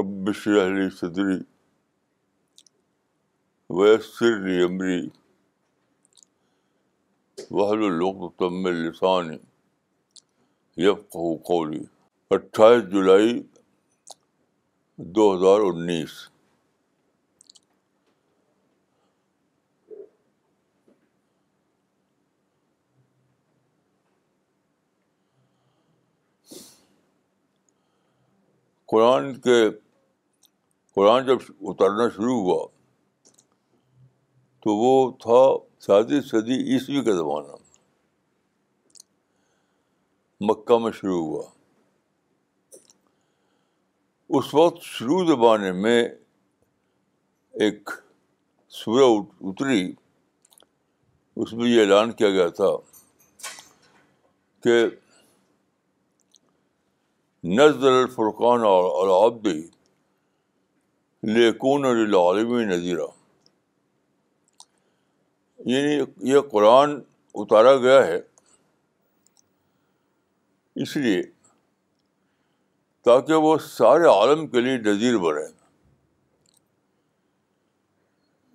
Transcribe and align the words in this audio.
رب 0.00 0.30
صدری 1.00 1.36
ویسر 3.80 4.38
امری 4.38 5.00
ومری 7.50 7.50
وحلوت 7.60 8.42
لسانی 8.64 9.36
اٹھائیس 12.30 12.90
جولائی 12.92 13.42
دو 15.14 15.34
ہزار 15.34 15.70
انیس 15.72 16.28
قرآن 28.90 29.32
کے 29.40 29.56
قرآن 30.94 31.26
جب 31.26 31.44
اترنا 31.70 32.08
شروع 32.14 32.36
ہوا 32.44 32.66
تو 34.62 34.74
وہ 34.76 34.94
تھا 35.22 35.42
سادی 35.86 36.20
صدی 36.28 36.56
عیسوی 36.72 37.02
کا 37.04 37.12
زمانہ 37.18 37.56
مکہ 40.50 40.78
میں 40.84 40.90
شروع 41.00 41.20
ہوا 41.26 41.42
اس 44.38 44.52
وقت 44.54 44.82
شروع 44.86 45.24
زمانے 45.28 45.70
میں 45.84 46.02
ایک 47.66 47.90
سورہ 48.82 49.06
اتری 49.50 49.80
اس 51.42 51.52
میں 51.52 51.68
یہ 51.68 51.80
اعلان 51.80 52.12
کیا 52.20 52.30
گیا 52.38 52.48
تھا 52.60 52.76
کہ 54.64 54.78
نظر 57.48 57.90
الفرقان 57.90 58.62
اور 58.68 59.40
لیکون 61.34 61.82
لنعالمی 61.96 62.64
نظیرہ 62.64 63.06
یعنی 65.70 66.30
یہ 66.32 66.40
قرآن 66.50 66.98
اتارا 67.42 67.74
گیا 67.82 68.06
ہے 68.06 68.18
اس 70.82 70.96
لیے 70.96 71.22
تاکہ 73.04 73.34
وہ 73.46 73.56
سارے 73.66 74.06
عالم 74.08 74.46
کے 74.48 74.60
لیے 74.60 74.76
نظیر 74.90 75.16
بنے 75.18 75.44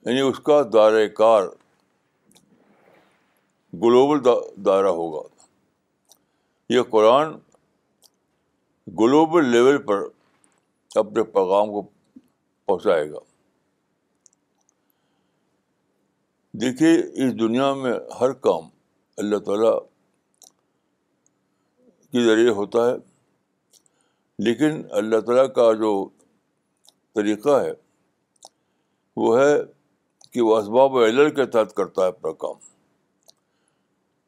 یعنی 0.06 0.20
اس 0.30 0.40
کا 0.46 0.62
دائرۂ 0.74 1.08
کار 1.18 1.48
گلوبل 3.84 4.24
دائرہ 4.66 4.90
ہوگا 5.02 5.22
یہ 6.74 6.82
قرآن 6.90 7.34
گلوبل 9.00 9.46
لیول 9.52 9.78
پر 9.86 10.02
اپنے 11.00 11.24
پیغام 11.38 11.70
کو 11.72 11.82
پہنچائے 12.66 13.10
گا 13.12 13.20
دیکھیے 16.62 16.92
اس 17.26 17.34
دنیا 17.40 17.74
میں 17.82 17.94
ہر 18.20 18.34
کام 18.46 18.68
اللہ 19.24 19.38
تعالیٰ 19.48 19.74
کے 22.12 22.26
ذریعے 22.26 22.50
ہوتا 22.62 22.86
ہے 22.90 22.96
لیکن 24.50 24.82
اللہ 25.02 25.20
تعالیٰ 25.26 25.48
کا 25.56 25.72
جو 25.82 25.92
طریقہ 27.16 27.60
ہے 27.64 27.72
وہ 29.24 29.38
ہے 29.40 29.54
کہ 30.34 30.42
وہ 30.42 30.58
اسباب 30.58 30.98
علل 31.04 31.34
کے 31.36 31.46
تحت 31.58 31.76
کرتا 31.76 32.02
ہے 32.02 32.08
اپنا 32.08 32.32
کام 32.46 32.56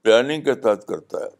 پلاننگ 0.02 0.42
کے 0.44 0.54
تحت 0.68 0.88
کرتا 0.88 1.24
ہے 1.26 1.37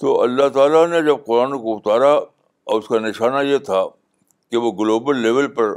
تو 0.00 0.20
اللہ 0.22 0.48
تعالیٰ 0.54 0.86
نے 0.88 1.00
جب 1.06 1.24
قرآن 1.26 1.52
کو 1.62 1.74
اتارا 1.76 2.12
اور 2.18 2.80
اس 2.80 2.88
کا 2.88 2.98
نشانہ 3.00 3.42
یہ 3.48 3.58
تھا 3.70 3.82
کہ 4.50 4.56
وہ 4.64 4.72
گلوبل 4.78 5.18
لیول 5.22 5.52
پر 5.54 5.74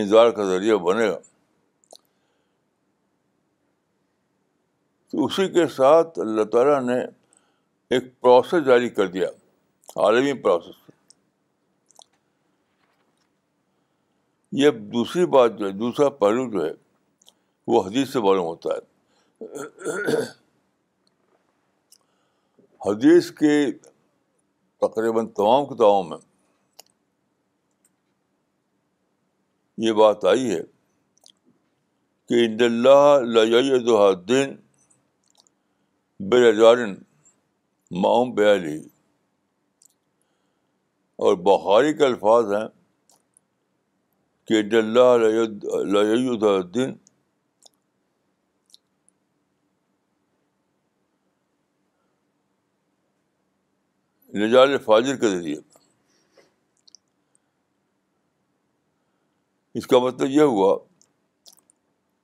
انظار 0.00 0.30
کا 0.38 0.44
ذریعہ 0.50 0.76
بنے 0.88 1.08
گا 1.10 1.18
تو 5.10 5.24
اسی 5.24 5.48
کے 5.52 5.66
ساتھ 5.76 6.18
اللہ 6.20 6.44
تعالیٰ 6.52 6.80
نے 6.82 7.00
ایک 7.94 8.04
پروسیس 8.20 8.64
جاری 8.66 8.88
کر 8.98 9.06
دیا 9.16 9.28
عالمی 10.04 10.32
پروسیس 10.42 10.80
یہ 14.60 14.70
دوسری 14.94 15.26
بات 15.34 15.58
جو 15.58 15.66
ہے 15.66 15.70
دوسرا 15.82 16.08
پہلو 16.22 16.48
جو 16.52 16.64
ہے 16.64 16.70
وہ 17.72 17.82
حدیث 17.86 18.12
سے 18.12 18.20
معلوم 18.20 18.46
ہوتا 18.46 18.74
ہے 18.74 18.90
حدیث 22.86 23.30
کے 23.38 23.56
تقریباً 24.82 25.26
تمام 25.36 25.64
کتابوں 25.66 26.02
میں 26.04 26.16
یہ 29.86 29.92
بات 29.98 30.24
آئی 30.30 30.50
ہے 30.54 30.60
کہ 32.28 32.44
ان 32.44 32.56
اللہ 32.64 33.38
لجین 33.38 34.56
بے 36.30 36.40
جارن 36.56 36.94
بیالی 38.34 38.76
اور 41.26 41.34
بخاری 41.48 41.92
کے 41.98 42.04
الفاظ 42.04 42.52
ہیں 42.52 42.66
کہ 44.46 44.62
ڈلّہ 44.68 45.08
اللہ 45.08 46.46
الدین 46.56 46.94
نجال 54.40 54.76
فاجر 54.84 55.16
کے 55.22 55.28
ذریعے 55.30 55.56
اس 59.78 59.86
کا 59.86 59.98
مطلب 60.04 60.30
یہ 60.30 60.42
ہوا 60.56 60.76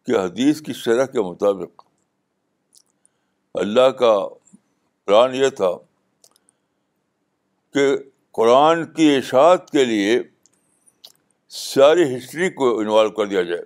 کہ 0.07 0.19
حدیث 0.19 0.61
کی 0.67 0.73
شرح 0.83 1.07
کے 1.13 1.21
مطابق 1.29 1.83
اللہ 3.63 3.91
کا 4.01 4.13
پلان 5.07 5.35
یہ 5.35 5.49
تھا 5.57 5.71
کہ 7.75 7.87
قرآن 8.39 8.85
کی 8.95 9.15
اشاعت 9.17 9.71
کے 9.71 9.85
لیے 9.85 10.19
ساری 11.59 12.03
ہسٹری 12.17 12.51
کو 12.61 12.79
انوالو 12.81 13.11
کر 13.19 13.27
دیا 13.27 13.43
جائے 13.51 13.63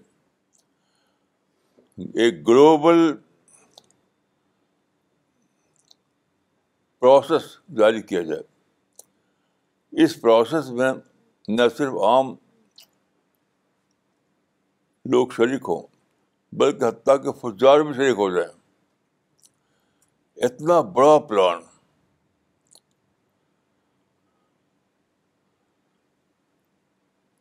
ایک 2.25 2.47
گلوبل 2.49 3.11
پروسیس 7.03 7.45
جاری 7.79 8.01
کیا 8.09 8.21
جائے 8.23 10.03
اس 10.05 10.21
پروسیس 10.21 10.69
میں 10.81 10.91
نہ 11.57 11.63
صرف 11.77 11.95
عام 12.09 12.27
لوگ 15.13 15.29
شریک 15.37 15.63
ہوں 15.69 15.83
بلکہ 16.61 16.85
حتیٰ 16.85 17.17
کہ 17.23 17.33
فجار 17.41 17.81
بھی 17.87 17.93
شریک 17.97 18.19
ہو 18.19 18.29
جائیں 18.35 18.49
اتنا 20.49 20.81
بڑا 20.99 21.19
پلان 21.31 21.61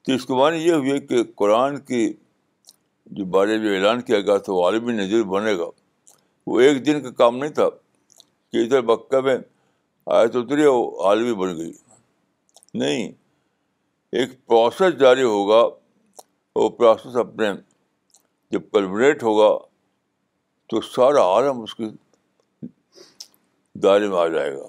تو 0.06 0.14
اس 0.14 0.26
کے 0.26 0.34
معنی 0.40 0.64
یہ 0.68 0.74
ہوئی 0.74 1.00
کہ 1.08 1.24
قرآن 1.44 1.80
کی 1.92 2.02
جو 3.20 3.26
بارے 3.38 3.58
میں 3.66 3.76
اعلان 3.76 4.02
کیا 4.10 4.20
گیا 4.20 4.38
تھا 4.48 4.54
وہ 4.54 4.66
عالمی 4.66 4.94
نظیر 5.04 5.24
بنے 5.36 5.56
گا 5.58 5.70
وہ 6.48 6.60
ایک 6.68 6.86
دن 6.86 7.02
کا 7.04 7.12
کام 7.24 7.38
نہیں 7.38 7.54
تھا 7.62 7.70
کہ 8.54 8.64
ادھر 8.64 8.82
مکہ 8.94 9.20
میں 9.26 9.38
آئے 10.16 10.28
تو 10.32 10.40
اتری 10.42 10.64
عالمی 11.08 11.34
بن 11.42 11.56
گئی 11.58 11.72
نہیں 12.80 13.12
ایک 14.20 14.30
پروسیس 14.48 15.00
جاری 15.00 15.24
ہوگا 15.24 15.62
وہ 16.56 16.70
پروسیس 16.80 17.16
اپنے 17.20 17.52
جب 18.52 18.62
کلمنیٹ 18.74 19.24
ہوگا 19.24 19.50
تو 20.70 20.82
سارا 20.88 21.22
عالم 21.36 21.62
اس 21.62 21.76
کے 21.76 21.86
دائرے 23.84 24.08
میں 24.10 24.18
آ 24.20 24.28
جائے 24.28 24.54
گا 24.56 24.68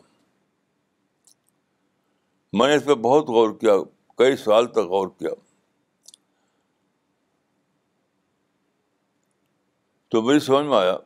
میں 2.58 2.66
نے 2.68 2.74
اس 2.76 2.84
پہ 2.84 2.94
بہت 3.08 3.28
غور 3.36 3.50
کیا 3.60 3.72
کئی 4.18 4.36
سال 4.36 4.66
تک 4.72 4.88
غور 4.94 5.08
کیا 5.18 5.30
تو 10.10 10.22
میری 10.22 10.38
سمجھ 10.46 10.66
میں 10.66 10.76
آیا 10.78 10.96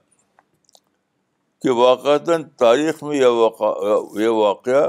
کہ 1.62 1.70
واقعات 1.76 2.26
تاریخ 2.58 3.02
میں 3.02 3.16
یہ 3.16 4.28
واقعہ 4.42 4.86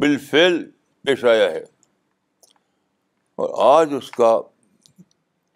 بالفعل 0.00 0.62
پیش 1.06 1.24
آیا 1.32 1.50
ہے 1.50 1.62
اور 3.44 3.48
آج 3.78 3.92
اس 3.94 4.10
کا 4.10 4.38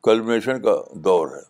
کلمیشن 0.09 0.61
کا 0.63 0.75
دور 1.05 1.29
ہے 1.37 1.49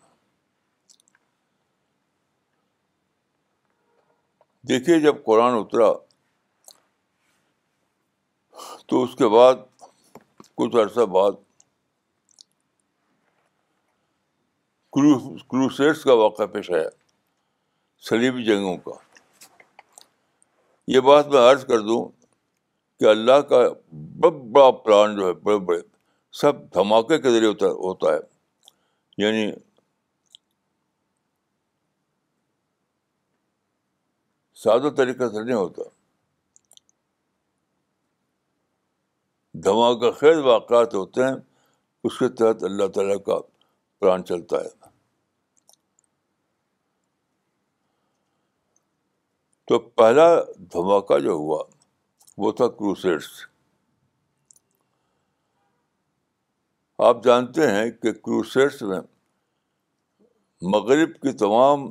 دیکھیے 4.69 4.99
جب 5.01 5.23
قرآن 5.25 5.55
اترا 5.59 5.93
تو 8.89 9.03
اس 9.03 9.15
کے 9.19 9.29
بعد 9.37 9.55
کچھ 10.61 10.77
عرصہ 10.83 11.05
بعد 11.19 11.39
کروسیٹس 14.97 16.03
کا 16.05 16.13
واقعہ 16.23 16.47
پیش 16.55 16.71
آیا 16.71 16.89
سلیبی 18.09 18.45
جنگوں 18.45 18.77
کا 18.85 18.91
یہ 20.93 21.01
بات 21.09 21.27
میں 21.33 21.41
عرض 21.51 21.65
کر 21.67 21.81
دوں 21.89 22.05
کہ 23.01 23.05
اللہ 23.11 23.41
کا 23.49 23.59
بڑا 24.21 24.37
بڑا 24.53 24.71
پلان 24.85 25.17
جو 25.17 25.27
ہے 25.27 25.33
بڑے 25.45 25.59
بڑے 25.67 25.81
سب 26.41 26.63
دھماکے 26.75 27.19
کے 27.21 27.31
ذریعے 27.31 27.49
ہوتا 27.49 27.67
ہوتا 27.85 28.13
ہے 28.15 28.19
یعنی 29.25 29.51
سادہ 34.65 34.89
طریقہ 34.97 35.29
سے 35.35 35.45
نہیں 35.45 35.57
ہوتا 35.57 35.83
دھماکہ 39.65 40.11
خیر 40.21 40.37
واقعات 40.47 40.95
ہوتے 40.95 41.25
ہیں 41.25 41.35
اس 42.09 42.19
کے 42.19 42.29
تحت 42.41 42.63
اللہ 42.65 42.87
تعالیٰ 42.95 43.17
کا 43.27 43.39
پران 44.01 44.25
چلتا 44.25 44.61
ہے 44.65 44.80
تو 49.71 49.79
پہلا 49.79 50.25
دھماکہ 50.73 51.19
جو 51.25 51.33
ہوا 51.41 51.63
وہ 52.45 52.51
تھا 52.61 52.67
کروسیڈس 52.79 53.27
آپ 57.09 57.23
جانتے 57.25 57.67
ہیں 57.71 57.91
کہ 58.03 58.13
کروسیڈس 58.25 58.81
میں 58.91 58.99
مغرب 60.73 61.13
کی 61.23 61.33
تمام 61.45 61.85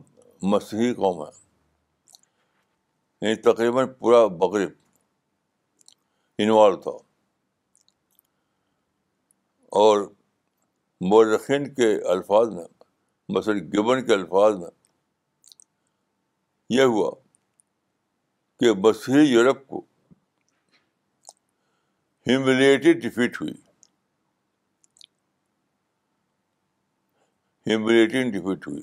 مسیحی 0.55 0.93
قومیں 0.93 1.31
یعنی 3.21 3.35
تقریباً 3.49 3.93
پورا 3.99 4.19
مغرب 4.41 4.71
انوالو 6.43 6.79
تھا 6.81 6.97
اور 9.83 10.05
مورخین 11.11 11.73
کے 11.79 11.91
الفاظ 12.15 12.49
میں 12.55 12.65
مثلاً 13.37 13.65
گبن 13.77 14.05
کے 14.07 14.13
الفاظ 14.19 14.59
میں 14.59 14.69
یہ 16.77 16.93
ہوا 16.95 17.11
کہ 18.59 18.71
مسیحی 18.83 19.23
یورپ 19.31 19.65
کو 19.67 19.79
ہیملیٹی 22.27 22.93
ڈیفیٹ 23.01 23.41
ہوئی 23.41 23.53
ڈیفیٹ 28.31 28.67
ہوئی 28.67 28.81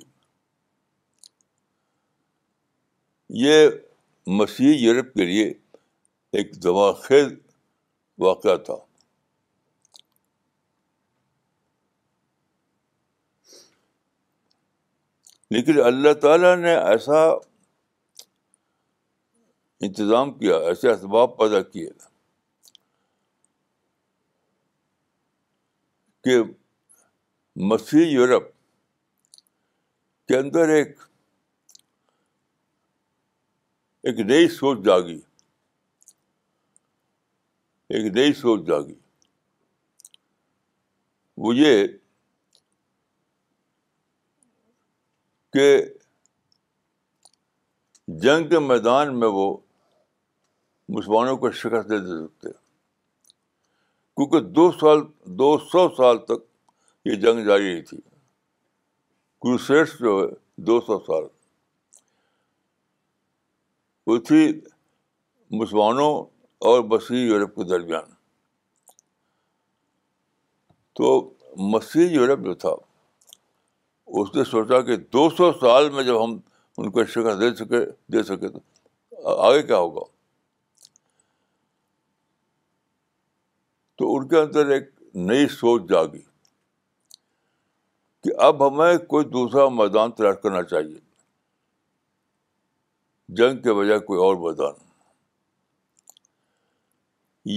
یہ 3.45 3.69
مسیح 4.41 4.77
یورپ 4.81 5.13
کے 5.15 5.25
لیے 5.27 5.45
ایک 6.39 6.55
دماخیز 6.65 7.33
واقعہ 8.27 8.57
تھا 8.69 8.75
لیکن 15.55 15.81
اللہ 15.87 16.13
تعالیٰ 16.23 16.57
نے 16.59 16.77
ایسا 16.77 17.23
انتظام 19.85 20.33
کیا 20.39 20.57
ایسے 20.69 20.91
اسباب 20.91 21.37
پیدا 21.39 21.61
کیے 21.63 21.89
کہ 26.25 26.37
مسیح 27.71 28.07
یورپ 28.13 28.49
کے 30.29 30.37
اندر 30.37 30.69
ایک 30.75 30.99
ایک 34.09 34.19
نئی 34.31 34.49
سوچ 34.55 34.85
جاگی 34.87 35.19
ایک 37.95 38.11
نئی 38.17 38.33
سوچ 38.41 38.67
جاگی 38.67 38.95
وہ 41.45 41.55
یہ 41.57 41.87
کہ 45.53 45.71
جنگ 48.27 48.49
کے 48.49 48.59
میدان 48.67 49.19
میں 49.21 49.29
وہ 49.35 49.57
مسلمانوں 50.95 51.37
کو 51.37 51.51
شکست 51.51 51.89
دے 51.91 51.99
دے 51.99 52.23
سکتے 52.27 52.49
کیونکہ 54.19 54.41
دو 54.57 54.71
سال 54.81 55.01
دو 55.39 55.57
سو 55.71 55.89
سال 55.97 56.19
تک 56.27 56.45
یہ 57.05 57.15
جنگ 57.25 57.45
جاری 57.47 57.73
رہی 57.73 57.83
تھی 57.89 57.97
کروسیٹس 59.43 59.99
جو 60.01 60.17
ہے 60.21 60.35
دو 60.67 60.81
سو 60.87 60.99
سال 61.07 61.25
وہ 64.07 64.19
تھی 64.29 64.47
مسلمانوں 65.59 66.11
اور 66.69 66.81
مسیحی 66.91 67.27
یورپ 67.29 67.55
کے 67.55 67.65
درمیان 67.69 68.15
تو 70.97 71.11
مسیحی 71.73 72.13
یورپ 72.15 72.45
جو 72.45 72.55
تھا 72.65 72.75
اس 74.21 74.35
نے 74.35 74.45
سوچا 74.51 74.81
کہ 74.87 74.97
دو 75.17 75.29
سو 75.37 75.53
سال 75.61 75.91
میں 75.95 76.03
جب 76.05 76.25
ہم 76.25 76.39
ان 76.79 76.91
کو 76.91 77.05
شکست 77.05 77.41
دے 77.41 77.55
سکے 77.65 77.85
دے 78.13 78.23
سکے 78.35 78.49
تو 78.49 79.29
آگے 79.43 79.63
کیا 79.67 79.77
ہوگا 79.79 80.11
ان 84.17 84.27
کے 84.29 84.37
اندر 84.41 84.69
ایک 84.75 84.89
نئی 85.29 85.47
سوچ 85.53 85.83
جاگی 85.89 86.21
کہ 88.25 88.31
اب 88.47 88.67
ہمیں 88.67 88.99
کوئی 89.13 89.25
دوسرا 89.35 89.69
میدان 89.81 90.13
تلاش 90.19 90.37
کرنا 90.43 90.63
چاہیے 90.73 90.99
جنگ 93.41 93.63
کے 93.63 93.73
بجائے 93.79 93.99
کوئی 94.09 94.21
اور 94.27 94.37
میدان 94.45 94.75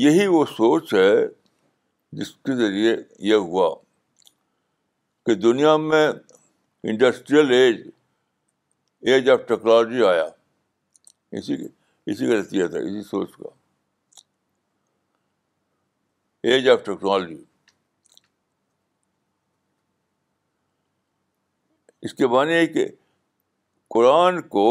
یہی 0.06 0.26
وہ 0.36 0.44
سوچ 0.56 0.94
ہے 0.94 1.12
جس 2.20 2.32
کے 2.50 2.56
ذریعے 2.62 2.96
یہ 3.30 3.46
ہوا 3.52 3.70
کہ 5.26 5.34
دنیا 5.46 5.76
میں 5.90 6.08
industrial 6.10 7.52
age 7.60 7.80
age 9.12 9.30
of 9.36 9.48
technology 9.54 10.04
آیا 10.10 10.26
اسی 11.40 11.56
اسی 12.12 12.28
کا 12.28 12.40
نتیجہ 12.42 12.68
تھا 12.74 12.80
اسی 12.90 13.02
سوچ 13.12 13.32
کا 13.38 13.58
ایج 16.48 16.68
آف 16.70 16.80
ٹیکنالوجی 16.84 17.36
اس 22.08 22.14
کے 22.18 22.28
بعد 22.34 22.48
یہ 22.48 22.66
کہ 22.74 22.86
قرآن 23.94 24.42
کو 24.56 24.64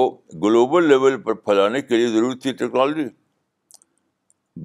گلوبل 0.42 0.86
لیول 0.88 1.20
پر 1.22 1.34
پھیلانے 1.48 1.82
کے 1.90 1.96
لیے 1.96 2.06
ضرورت 2.14 2.40
تھی 2.42 2.52
ٹیکنالوجی 2.62 3.04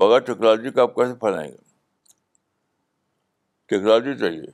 بغیر 0.04 0.20
ٹیکنالوجی 0.30 0.72
کا 0.78 0.82
آپ 0.82 0.94
کیسے 0.96 1.16
پھیلائیں 1.26 1.50
گے 1.52 1.58
ٹیکنالوجی 3.70 4.18
چاہیے 4.20 4.52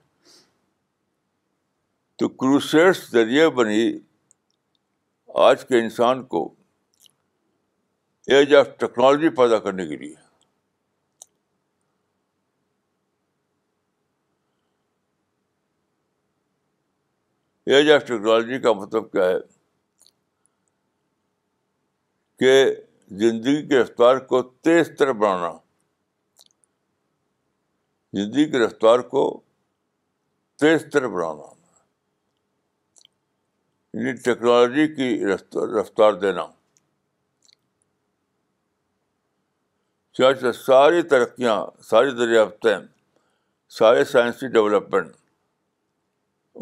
تو 2.19 2.29
کروسیٹس 2.41 3.05
ذریعے 3.11 3.49
بنی 3.61 3.83
آج 5.49 5.65
کے 5.67 5.79
انسان 5.83 6.23
کو 6.33 6.43
ایج 8.37 8.55
آف 8.55 8.67
ٹیکنالوجی 8.79 9.29
پیدا 9.35 9.59
کرنے 9.67 9.85
کے 9.87 9.97
لیے 9.97 10.13
ایج 17.75 17.89
آف 17.91 18.01
ٹیکنالوجی 18.01 18.57
کا 18.59 18.71
مطلب 18.73 19.09
کیا 19.11 19.23
ہے 19.29 19.39
کہ 22.39 22.53
زندگی 23.21 23.61
کی 23.67 23.77
رفتار 23.81 24.17
کو 24.31 24.41
تیز 24.67 24.89
تر 24.99 25.11
بنانا 25.21 25.51
زندگی 28.19 28.45
کی 28.51 28.59
رفتار 28.63 28.99
کو 29.11 29.23
تیز 30.61 30.85
تر 30.93 31.07
بنانا 31.07 31.51
یعنی 33.97 34.15
ٹیکنالوجی 34.29 34.87
کی 34.95 35.09
رفتار 35.79 36.13
دینا 36.23 36.45
چاہے 40.17 40.51
ساری 40.65 41.01
ترقیاں 41.13 41.55
ساری 41.89 42.11
دریافتیں 42.23 42.75
سارے 43.79 44.03
سائنسی 44.15 44.47
ڈیولپمنٹ 44.57 45.11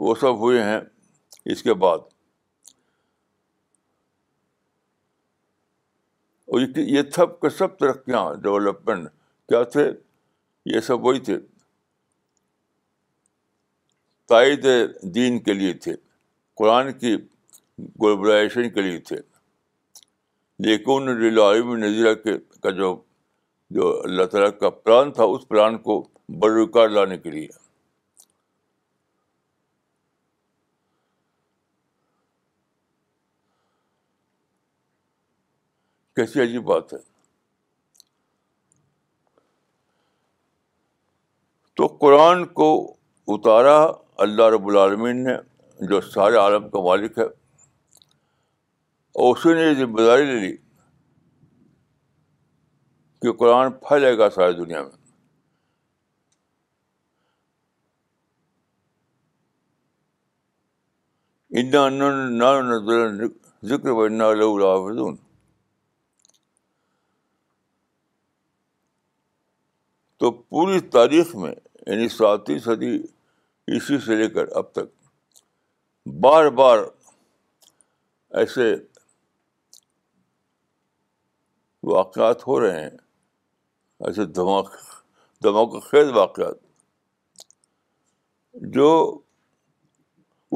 وہ 0.05 0.15
سب 0.21 0.37
ہوئے 0.43 0.63
ہیں 0.63 0.79
اس 1.51 1.61
کے 1.63 1.73
بعد 1.83 1.97
اور 6.57 6.61
یہ 6.85 7.01
سب 7.15 7.39
کے 7.41 7.49
سب 7.57 7.77
ترقیاں 7.79 8.23
ڈیولپمنٹ 8.43 9.07
کیا 9.49 9.61
تھے 9.75 9.85
یہ 10.73 10.79
سب 10.87 11.05
وہی 11.05 11.19
تھے 11.29 11.37
تائید 14.33 14.65
دین 15.15 15.39
کے 15.43 15.53
لیے 15.53 15.73
تھے 15.85 15.93
قرآن 16.61 16.91
کی 16.99 17.15
گلوبلائزیشن 18.03 18.69
کے 18.77 18.81
لیے 18.81 18.99
تھے 19.09 19.17
لیکن 20.67 21.09
عالب 21.39 21.73
نظیرہ 21.85 22.13
کے 22.23 22.37
کا 22.63 22.69
جو 22.79 22.95
جو 23.77 23.87
اللہ 24.03 24.25
تعالیٰ 24.31 24.49
کا 24.59 24.69
پلان 24.83 25.11
تھا 25.13 25.23
اس 25.35 25.47
پلان 25.47 25.77
کو 25.87 26.01
بروکار 26.43 26.89
لانے 26.97 27.17
کے 27.23 27.31
لیے 27.31 27.47
کیسی 36.17 36.39
عجیب 36.41 36.63
بات 36.67 36.93
ہے 36.93 36.97
تو 41.77 41.88
قرآن 42.03 42.45
کو 42.59 42.69
اتارا 43.33 43.75
اللہ 44.25 44.50
رب 44.53 44.67
العالمین 44.67 45.24
نے 45.24 45.36
جو 45.89 46.00
سارے 46.13 46.38
عالم 46.43 46.69
کا 46.69 46.81
مالک 46.86 47.17
ہے 47.19 47.24
اور 49.17 49.36
اسی 49.36 49.53
نے 49.59 49.67
یہ 49.67 49.74
ذمہ 49.83 50.05
داری 50.07 50.25
لے 50.31 50.39
لی 50.45 50.55
کہ 53.21 53.31
قرآن 53.43 53.71
پھیلے 53.88 54.17
گا 54.17 54.29
ساری 54.39 54.53
دنیا 54.62 54.83
میں 54.83 54.95
ذکر 63.69 65.24
تو 70.19 70.31
پوری 70.31 70.79
تاریخ 70.95 71.36
میں 71.41 71.51
یعنی 71.51 72.07
ساتویں 72.09 72.59
صدی 72.59 72.95
عیسوی 73.74 73.97
سے 74.05 74.15
لے 74.15 74.27
کر 74.33 74.47
اب 74.57 74.71
تک 74.74 74.88
بار 76.24 76.50
بار 76.62 76.79
ایسے 78.39 78.74
واقعات 81.91 82.47
ہو 82.47 82.59
رہے 82.62 82.79
ہیں 82.81 82.95
ایسے 84.07 84.25
دھماک 84.39 84.71
دھماک 85.43 85.81
خیز 85.89 86.09
واقعات 86.15 86.55
جو 88.74 88.89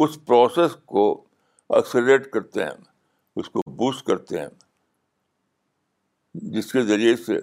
اس 0.03 0.17
پروسیس 0.27 0.75
کو 0.93 1.05
ایکسلیٹ 1.75 2.29
کرتے 2.31 2.63
ہیں 2.63 2.75
اس 3.39 3.49
کو 3.49 3.61
بوسٹ 3.83 4.05
کرتے 4.05 4.39
ہیں 4.39 4.47
جس 6.51 6.71
کے 6.71 6.81
ذریعے 6.89 7.15
سے 7.25 7.37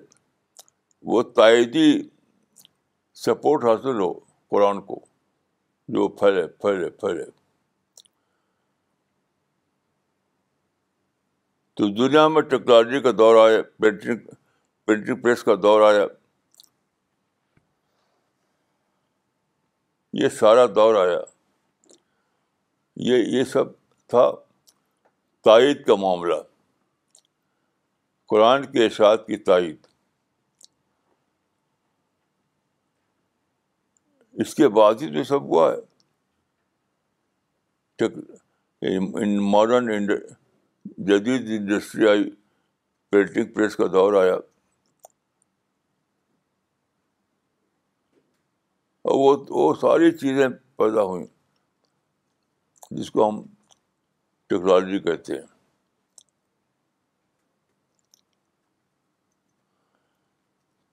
وہ 1.12 1.22
تائیدی 1.36 1.88
سپورٹ 3.24 3.64
حاصل 3.64 3.98
ہو 4.00 4.12
قرآن 4.50 4.80
کو 4.86 5.00
جو 5.94 6.06
پھیلے 6.18 6.46
پھیلے 6.62 6.88
پھیلے 7.00 7.24
تو 11.76 11.88
دنیا 11.98 12.26
میں 12.28 12.42
ٹیکنالوجی 12.42 13.00
کا 13.00 13.10
دور 13.18 13.36
آیا 13.46 13.60
پرنٹنگ 13.80 14.18
پرنٹنگ 14.86 15.20
پریس 15.22 15.42
کا 15.44 15.54
دور 15.62 15.82
آیا 15.92 16.04
یہ 20.22 20.28
سارا 20.38 20.64
دور 20.76 20.94
آیا 21.06 21.18
یہ 23.08 23.24
یہ 23.38 23.44
سب 23.52 23.68
تھا 24.10 24.30
تائید 25.44 25.84
کا 25.86 25.94
معاملہ 26.00 26.34
قرآن 28.28 28.64
کے 28.72 28.86
اشاعت 28.86 29.26
کی 29.26 29.36
تائید 29.50 29.86
اس 34.42 34.54
کے 34.54 34.68
بعد 34.78 35.00
ہی 35.02 35.06
تو 35.14 35.22
سب 35.28 35.44
ہوا 35.52 35.70
ہے 35.72 35.78
ماڈرن 39.52 40.06
جدید 41.06 41.48
انڈسٹری 41.56 42.08
آئی 42.08 42.28
پرنٹنگ 43.10 43.52
پریس 43.54 43.76
کا 43.76 43.86
دور 43.92 44.12
آیا 44.22 44.34
اور 49.02 49.18
وہ 49.24 49.34
وہ 49.60 49.72
ساری 49.80 50.10
چیزیں 50.18 50.46
پیدا 50.78 51.02
ہوئیں 51.10 51.26
جس 53.00 53.10
کو 53.10 53.28
ہم 53.28 53.42
ٹیکنالوجی 54.48 54.98
کہتے 55.08 55.34
ہیں 55.38 55.46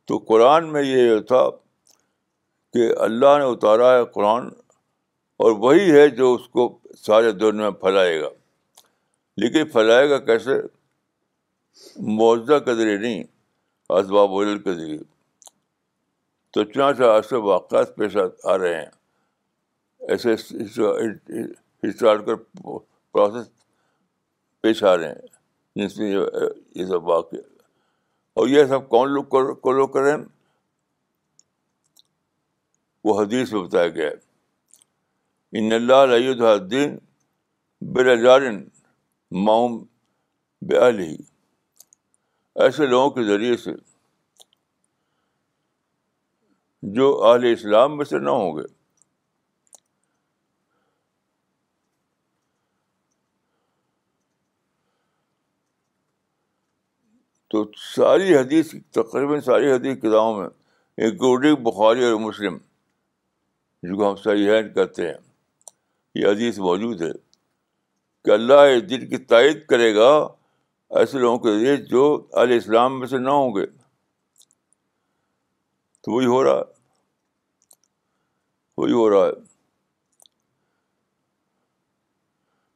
تو 0.08 0.18
قرآن 0.28 0.72
میں 0.74 0.84
یہ 0.84 1.20
تھا 1.28 1.44
کہ 2.76 2.88
اللہ 3.04 3.36
نے 3.40 3.44
اتارا 3.50 3.90
ہے 3.98 4.00
قرآن 4.14 4.48
اور 5.44 5.52
وہی 5.60 5.84
ہے 5.98 6.08
جو 6.18 6.32
اس 6.36 6.48
کو 6.56 6.64
سارے 7.06 7.30
دنیا 7.32 7.70
میں 7.70 7.76
پھیلائے 7.82 8.16
گا 8.22 8.30
لیکن 9.44 9.62
پھیلائے 9.74 10.06
گا 10.10 10.18
کیسے 10.30 10.56
معجدہ 12.18 12.58
کے 12.66 12.74
ذریعے 12.82 12.98
نہیں 12.98 13.22
اسباب 14.00 14.30
کے 14.64 14.72
ذریعے 14.74 14.98
تو 16.54 16.60
چنانچہ 16.74 17.04
ایسے 17.14 17.36
واقعات 17.46 17.88
پیش 17.96 18.14
آ 18.44 18.56
رہے 18.58 18.76
ہیں 18.76 18.92
ایسے 20.18 20.30
ہسٹوریکل 20.36 22.36
پروسیس 22.36 23.46
پیش 24.62 24.78
آ 24.92 24.96
رہے 24.98 25.10
ہیں 25.12 25.22
جس 25.88 25.92
میں 26.00 26.10
یہ 26.10 26.86
سب 26.92 27.02
واقع 27.08 27.38
اور 28.42 28.48
یہ 28.58 28.66
سب 28.76 28.90
کون 28.90 29.10
لوگ 29.14 29.24
کو 29.64 29.72
لوگ 29.72 29.88
کر 29.96 30.02
رہے 30.02 30.12
ہیں 30.18 30.24
وہ 33.06 33.22
حدیث 33.22 33.52
میں 33.54 33.62
بتایا 33.64 33.88
گیا 33.96 34.08
ہے 34.10 35.60
ان 35.60 35.72
اللہ 35.74 36.00
علیہ 36.06 36.30
الدین 36.52 36.96
برجارن 37.96 38.56
معم 39.48 39.76
مئو 40.70 40.88
ایسے 42.64 42.86
لوگوں 42.88 43.10
کے 43.18 43.24
ذریعے 43.28 43.58
سے 43.64 43.72
جو 46.98 47.08
اہل 47.30 47.46
اسلام 47.52 47.96
میں 47.98 48.06
سے 48.14 48.20
نہ 48.20 48.30
ہوں 48.40 48.56
گے 48.58 48.64
تو 57.54 57.64
ساری 57.96 58.36
حدیث 58.36 58.74
تقریباً 58.98 59.42
ساری 59.42 59.72
حدیث 59.72 59.98
کتابوں 60.02 60.38
میں 60.42 60.48
انکلوڈنگ 61.06 61.64
بخاری 61.64 62.04
اور 62.06 62.20
مسلم 62.28 62.58
جس 63.88 63.96
کو 63.98 64.10
ہم 64.10 64.16
سہن 64.24 64.70
کہتے 64.74 65.08
ہیں 65.08 65.16
یہ 66.20 66.28
عزیز 66.30 66.60
موجود 66.68 67.02
ہے 67.02 67.12
کہ 68.26 68.32
اللہ 68.32 68.60
اس 68.76 68.90
دن 68.90 69.08
کی 69.10 69.18
تائید 69.32 69.66
کرے 69.70 69.94
گا 69.96 70.10
ایسے 71.00 71.20
لوگوں 71.20 71.38
کے 71.46 71.54
ذریعے 71.58 71.76
جو 71.94 72.04
علیہ 72.44 72.56
السلام 72.62 73.00
میں 73.00 73.08
سے 73.08 73.18
نہ 73.26 73.30
ہوں 73.40 73.56
گے 73.56 73.66
تو 76.04 76.12
وہی 76.12 76.26
ہو 76.34 76.44
رہا 76.44 76.58
ہے 76.58 76.74
وہی 78.78 78.92
ہو 79.00 79.10
رہا 79.10 79.26
ہے 79.26 79.44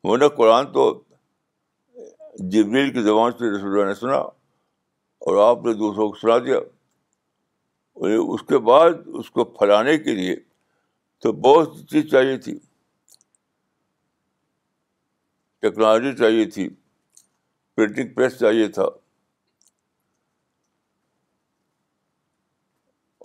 وہ 0.09 0.17
نہ 0.17 0.27
قرآن 0.37 0.71
تو 0.73 0.85
جبریل 2.55 2.91
کی 2.93 3.01
زبان 3.07 3.31
سے 3.39 3.49
رسول 3.55 3.71
اللہ 3.73 3.87
نے 3.89 3.93
سنا 3.99 4.17
اور 5.29 5.37
آپ 5.49 5.65
نے 5.65 5.73
دوسروں 5.79 6.09
کو 6.09 6.15
سنا 6.21 6.37
دیا 6.45 6.59
اس 8.35 8.41
کے 8.49 8.57
بعد 8.67 8.99
اس 9.21 9.29
کو 9.37 9.43
پھیلانے 9.57 9.97
کے 10.03 10.13
لیے 10.15 10.35
تو 11.23 11.31
بہت 11.45 11.73
چیز 11.89 12.09
چاہیے 12.11 12.37
تھی 12.43 12.57
ٹیکنالوجی 15.61 16.15
چاہیے 16.17 16.43
تھی 16.49 16.67
پرنٹنگ 17.75 18.13
پریس 18.13 18.39
چاہیے 18.39 18.67
تھا 18.77 18.83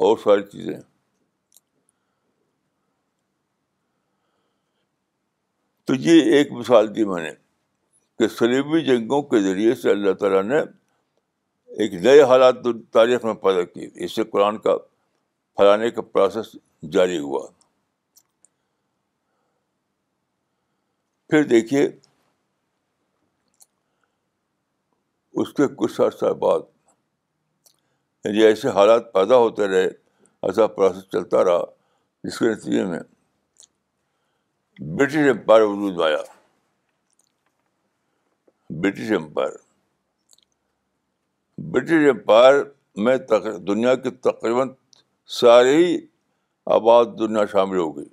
اور 0.06 0.16
ساری 0.22 0.42
چیزیں 0.52 0.74
تو 5.86 5.94
یہ 5.94 6.32
ایک 6.36 6.52
مثال 6.52 6.94
دی 6.96 7.04
میں 7.08 7.20
نے 7.22 7.30
کہ 8.18 8.28
سلیبی 8.38 8.82
جنگوں 8.84 9.22
کے 9.32 9.40
ذریعے 9.42 9.74
سے 9.82 9.90
اللہ 9.90 10.12
تعالیٰ 10.20 10.42
نے 10.42 10.58
ایک 11.84 11.92
نئے 12.04 12.22
حالات 12.30 12.64
تاریخ 12.92 13.24
میں 13.24 13.34
پیدا 13.44 13.62
کیے 13.72 13.88
اس 14.04 14.14
سے 14.16 14.24
قرآن 14.32 14.58
کا 14.66 14.76
پھیلانے 15.56 15.90
کا 15.96 16.02
پروسیس 16.12 16.54
جاری 16.92 17.18
ہوا 17.18 17.46
پھر 21.30 21.42
دیکھیے 21.50 21.82
اس 25.40 25.52
کے 25.56 25.66
کچھ 25.76 25.92
سال 25.92 26.10
سال 26.20 26.32
بعد 26.40 26.66
یعنی 28.24 28.42
ایسے 28.44 28.68
حالات 28.78 29.12
پیدا 29.12 29.36
ہوتے 29.36 29.66
رہے 29.68 29.86
ایسا 29.86 30.66
پروسیس 30.76 31.04
چلتا 31.12 31.44
رہا 31.44 31.62
جس 32.24 32.38
کے 32.38 32.50
نتیجے 32.52 32.84
میں 32.86 32.98
برٹش 34.96 35.16
امپائر 35.30 35.62
وجود 35.62 35.96
میں 35.96 36.04
آیا 36.06 36.18
برٹش 38.82 39.10
امپائر 39.16 39.52
برٹش 41.72 42.08
امپائر 42.10 42.62
میں 43.04 43.16
دنیا 43.68 43.94
کے 44.02 44.10
تقریباً 44.30 44.72
ساری 45.40 45.96
آباد 46.74 47.06
دنیا 47.18 47.44
شامل 47.52 47.78
ہو 47.78 47.90
گئی 47.96 48.04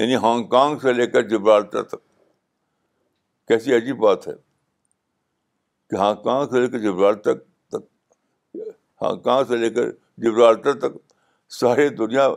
یعنی 0.00 0.14
ہانگ 0.22 0.44
کانگ 0.52 0.76
سے 0.82 0.92
لے 0.92 1.06
کر 1.14 1.22
جبرالٹر 1.28 1.82
تک 1.88 2.00
کیسی 3.48 3.74
عجیب 3.76 3.96
بات 4.04 4.26
ہے 4.28 4.32
کہ 5.90 5.96
ہانگ 6.00 6.22
کانگ 6.24 6.48
سے 6.50 6.60
لے 6.66 6.88
کر 7.02 7.14
تک 7.26 7.74
ہانگ 9.02 9.20
کانگ 9.24 9.44
سے 9.48 9.56
لے 9.56 9.70
کر 9.74 9.90
جبرالٹر 10.24 10.78
تک 10.86 10.96
ساری 11.58 11.88
دنیا 12.00 12.28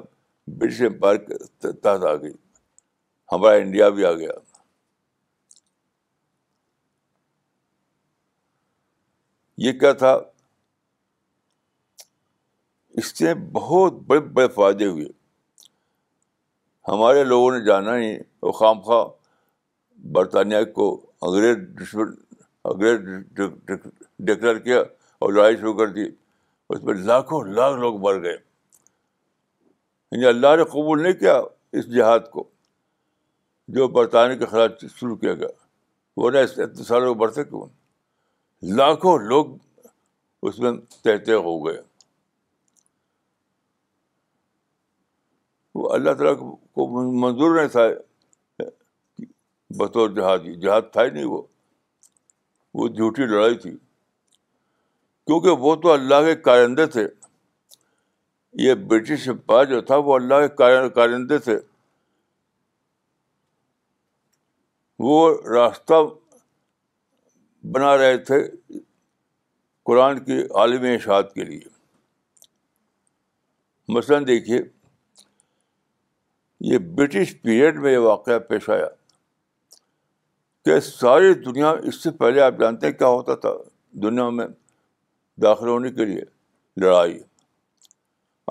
برٹش 0.60 0.78
کے 0.78 1.72
تحت 1.72 2.06
آ 2.06 2.14
گئی 2.22 2.32
ہمارا 3.32 3.56
انڈیا 3.62 3.90
بھی 3.98 4.06
آ 4.06 4.12
گیا 4.24 4.32
یہ 9.66 9.80
کیا 9.80 9.92
تھا 10.06 10.14
اس 13.02 13.18
سے 13.18 13.34
بہت 13.60 14.02
بڑے 14.08 14.20
بڑے 14.34 14.48
فائدے 14.56 14.86
ہوئے 14.86 15.06
ہمارے 16.88 17.24
لوگوں 17.24 17.52
نے 17.52 17.64
جانا 17.66 17.96
ہی 17.98 18.18
وہ 18.42 18.52
خام 18.52 18.80
خواہ 18.86 19.06
برطانیہ 20.16 20.64
کو 20.76 20.88
انگریز 21.28 21.58
دشمن 21.82 22.10
انگریز 22.72 23.00
ڈکلیئر 24.28 24.58
کیا 24.66 24.80
اور 24.80 25.34
لڑائی 25.34 25.56
شروع 25.58 25.74
کر 25.78 25.88
دی 25.98 26.06
اس 26.74 26.84
میں 26.84 26.94
لاکھوں 26.94 27.42
لاکھ 27.54 27.78
لوگ 27.80 28.00
مر 28.02 28.22
گئے 28.24 28.34
ان 28.34 28.44
یعنی 30.20 30.26
اللہ 30.30 30.56
نے 30.58 30.64
قبول 30.72 31.02
نہیں 31.04 31.14
کیا 31.20 31.40
اس 31.80 31.86
جہاد 31.94 32.30
کو 32.32 32.44
جو 33.76 33.88
برطانیہ 33.98 34.38
کے 34.40 34.46
خلاف 34.46 34.84
شروع 35.00 35.16
کیا 35.16 35.34
گیا 35.34 35.48
وہ 36.18 36.32
نہ 36.32 36.38
اتنے 36.38 36.84
سالوں 36.84 37.06
لوگ 37.06 37.16
بڑھتے 37.24 37.44
کیوں 37.44 37.66
لاکھوں 38.76 39.18
لوگ 39.30 39.46
اس 40.50 40.60
میں 40.60 40.72
تہتے 41.04 41.34
ہو 41.34 41.58
گئے 41.66 41.78
وہ 45.76 45.90
اللہ 45.94 46.14
تعالیٰ 46.18 46.38
کو 46.40 46.88
منظور 47.22 47.56
نہیں 47.58 47.68
تھا 47.76 47.88
بطور 49.78 50.10
جہاد 50.62 50.92
تھا 50.94 51.04
ہی 51.04 51.10
نہیں 51.10 51.26
وہ 51.26 51.42
وہ 52.80 52.88
جھوٹی 52.88 53.26
لڑائی 53.32 53.58
تھی 53.64 53.72
کیونکہ 55.28 55.62
وہ 55.66 55.76
تو 55.84 55.92
اللہ 55.92 56.24
کے 56.26 56.36
کارندے 56.48 56.86
تھے 56.96 57.08
یہ 58.64 58.74
برٹش 58.90 59.28
امپائر 59.30 59.66
جو 59.70 59.80
تھا 59.90 59.96
وہ 60.08 60.16
اللہ 60.16 60.48
کے 60.58 60.88
کارندے 60.96 61.38
تھے 61.48 61.58
وہ 65.06 65.20
راستہ 65.54 65.94
بنا 67.72 67.96
رہے 67.98 68.18
تھے 68.30 68.40
قرآن 69.86 70.24
کی 70.26 70.40
عالمی 70.60 70.94
اشاعت 70.96 71.34
کے 71.34 71.44
لیے 71.46 71.62
مثلاً 73.96 74.28
دیکھیے 74.28 74.60
یہ 76.72 76.78
برٹش 76.98 77.32
پیریڈ 77.42 77.78
میں 77.82 77.92
یہ 77.92 77.98
واقعہ 78.12 78.38
پیش 78.50 78.70
آیا 78.76 78.86
کہ 80.66 80.80
ساری 80.80 81.34
دنیا 81.46 81.70
اس 81.88 82.02
سے 82.04 82.12
پہلے 82.20 82.42
آپ 82.42 82.60
جانتے 82.60 82.88
ہیں 82.88 82.94
کیا 82.94 83.08
ہوتا 83.08 83.36
تھا 83.46 83.50
دنیا 84.04 84.30
میں 84.38 84.46
داخل 85.42 85.68
ہونے 85.68 85.90
کے 85.98 86.06
لیے 86.06 86.22
لڑائی 86.84 87.20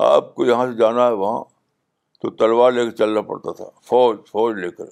آپ 0.08 0.34
کو 0.34 0.46
یہاں 0.46 0.66
سے 0.66 0.76
جانا 0.78 1.06
ہے 1.06 1.12
وہاں 1.22 1.42
تو 2.22 2.30
تلوار 2.42 2.72
لے 2.72 2.84
کر 2.84 2.90
چلنا 2.96 3.20
پڑتا 3.30 3.52
تھا 3.62 3.68
فوج 3.88 4.18
فوج 4.32 4.58
لے 4.64 4.70
کر 4.80 4.90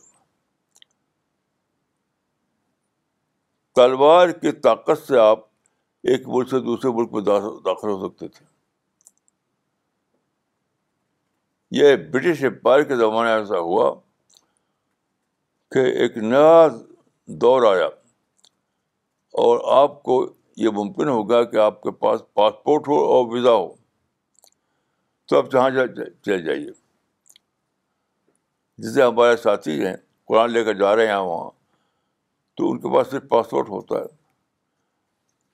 تلوار 3.76 4.28
کی 4.40 4.52
طاقت 4.68 5.06
سے 5.06 5.18
آپ 5.28 5.44
ایک 6.12 6.28
ملک 6.36 6.50
سے 6.50 6.60
دوسرے 6.70 6.90
ملک 7.00 7.12
میں 7.12 7.22
داخل 7.32 7.88
ہو 7.88 8.08
سکتے 8.08 8.28
تھے 8.28 8.44
یہ 11.78 11.96
برٹش 12.12 12.42
امپائر 12.44 12.82
کے 12.84 12.96
زمانے 12.96 13.30
ایسا 13.30 13.58
ہوا 13.58 13.92
کہ 15.72 15.78
ایک 16.02 16.16
نیا 16.18 16.66
دور 17.42 17.62
آیا 17.74 17.84
اور 19.42 19.60
آپ 19.82 20.02
کو 20.02 20.16
یہ 20.62 20.70
ممکن 20.76 21.08
ہوگا 21.08 21.42
کہ 21.50 21.56
آپ 21.64 21.80
کے 21.82 21.90
پاس 21.98 22.20
پاسپورٹ 22.34 22.88
ہو 22.88 22.98
اور 23.12 23.28
ویزا 23.32 23.52
ہو 23.52 23.68
تو 25.28 25.38
آپ 25.38 25.50
جہاں 25.52 25.68
جہاں 25.70 25.86
چلے 26.24 26.40
جائیے 26.42 26.70
جسے 28.82 29.02
ہمارے 29.02 29.36
ساتھی 29.42 29.80
ہیں 29.84 29.94
قرآن 30.28 30.50
لے 30.52 30.64
کر 30.64 30.74
جا 30.78 30.94
رہے 30.96 31.06
ہیں 31.06 31.16
وہاں 31.28 31.50
تو 32.56 32.70
ان 32.70 32.78
کے 32.80 32.94
پاس 32.94 33.11
صرف 33.11 33.28
پاسپورٹ 33.28 33.68
ہوتا 33.68 33.98
ہے 33.98 34.06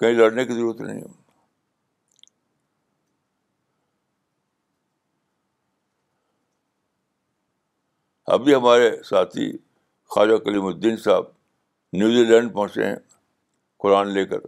کہیں 0.01 0.13
لڑنے 0.13 0.45
کی 0.45 0.55
ضرورت 0.55 0.81
نہیں 0.81 1.01
ہے 1.01 1.26
ابھی 8.35 8.55
ہمارے 8.55 8.91
ساتھی 9.11 9.53
خواجہ 10.11 10.37
کلیم 10.45 10.65
الدین 10.67 10.97
صاحب 11.05 11.25
نیوزی 11.99 12.25
لینڈ 12.31 12.53
پہنچے 12.55 12.85
ہیں 12.87 12.95
قرآن 13.83 14.09
لے 14.13 14.25
کر 14.27 14.41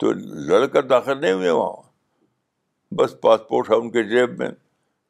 تو 0.00 0.12
لڑ 0.48 0.64
کر 0.72 0.82
داخل 0.88 1.20
نہیں 1.20 1.32
ہوئے 1.32 1.50
وہاں 1.50 1.82
بس 3.00 3.14
پاسپورٹ 3.22 3.70
ہے 3.70 3.76
ان 3.76 3.90
کے 3.90 4.02
جیب 4.08 4.38
میں 4.38 4.48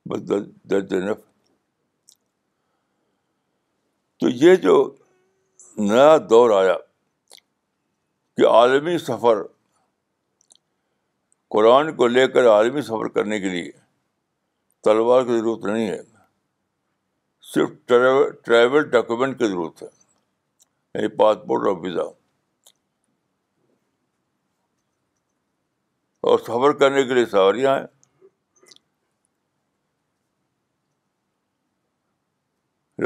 بس 0.09 0.29
درج 0.71 0.95
نف 1.09 1.19
تو 4.21 4.29
یہ 4.45 4.55
جو 4.65 4.75
نیا 5.79 6.17
دور 6.31 6.51
آیا 6.63 6.77
کہ 8.37 8.47
عالمی 8.47 8.99
سفر 9.07 9.43
قرآن 11.55 11.95
کو 11.97 12.07
لے 12.07 12.27
کر 12.35 12.49
عالمی 12.49 12.83
سفر 12.83 13.09
کرنے 13.15 13.41
کے 13.41 13.49
لیے 13.49 13.71
تلوار 14.85 15.25
کی 15.27 15.39
ضرورت 15.39 15.65
نہیں 15.65 15.89
ہے 15.91 16.01
صرف 17.55 17.71
ٹریول 18.47 18.89
ڈاکیومنٹ 18.91 19.39
کی 19.39 19.47
ضرورت 19.49 19.83
ہے 19.83 19.87
یعنی 20.95 21.09
پاسپورٹ 21.17 21.67
اور 21.69 21.77
ویزا 21.85 22.03
اور 26.31 26.39
سفر 26.47 26.73
کرنے 26.79 27.03
کے 27.09 27.15
لیے 27.15 27.27
سواریاں 27.31 27.75
ہیں 27.79 27.87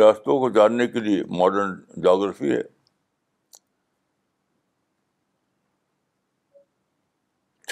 راستوں 0.00 0.38
کو 0.40 0.48
جاننے 0.59 0.87
کے 0.94 1.00
لیے 1.00 1.22
ماڈرن 1.38 1.74
جاگرفی 2.04 2.50
ہے 2.52 2.61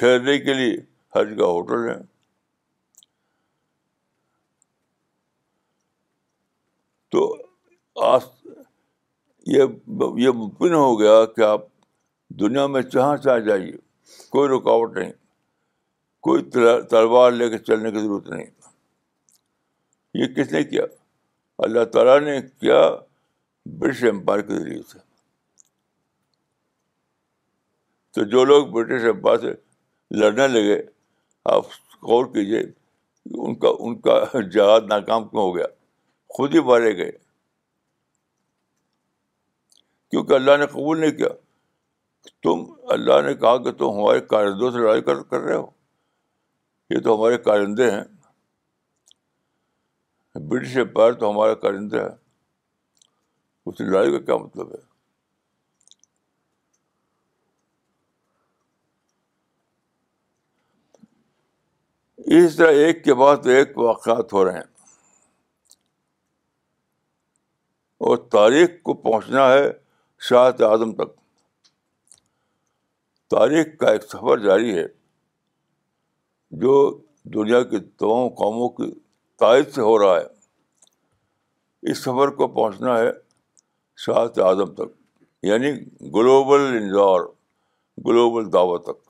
ٹھہرنے 0.01 0.39
کے 0.45 0.55
لیے 0.55 0.77
ہر 1.17 1.25
جگہ 1.35 1.51
ہوٹل 1.57 1.89
ہیں 1.91 2.03
تو 7.13 7.25
آس 8.13 8.25
یہ 9.55 9.63
یہ 10.23 10.31
ممکن 10.41 10.75
ہو 10.75 10.99
گیا 11.01 11.25
کہ 11.37 11.43
آپ 11.43 11.65
دنیا 12.41 12.67
میں 12.75 12.83
سے 12.93 13.01
آ 13.01 13.15
جائیے 13.47 13.73
کوئی 14.35 14.49
رکاوٹ 14.49 14.97
نہیں 14.99 15.11
کوئی 16.27 16.43
تلوار 16.91 17.33
لے 17.33 17.49
کے 17.51 17.59
چلنے 17.67 17.91
کی 17.91 17.99
ضرورت 18.01 18.29
نہیں 18.31 18.47
یہ 20.21 20.27
کس 20.37 20.53
نے 20.53 20.63
کیا 20.71 20.83
اللہ 21.67 21.85
تعالیٰ 21.93 22.19
نے 22.21 22.39
کیا 22.43 22.81
برٹش 23.81 24.03
امپائر 24.11 24.41
کے 24.49 24.59
ذریعے 24.59 24.83
سے 24.93 24.99
تو 28.15 28.25
جو 28.35 28.45
لوگ 28.45 28.67
برٹش 28.79 29.05
امپائر 29.11 29.39
سے 29.41 29.53
لڑنے 30.21 30.49
لگے 30.49 30.81
آپ 31.57 31.67
غور 32.09 32.27
کیجیے 32.35 32.61
ان 32.63 33.55
کا 33.65 33.69
ان 33.79 34.01
کا 34.07 34.19
جہاد 34.55 34.91
ناکام 34.95 35.29
کیوں 35.29 35.43
ہو 35.43 35.55
گیا 35.57 35.67
خود 36.37 36.55
ہی 36.55 36.61
مارے 36.69 36.97
گئے 36.97 37.11
کیونکہ 40.11 40.35
اللہ 40.35 40.57
نے 40.61 40.67
قبول 40.67 41.01
نہیں 41.01 41.11
کیا 41.19 41.29
تم 42.43 42.63
اللہ 42.95 43.21
نے 43.27 43.35
کہا 43.43 43.57
کہ 43.65 43.73
تم 43.81 43.91
ہمارے 43.99 44.21
کارندوں 44.31 44.71
سے 44.71 44.79
لڑائی 44.79 45.01
کر 45.09 45.23
کر 45.33 45.41
رہے 45.41 45.55
ہو 45.55 45.67
یہ 46.95 47.01
تو 47.05 47.15
ہمارے 47.17 47.39
کارندے 47.49 47.91
ہیں 47.91 48.05
برٹش 50.51 50.77
امپائر 50.85 51.13
تو 51.23 51.31
ہمارا 51.31 51.55
کارندہ 51.67 52.01
ہے 52.03 52.13
اس 53.71 53.81
لڑائی 53.81 54.11
کا 54.19 54.25
کیا 54.25 54.37
مطلب 54.45 54.75
ہے 54.75 54.91
اس 62.45 62.57
طرح 62.57 62.85
ایک 62.87 63.05
کے 63.05 63.15
بعد 63.23 63.47
ایک 63.57 63.79
واقعات 63.79 64.33
ہو 64.33 64.45
رہے 64.45 64.53
ہیں 64.59 64.71
اور 68.09 68.17
تاریخ 68.35 68.71
کو 68.85 68.95
پہنچنا 69.03 69.43
ہے 69.53 69.63
شاہت 70.29 70.61
اعظم 70.69 70.93
تک 71.01 71.13
تاریخ 73.35 73.67
کا 73.81 73.91
ایک 73.93 74.03
سفر 74.13 74.39
جاری 74.47 74.77
ہے 74.79 74.85
جو 76.65 76.73
دنیا 77.37 77.63
کے 77.73 77.79
تمام 78.05 78.29
قوموں 78.43 78.69
کی 78.81 78.91
تائید 79.45 79.71
سے 79.75 79.81
ہو 79.91 79.97
رہا 79.99 80.19
ہے 80.21 81.91
اس 81.93 82.03
سفر 82.09 82.35
کو 82.43 82.49
پہنچنا 82.59 82.99
ہے 82.99 83.11
شاہت 84.07 84.39
اعظم 84.51 84.75
تک 84.83 84.95
یعنی 85.53 85.71
گلوبل 86.21 86.67
انضار 86.83 87.31
گلوبل 88.07 88.53
دعوت 88.53 88.85
تک 88.91 89.09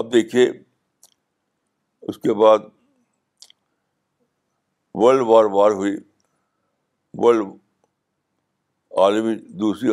اب 0.00 0.12
دیکھیے 0.12 0.50
اس 2.10 2.18
کے 2.18 2.34
بعد 2.44 2.72
ورلڈ 5.00 5.20
وار 5.26 5.44
وار 5.52 5.70
ہوئی 5.76 5.94
ورلڈ 7.22 7.46
عالمی 9.02 9.34
دوسری 9.60 9.90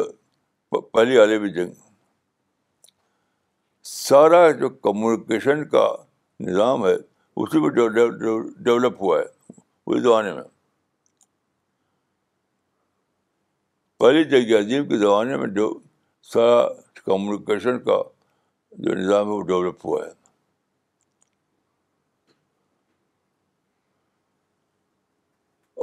پہلی 0.94 1.18
عالمی 1.20 1.50
جنگ 1.54 1.72
سارا 3.92 4.50
جو 4.60 4.70
کمیونیکیشن 4.86 5.64
کا 5.70 5.86
نظام 6.48 6.86
ہے 6.86 6.94
اسی 6.96 7.60
میں 7.62 7.70
ڈیولپ 7.70 9.02
ہوا 9.02 9.20
ہے 9.20 9.24
اس 9.86 10.02
زمانے 10.04 10.34
میں 10.34 10.44
پہلی 14.00 14.24
جنگ 14.30 14.54
عظیم 14.60 14.88
کے 14.90 14.98
زمانے 14.98 15.38
میں 15.38 15.48
جو 15.56 15.74
سارا 16.34 16.62
کمیونیکیشن 17.06 17.80
کا 17.84 18.02
جو 18.78 18.94
نظام 18.96 19.28
ہے 19.28 19.32
وہ 19.32 19.42
ڈیولپ 19.48 19.86
ہوا 19.86 20.06
ہے 20.06 20.18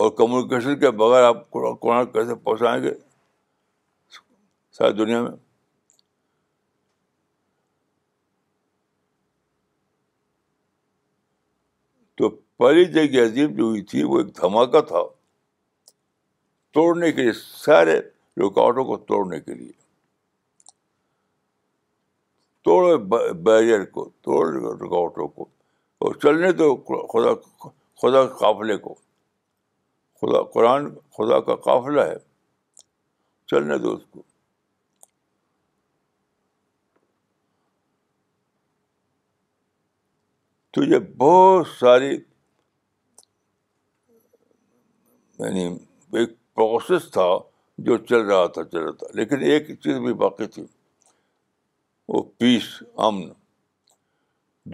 اور 0.05 0.11
کمیونیکیشن 0.17 0.79
کے 0.81 0.91
بغیر 1.01 1.23
آپ 1.25 1.51
قرآن 1.51 2.07
کیسے 2.13 2.35
پہنچائیں 2.45 2.83
گے 2.83 2.91
ساری 4.79 4.93
دنیا 4.97 5.21
میں 5.23 5.31
تو 12.19 12.29
پہلی 12.63 12.85
جنگ 12.97 13.15
عظیم 13.23 13.55
جو 13.57 13.65
ہوئی 13.69 13.81
تھی 13.93 14.03
وہ 14.11 14.19
ایک 14.19 14.37
دھماکہ 14.43 14.81
تھا 14.91 15.03
توڑنے 16.79 17.11
کے 17.13 17.23
لیے 17.23 17.33
سارے 17.47 17.97
رکاوٹوں 18.47 18.85
کو 18.91 18.97
توڑنے 19.13 19.41
کے 19.41 19.55
لیے 19.55 19.73
توڑو 22.69 22.97
بیریئر 23.49 23.85
کو 23.97 24.09
توڑ 24.29 24.45
رکاوٹوں 24.85 25.27
کو 25.39 25.49
اور 26.05 26.15
چلنے 26.23 26.53
دو 26.61 26.75
خدا 27.13 27.35
خدا 28.03 28.27
قافلے 28.39 28.77
کو 28.87 28.95
خدا 30.21 30.43
قرآن 30.53 30.95
خدا 31.17 31.41
کا 31.47 31.55
قافلہ 31.65 32.01
ہے 32.09 32.17
چلنے 33.51 33.77
دو 33.79 33.93
اس 33.95 34.05
کو 34.11 34.23
تو 40.73 40.83
یہ 40.85 40.99
بہت 41.19 41.67
ساری 41.79 42.11
یعنی 45.45 45.65
ایک 46.21 46.31
پروسیس 46.55 47.11
تھا 47.13 47.29
جو 47.87 47.97
چل 48.09 48.23
رہا 48.31 48.47
تھا 48.55 48.63
چل 48.65 48.79
رہا 48.83 48.93
تھا 48.99 49.07
لیکن 49.15 49.43
ایک 49.53 49.69
چیز 49.83 49.99
بھی 50.05 50.13
باقی 50.25 50.47
تھی 50.57 50.65
وہ 52.09 52.23
پیس 52.39 52.69
امن 53.07 53.29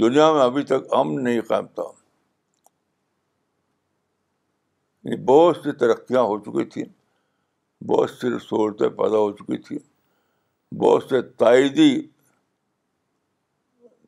دنیا 0.01 0.33
میں 0.33 0.43
ابھی 0.43 0.63
تک 0.73 0.93
امن 0.99 1.23
نہیں 1.25 1.41
قائم 1.49 1.67
تھا 1.75 1.91
یعنی 5.05 5.17
بہت 5.29 5.57
سی 5.63 5.73
ترقیاں 5.79 6.21
ہو 6.23 6.39
چکی 6.45 6.65
تھیں 6.71 6.85
بہت 7.89 8.11
سی 8.11 8.29
صورتیں 8.49 8.89
پیدا 8.99 9.19
ہو 9.19 9.31
چکی 9.37 9.57
تھیں 9.63 9.79
بہت 10.83 11.03
سے 11.09 11.21
تائیدی 11.43 11.91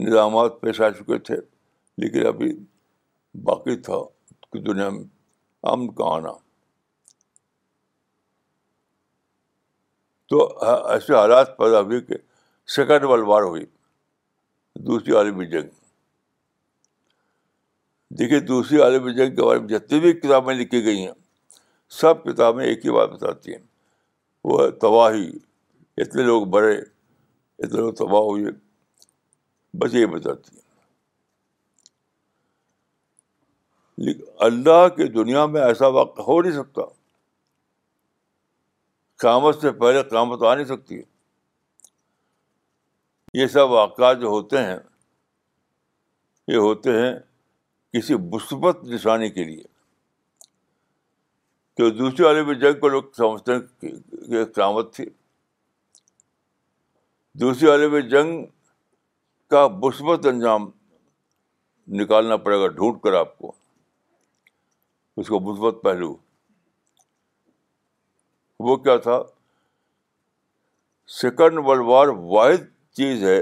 نظامات 0.05 0.61
پیش 0.61 0.81
آ 0.81 0.89
چکے 0.99 1.19
تھے 1.29 1.35
لیکن 2.05 2.27
ابھی 2.27 2.53
باقی 3.45 3.77
تھا 3.89 4.03
کہ 4.53 4.61
دنیا 4.73 4.89
میں 4.91 5.05
امن 5.73 5.93
کا 5.95 6.15
آنا 6.15 6.33
تو 10.33 10.47
ایسے 10.93 11.15
حالات 11.15 11.57
پیدا 11.57 11.81
ہوئے 11.81 12.01
کہ 12.01 12.15
سیکنڈ 12.77 13.05
ورلڈ 13.05 13.29
وار 13.29 13.43
ہوئی 13.43 13.65
دوسری 14.87 15.13
عالمی 15.17 15.47
جنگ 15.47 15.69
دیکھیے 18.19 18.39
دوسری 18.49 18.81
عالم 18.83 19.07
جنگ 19.17 19.35
کے 19.37 19.43
بارے 19.45 19.61
میں 19.61 19.69
جتنی 19.69 19.99
بھی 20.01 20.13
کتابیں 20.13 20.55
لکھی 20.55 20.85
گئی 20.85 21.05
ہیں 21.05 21.13
سب 22.01 22.23
کتابیں 22.25 22.65
ایک 22.65 22.85
ہی 22.87 22.91
بات 22.97 23.09
بتاتی 23.11 23.53
ہیں 23.53 23.63
وہ 24.51 24.67
تباہی 24.83 25.31
اتنے 26.05 26.23
لوگ 26.23 26.47
بڑے 26.57 26.77
اتنے 26.77 27.81
لوگ 27.81 27.93
تباہ 28.03 28.21
ہوئے 28.29 28.51
بس 29.81 29.95
یہ 29.95 30.07
بتاتی 30.15 30.57
ہیں 30.57 30.63
اللہ 34.49 34.87
کے 34.97 35.07
دنیا 35.19 35.45
میں 35.47 35.61
ایسا 35.63 35.87
وقت 35.99 36.19
ہو 36.29 36.41
نہیں 36.43 36.53
سکتا 36.63 36.83
قیامت 39.23 39.61
سے 39.61 39.71
پہلے 39.85 40.03
قیامت 40.09 40.43
آ 40.51 40.55
نہیں 40.55 40.65
سکتی 40.77 41.01
یہ 43.41 43.47
سب 43.53 43.71
واقعات 43.71 44.21
جو 44.21 44.29
ہوتے 44.39 44.65
ہیں 44.65 44.77
یہ 46.53 46.57
ہوتے 46.69 46.99
ہیں 47.01 47.13
کسی 47.95 48.15
مثبت 48.31 48.83
نشانی 48.93 49.29
کے 49.31 49.43
لیے 49.45 49.63
کہ 51.77 51.89
دوسری 51.99 52.25
عالمی 52.27 52.55
جنگ 52.61 52.81
کو 52.81 52.89
لوگ 52.89 53.03
سمجھتے 53.17 53.53
ہیں 53.55 53.61
کہ 53.81 54.35
ایک 54.39 54.55
قیامت 54.55 54.93
تھی 54.95 55.05
دوسری 57.43 57.69
عالمی 57.71 58.01
جنگ 58.09 58.45
کا 59.51 59.67
مثبت 59.83 60.27
انجام 60.33 60.69
نکالنا 62.01 62.37
پڑے 62.47 62.59
گا 62.63 62.69
ڈھونڈ 62.81 63.01
کر 63.03 63.15
آپ 63.19 63.37
کو 63.39 63.53
اس 65.23 65.29
کو 65.29 65.41
مثبت 65.53 65.83
پہلو 65.85 66.15
وہ 68.69 68.77
کیا 68.87 68.97
تھا 69.07 69.23
سیکنڈ 71.21 71.59
ورلڈ 71.67 71.87
وار 71.87 72.09
واحد 72.35 72.67
چیز 73.01 73.23
ہے 73.25 73.41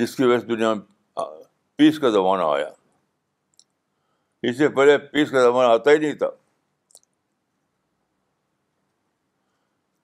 جس 0.00 0.16
کی 0.16 0.24
وجہ 0.24 0.38
سے 0.40 0.46
دنیا 0.54 0.72
میں 0.74 1.24
پیس 1.78 1.98
کا 1.98 2.08
زمانہ 2.20 2.42
آیا 2.56 2.70
اس 4.48 4.56
سے 4.56 4.68
پہلے 4.74 4.96
پیس 5.12 5.30
کا 5.30 5.40
زمانہ 5.42 5.68
آتا 5.68 5.90
ہی 5.90 5.96
نہیں 5.98 6.12
تھا 6.18 6.28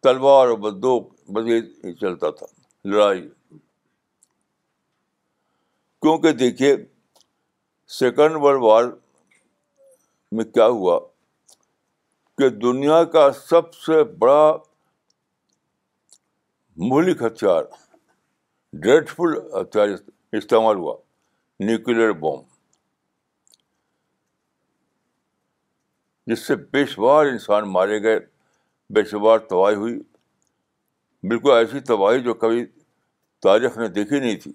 تلوار 0.03 0.47
اور 0.49 0.57
بندوق 0.65 1.05
مزید 1.37 1.65
ہی 1.85 1.93
چلتا 2.01 2.31
تھا 2.39 2.47
لڑائی 2.91 3.21
کیونکہ 6.03 6.33
دیکھیے 6.41 6.75
سیکنڈ 7.99 8.37
ورلڈ 8.45 8.63
وار 8.63 8.85
میں 10.39 10.45
کیا 10.55 10.67
ہوا 10.79 10.99
کہ 12.39 12.49
دنیا 12.67 13.03
کا 13.13 13.31
سب 13.49 13.75
سے 13.87 14.03
بڑا 14.25 14.53
مہلک 16.91 17.23
ہتھیار 17.27 17.63
ڈریڈفل 18.83 19.39
ہتھیار 19.61 19.95
استعمال 20.41 20.77
ہوا 20.77 20.97
نیوکلیئر 21.69 22.13
بومب 22.25 22.51
جس 26.31 26.47
سے 26.47 26.57
بے 26.73 26.85
شمار 26.87 27.27
انسان 27.27 27.71
مارے 27.73 28.03
گئے 28.03 28.19
بے 28.95 29.03
شمار 29.11 29.39
تباہی 29.51 29.75
ہوئی 29.77 29.99
بالکل 31.29 31.51
ایسی 31.53 31.81
تباہی 31.89 32.21
جو 32.23 32.35
کبھی 32.45 32.65
تاریخ 33.43 33.79
نے 33.79 33.89
دیکھی 33.99 34.21
نہیں 34.21 34.37
تھی 34.43 34.53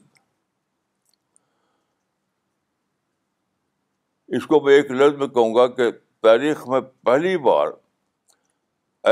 اس 4.37 4.45
کو 4.47 4.59
میں 4.61 4.73
ایک 4.75 4.91
لفظ 4.91 5.17
میں 5.19 5.27
کہوں 5.35 5.53
گا 5.55 5.67
کہ 5.75 5.89
تاریخ 6.23 6.67
میں 6.69 6.79
پہلی 7.05 7.37
بار 7.43 7.67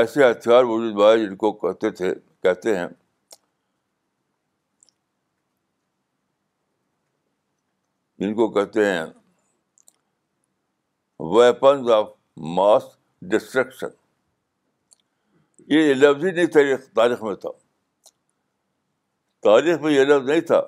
ایسے 0.00 0.30
ہتھیار 0.30 0.64
وجود 0.64 0.94
بھائی 0.94 1.24
جن 1.26 1.36
کو 1.42 1.52
کہتے 1.60 1.90
تھے 2.00 2.12
کہتے 2.42 2.76
ہیں 2.78 2.86
جن 8.18 8.34
کو 8.34 8.48
کہتے 8.52 8.84
ہیں 8.90 9.04
ویپنز 11.36 11.90
آف 11.92 12.08
ماس 12.54 12.82
ڈسٹرکشن 13.32 13.88
یہ 15.74 15.92
لفظ 15.94 16.24
ہی 16.24 16.30
نہیں 16.30 16.46
تاریخ 16.54 16.80
تاریخ 16.94 17.22
میں 17.22 17.34
تھا 17.44 17.50
تاریخ 19.42 19.78
میں 19.80 19.92
یہ 19.92 20.04
لفظ 20.04 20.28
نہیں 20.30 20.40
تھا 20.50 20.60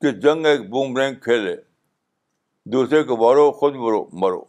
کہ 0.00 0.10
جنگ 0.20 0.46
ایک 0.46 0.68
بوم 0.70 0.96
رینگ 0.96 1.14
کھیلے 1.24 1.56
دوسرے 2.72 3.02
کو 3.04 3.16
مارو 3.16 3.50
خود 3.58 3.74
مرو 3.82 4.04
مرو 4.22 4.40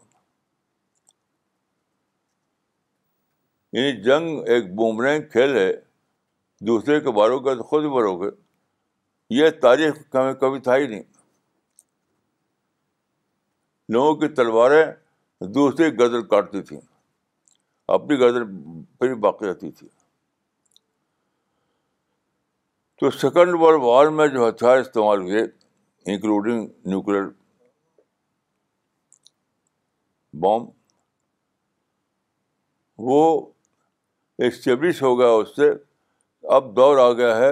یعنی 3.74 4.02
جنگ 4.04 4.44
ایک 4.54 4.64
رینگ 5.04 5.28
کھیل 5.32 5.56
ہے 5.56 5.72
دوسرے 6.68 7.00
کے 7.02 7.12
مارو 7.18 7.40
گے 7.46 7.56
تو 7.56 7.64
خود 7.72 7.84
مرو 7.96 8.16
گے 8.22 8.30
یہ 9.40 9.50
تاریخ 9.62 9.96
ہمیں 10.16 10.34
کبھی 10.42 10.60
تھا 10.68 10.76
ہی 10.76 10.88
نہیں 10.88 11.04
لوگوں 13.94 14.16
کی 14.22 14.28
تلواریں 14.36 14.86
دوسری 15.54 15.90
گردن 16.00 16.26
کاٹتی 16.28 16.62
تھی 16.68 16.78
اپنی 17.96 18.18
پھر 19.00 19.14
باقی 19.22 19.48
رہتی 19.50 19.72
تھی 19.72 19.88
تو 23.00 23.10
سیکنڈ 23.12 23.54
ورلڈ 23.62 23.82
وار 23.84 24.06
میں 24.18 24.28
جو 24.28 24.48
ہتھیار 24.48 24.78
استعمال 24.80 25.22
ہوئے 25.22 25.44
انکلوڈنگ 26.12 26.68
نیوکلیئر 26.86 27.24
بام 30.42 30.66
وہ 33.10 33.22
اسٹیبلش 34.48 35.02
ہو 35.04 35.18
گیا 35.20 35.28
اس 35.32 35.56
سے 35.56 35.70
اب 36.56 36.76
دور 36.76 36.98
آ 36.98 37.12
گیا 37.18 37.36
ہے 37.38 37.52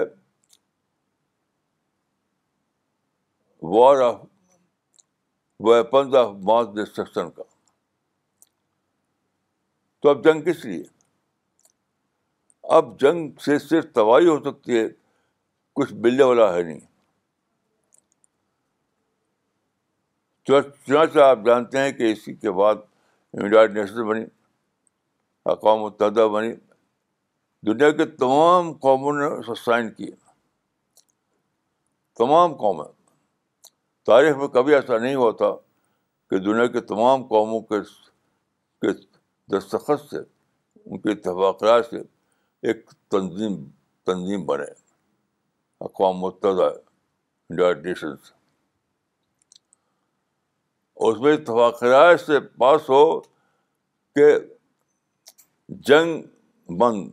war 3.76 4.00
of 4.08 4.20
weapons 5.66 6.14
of 6.14 6.32
mass 6.46 6.66
destruction 6.74 7.30
کا 7.30 7.42
تو 10.02 10.08
اب 10.10 10.24
جنگ 10.24 10.40
کس 10.50 10.64
لیے 10.64 10.82
اب 12.76 12.98
جنگ 13.00 13.28
سے 13.44 13.58
صرف 13.58 13.92
تباہی 13.94 14.26
ہو 14.28 14.38
سکتی 14.50 14.78
ہے 14.78 14.86
کچھ 15.76 15.92
ملنے 16.04 16.22
والا 16.22 16.52
ہے 16.54 16.62
نہیں 16.62 16.80
چنانچہ 20.48 21.18
آپ 21.20 21.38
جانتے 21.46 21.78
ہیں 21.82 21.92
کہ 21.92 22.10
اسی 22.12 22.34
کے 22.34 22.50
بعد 22.58 22.74
یونائٹ 23.42 23.70
نیشن 23.70 24.06
بنی 24.08 24.24
اقوام 25.54 25.78
متحدہ 25.82 26.26
بنی 26.32 26.52
دنیا 27.66 27.90
کے 28.00 28.04
تمام 28.22 28.72
قوموں 28.84 29.12
نے 29.18 29.26
اسے 29.38 29.54
سائن 29.64 29.90
کیے 29.92 30.10
تمام 32.18 32.54
قومیں 32.56 32.84
تاریخ 34.06 34.36
میں 34.36 34.48
کبھی 34.54 34.74
ایسا 34.74 34.98
نہیں 34.98 35.14
ہوا 35.14 35.30
تھا 35.38 35.50
کہ 36.30 36.38
دنیا 36.44 36.66
کے 36.76 36.80
تمام 36.92 37.26
قوموں 37.34 37.60
کے 37.72 38.90
دستخط 39.52 40.00
سے 40.10 40.18
ان 40.86 40.98
کے 41.00 41.10
اتفاقات 41.12 41.86
سے 41.90 41.98
ایک 42.68 42.88
تنظیم 43.10 43.54
تنظیم 44.06 44.44
بنے 44.46 44.64
اقوام 45.84 46.16
متحدہ 46.20 46.68
نیشنس 47.84 48.32
اس 51.08 51.18
میں 51.20 51.32
اتفاقات 51.36 52.20
سے 52.20 52.40
پاس 52.58 52.88
ہو 52.88 53.04
کہ 54.16 54.26
جنگ 55.88 56.20
بند 56.78 57.08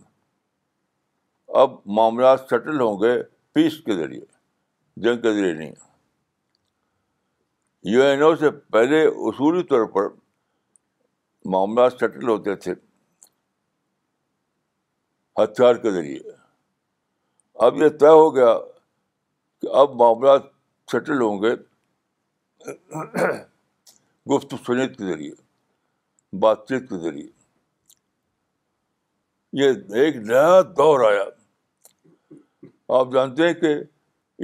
اب 1.62 1.72
معاملات 1.98 2.40
سیٹل 2.50 2.80
ہوں 2.82 3.00
گے 3.02 3.12
پیس 3.54 3.78
کے 3.86 3.96
ذریعے 3.96 4.26
جنگ 5.04 5.22
کے 5.22 5.34
ذریعے 5.34 5.54
نہیں 5.54 5.74
یو 7.92 8.02
این 8.04 8.22
او 8.24 8.36
سے 8.36 8.50
پہلے 8.74 9.04
اصولی 9.06 9.64
طور 9.70 9.86
پر 9.96 10.08
معاملات 11.52 11.94
سیٹل 12.00 12.28
ہوتے 12.28 12.56
تھے 12.56 12.74
ہتھیار 15.44 15.76
کے 15.84 15.92
ذریعے 15.92 16.32
اب 17.66 17.78
یہ 17.82 17.90
طے 18.00 18.08
ہو 18.08 18.34
گیا 18.36 18.54
کہ 19.62 19.68
اب 19.80 19.94
معاملات 20.00 20.42
سیٹل 20.92 21.22
ہوں 21.22 21.42
گے 21.44 21.54
گفت 24.34 24.54
سنیت 24.66 24.98
کے 24.98 25.06
ذریعے 25.06 25.34
بات 26.42 26.68
چیت 26.68 26.90
کے 26.90 26.98
ذریعے 27.02 27.28
یہ 29.64 29.98
ایک 30.04 30.16
نیا 30.28 30.62
دور 30.78 31.00
آیا 31.12 31.24
آپ 33.00 33.08
جانتے 33.14 33.48
ہیں 33.48 33.54
کہ 33.54 33.74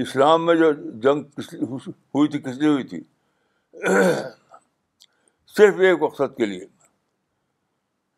اسلام 0.02 0.46
میں 0.46 0.56
جو 0.56 0.72
جنگ 1.04 1.24
کس 1.38 1.54
ہوئی 1.62 2.28
تھی 2.30 2.40
کس 2.42 2.58
لیے 2.58 2.70
ہوئی 2.70 2.84
تھی 2.88 3.02
صرف 5.56 5.80
ایک 5.86 6.02
مقصد 6.04 6.36
کے 6.38 6.46
لیے 6.46 6.66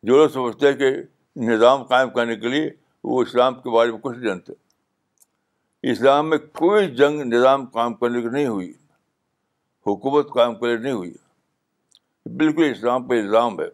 جو 0.06 0.16
لوگ 0.16 0.28
سمجھتے 0.34 0.66
ہیں 0.70 0.76
کہ 0.78 0.90
نظام 1.48 1.82
قائم 1.90 2.08
کرنے 2.14 2.36
کے 2.36 2.48
لیے 2.48 2.70
وہ 3.10 3.22
اسلام 3.22 3.54
کے 3.60 3.70
بارے 3.74 3.90
میں 3.90 3.98
کچھ 4.02 4.18
جانتے 4.24 4.52
اسلام 5.92 6.28
میں 6.30 6.38
کوئی 6.58 6.88
جنگ 6.96 7.20
نظام 7.32 7.64
قائم 7.76 7.94
کرنے 8.00 8.22
کی 8.22 8.28
نہیں 8.28 8.46
ہوئی 8.46 8.70
حکومت 9.86 10.28
قائم 10.34 10.54
کرنے 10.58 10.76
نہیں 10.82 10.92
ہوئی 10.92 11.12
بالکل 12.40 12.64
اسلام 12.70 13.06
پہ 13.06 13.18
الزام 13.20 13.58
ہے 13.60 13.66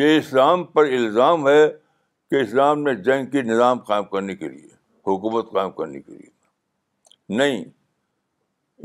یہ 0.00 0.16
اسلام 0.18 0.64
پر 0.76 0.84
الزام 0.98 1.48
ہے 1.48 1.62
کہ 2.30 2.40
اسلام 2.40 2.82
نے 2.82 2.94
جنگ 3.04 3.30
کی 3.30 3.42
نظام 3.52 3.78
قائم 3.90 4.04
کرنے 4.12 4.34
کے 4.36 4.48
لیے 4.48 4.68
حکومت 5.06 5.52
قائم 5.52 5.70
کرنے 5.78 6.00
کے 6.00 6.12
لیے 6.12 7.36
نہیں 7.36 7.64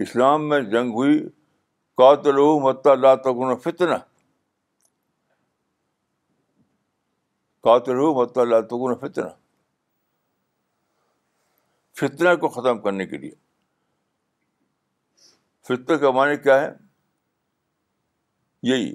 اسلام 0.06 0.48
میں 0.50 0.62
جنگ 0.76 0.94
ہوئی 0.94 1.20
قاتل 1.98 2.34
رہو 2.36 2.60
مت 2.60 2.88
اللہ 2.88 3.16
تکن 3.24 3.56
فطرہ 3.64 3.98
کات 7.68 7.90
رہو 7.90 8.22
اللہ 8.42 8.62
تکن 8.74 8.94
فطرہ 9.08 9.30
فتنہ 12.00 12.36
کو 12.42 12.50
ختم 12.58 12.80
کرنے 12.82 13.06
کے 13.14 13.18
لیے 13.18 13.32
فطر 15.68 15.98
کا 16.04 16.12
معنی 16.18 16.36
کیا 16.44 16.60
ہے 16.62 16.70
یہی 18.70 18.94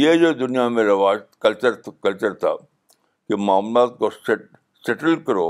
یہ 0.00 0.16
جو 0.24 0.32
دنیا 0.46 0.68
میں 0.76 0.84
رواج 0.84 1.20
کلچر 1.44 1.80
کلچر 1.90 2.34
تھا 2.44 2.54
کہ 3.28 3.36
معاملات 3.44 3.98
کو 3.98 4.10
سیٹل 4.18 5.22
کرو 5.26 5.48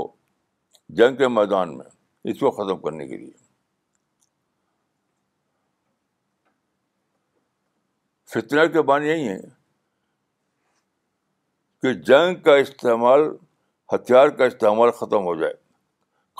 جنگ 1.01 1.15
کے 1.23 1.27
میدان 1.39 1.77
میں 1.77 1.85
اس 2.31 2.39
کو 2.39 2.51
ختم 2.61 2.81
کرنے 2.81 3.07
کے 3.07 3.17
لیے 3.17 3.38
فطرہ 8.33 8.65
کے 8.73 8.81
بان 8.87 9.03
یہی 9.03 9.27
ہیں 9.27 9.39
کہ 11.81 11.93
جنگ 12.09 12.41
کا 12.45 12.55
استعمال 12.63 13.21
ہتھیار 13.93 14.27
کا 14.39 14.45
استعمال 14.45 14.91
ختم 14.99 15.25
ہو 15.25 15.33
جائے 15.39 15.53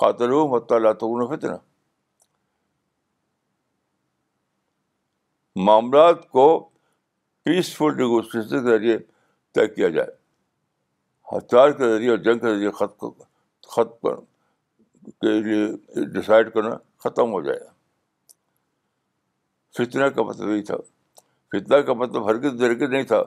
قاتل 0.01 0.29
خاتل 0.31 0.49
مطالعہ 0.51 0.93
فطرہ 1.35 1.55
معاملات 5.67 6.29
کو 6.37 6.45
پیسفل 7.45 7.97
نیگوشیشن 7.97 8.49
کے 8.49 8.59
ذریعے 8.69 8.97
طے 9.55 9.67
کیا 9.67 9.89
جائے 9.97 10.11
ہتھیار 11.37 11.71
کے 11.79 11.89
ذریعے 11.93 12.09
اور 12.09 12.17
جنگ 12.27 12.39
کے 12.45 12.53
ذریعے 12.55 12.71
خط 12.81 13.03
خط 13.75 13.99
پر 14.01 14.19
کے 15.23 15.39
لیے 15.41 16.05
ڈسائڈ 16.19 16.53
کرنا 16.53 16.75
ختم 17.03 17.31
ہو 17.33 17.41
جائے 17.49 17.59
فتنہ 19.77 20.05
کا 20.15 20.23
مطلب 20.29 20.49
یہی 20.49 20.63
تھا 20.71 20.75
فتنا 21.51 21.79
کا 21.81 21.93
مطلب 21.99 22.29
ہرگز 22.29 22.59
درگز 22.59 22.89
نہیں 22.91 23.03
تھا 23.11 23.21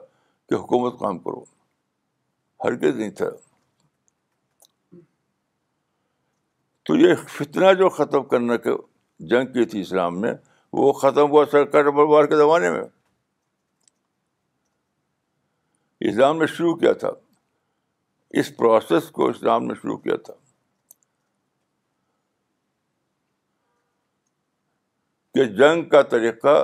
کہ 0.48 0.54
حکومت 0.54 0.98
کام 1.00 1.18
کرو 1.18 1.42
ہرگز 2.64 2.96
نہیں 2.98 3.10
تھا 3.20 3.28
تو 6.86 6.96
یہ 6.96 7.14
فتنہ 7.36 7.72
جو 7.78 7.88
ختم 7.98 8.22
کرنے 8.28 8.56
کے 8.66 8.70
جنگ 9.30 9.52
کی 9.52 9.64
تھی 9.72 9.80
اسلام 9.80 10.20
میں 10.20 10.32
وہ 10.78 10.92
ختم 11.00 11.30
ہوا 11.30 11.44
سرکار 11.50 12.26
کے 12.28 12.36
زمانے 12.36 12.70
میں 12.70 12.82
اسلام 16.10 16.38
نے 16.40 16.46
شروع 16.54 16.74
کیا 16.76 16.92
تھا 17.02 17.10
اس 18.40 18.50
پروسیس 18.56 19.10
کو 19.18 19.28
اسلام 19.30 19.64
نے 19.64 19.74
شروع 19.82 19.96
کیا 20.06 20.16
تھا 20.28 20.32
کہ 25.34 25.44
جنگ 25.58 25.88
کا 25.88 26.02
طریقہ 26.14 26.54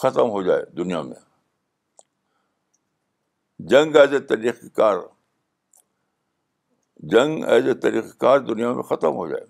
ختم 0.00 0.30
ہو 0.30 0.42
جائے 0.46 0.64
دنیا 0.76 1.00
میں 1.02 1.16
جنگ 3.70 3.96
ایز 4.00 4.12
اے 4.14 4.18
طریقہ 4.32 4.66
کار 4.80 4.96
جنگ 7.14 7.44
ایز 7.54 7.68
اے 7.68 7.74
طریقہ 7.86 8.16
کار 8.24 8.38
دنیا 8.50 8.72
میں 8.74 8.82
ختم 8.90 9.16
ہو 9.16 9.26
جائے 9.30 9.44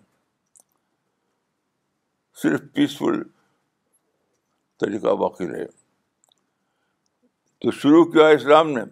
صرف 2.42 2.60
پیسفل 2.74 3.22
طریقہ 4.84 5.14
باقی 5.24 5.48
رہے 5.48 5.66
تو 7.64 7.70
شروع 7.82 8.04
کیا 8.12 8.26
اسلام 8.38 8.70
نے 8.70 8.82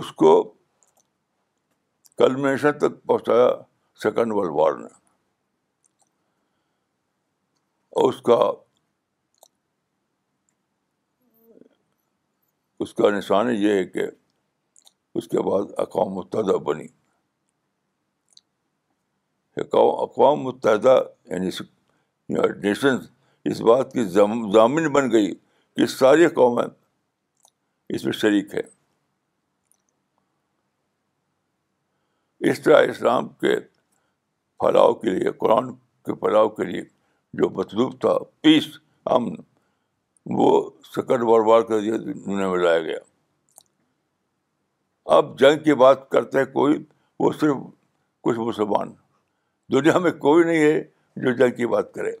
اس 0.00 0.10
کو 0.22 0.32
کلمیشن 2.18 2.78
تک 2.78 3.02
پہنچایا 3.08 3.48
سیکنڈ 4.02 4.32
ورلڈ 4.36 4.50
وار 4.60 4.76
نے 4.78 4.86
اور 8.00 8.12
اس 8.12 8.20
کا 8.28 8.38
اس 12.82 12.92
کا 12.98 13.10
نشان 13.14 13.50
یہ 13.62 13.72
ہے 13.78 13.84
کہ 13.94 14.04
اس 15.20 15.26
کے 15.32 15.40
بعد 15.48 15.72
اقوام 15.84 16.08
متحدہ 16.18 16.56
بنی 16.68 16.86
اقوام 19.74 20.40
متحدہ 20.46 20.94
یعنی 21.32 21.50
نیشنز 22.66 23.06
اس 23.50 23.60
بات 23.70 23.92
کی 23.92 24.04
ضامن 24.16 24.88
بن 24.92 25.10
گئی 25.12 25.30
کہ 25.76 25.86
ساری 25.94 26.26
قومیں 26.38 26.64
اس 27.96 28.04
میں 28.04 28.12
شریک 28.22 28.54
ہیں 28.54 28.66
اس 32.50 32.60
طرح 32.62 32.82
اسلام 32.90 33.28
کے 33.42 33.58
پھیلاؤ 34.64 34.94
کے 35.02 35.10
لیے 35.18 35.30
قرآن 35.44 35.72
کے 36.06 36.14
پھیلاؤ 36.24 36.48
کے 36.58 36.64
لیے 36.70 36.82
جو 37.42 37.50
مطلوب 37.60 38.00
تھا 38.00 38.18
پیس 38.42 38.68
امن 39.16 39.34
وہ 40.40 40.58
سکٹ 40.96 41.22
وار 41.28 41.40
بار 41.46 41.60
کر 41.68 41.80
دنیا 41.80 42.48
میں 42.48 42.58
لایا 42.58 42.80
گیا 42.80 42.98
اب 45.16 45.38
جنگ 45.38 45.62
کی 45.62 45.74
بات 45.74 46.08
کرتے 46.10 46.38
ہیں 46.38 46.44
کوئی 46.52 46.76
وہ 47.20 47.30
صرف 47.40 47.56
کچھ 48.24 48.38
مسلمان 48.38 48.92
دنیا 49.72 49.98
میں 49.98 50.10
کوئی 50.26 50.44
نہیں 50.44 50.62
ہے 50.62 50.80
جو 51.24 51.32
جنگ 51.36 51.56
کی 51.56 51.66
بات 51.72 51.92
کرے 51.94 52.12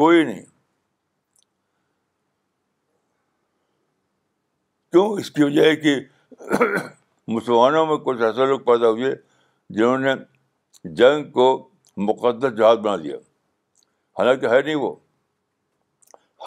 کوئی 0.00 0.24
نہیں 0.24 0.44
کیوں 4.92 5.06
اس 5.20 5.30
کی 5.30 5.42
وجہ 5.42 5.64
ہے 5.64 5.74
کہ 5.76 5.94
مسلمانوں 7.34 7.84
میں 7.86 7.96
کچھ 8.04 8.22
ایسے 8.22 8.46
لوگ 8.46 8.60
پیدا 8.66 8.88
ہوئے 8.90 9.12
جنہوں 9.76 9.98
نے 9.98 10.14
جنگ 10.98 11.30
کو 11.32 11.48
مقدس 12.08 12.56
جہاد 12.58 12.76
بنا 12.76 12.96
دیا 13.02 13.16
حالانکہ 14.18 14.46
ہے 14.54 14.60
نہیں 14.62 14.74
وہ 14.84 14.94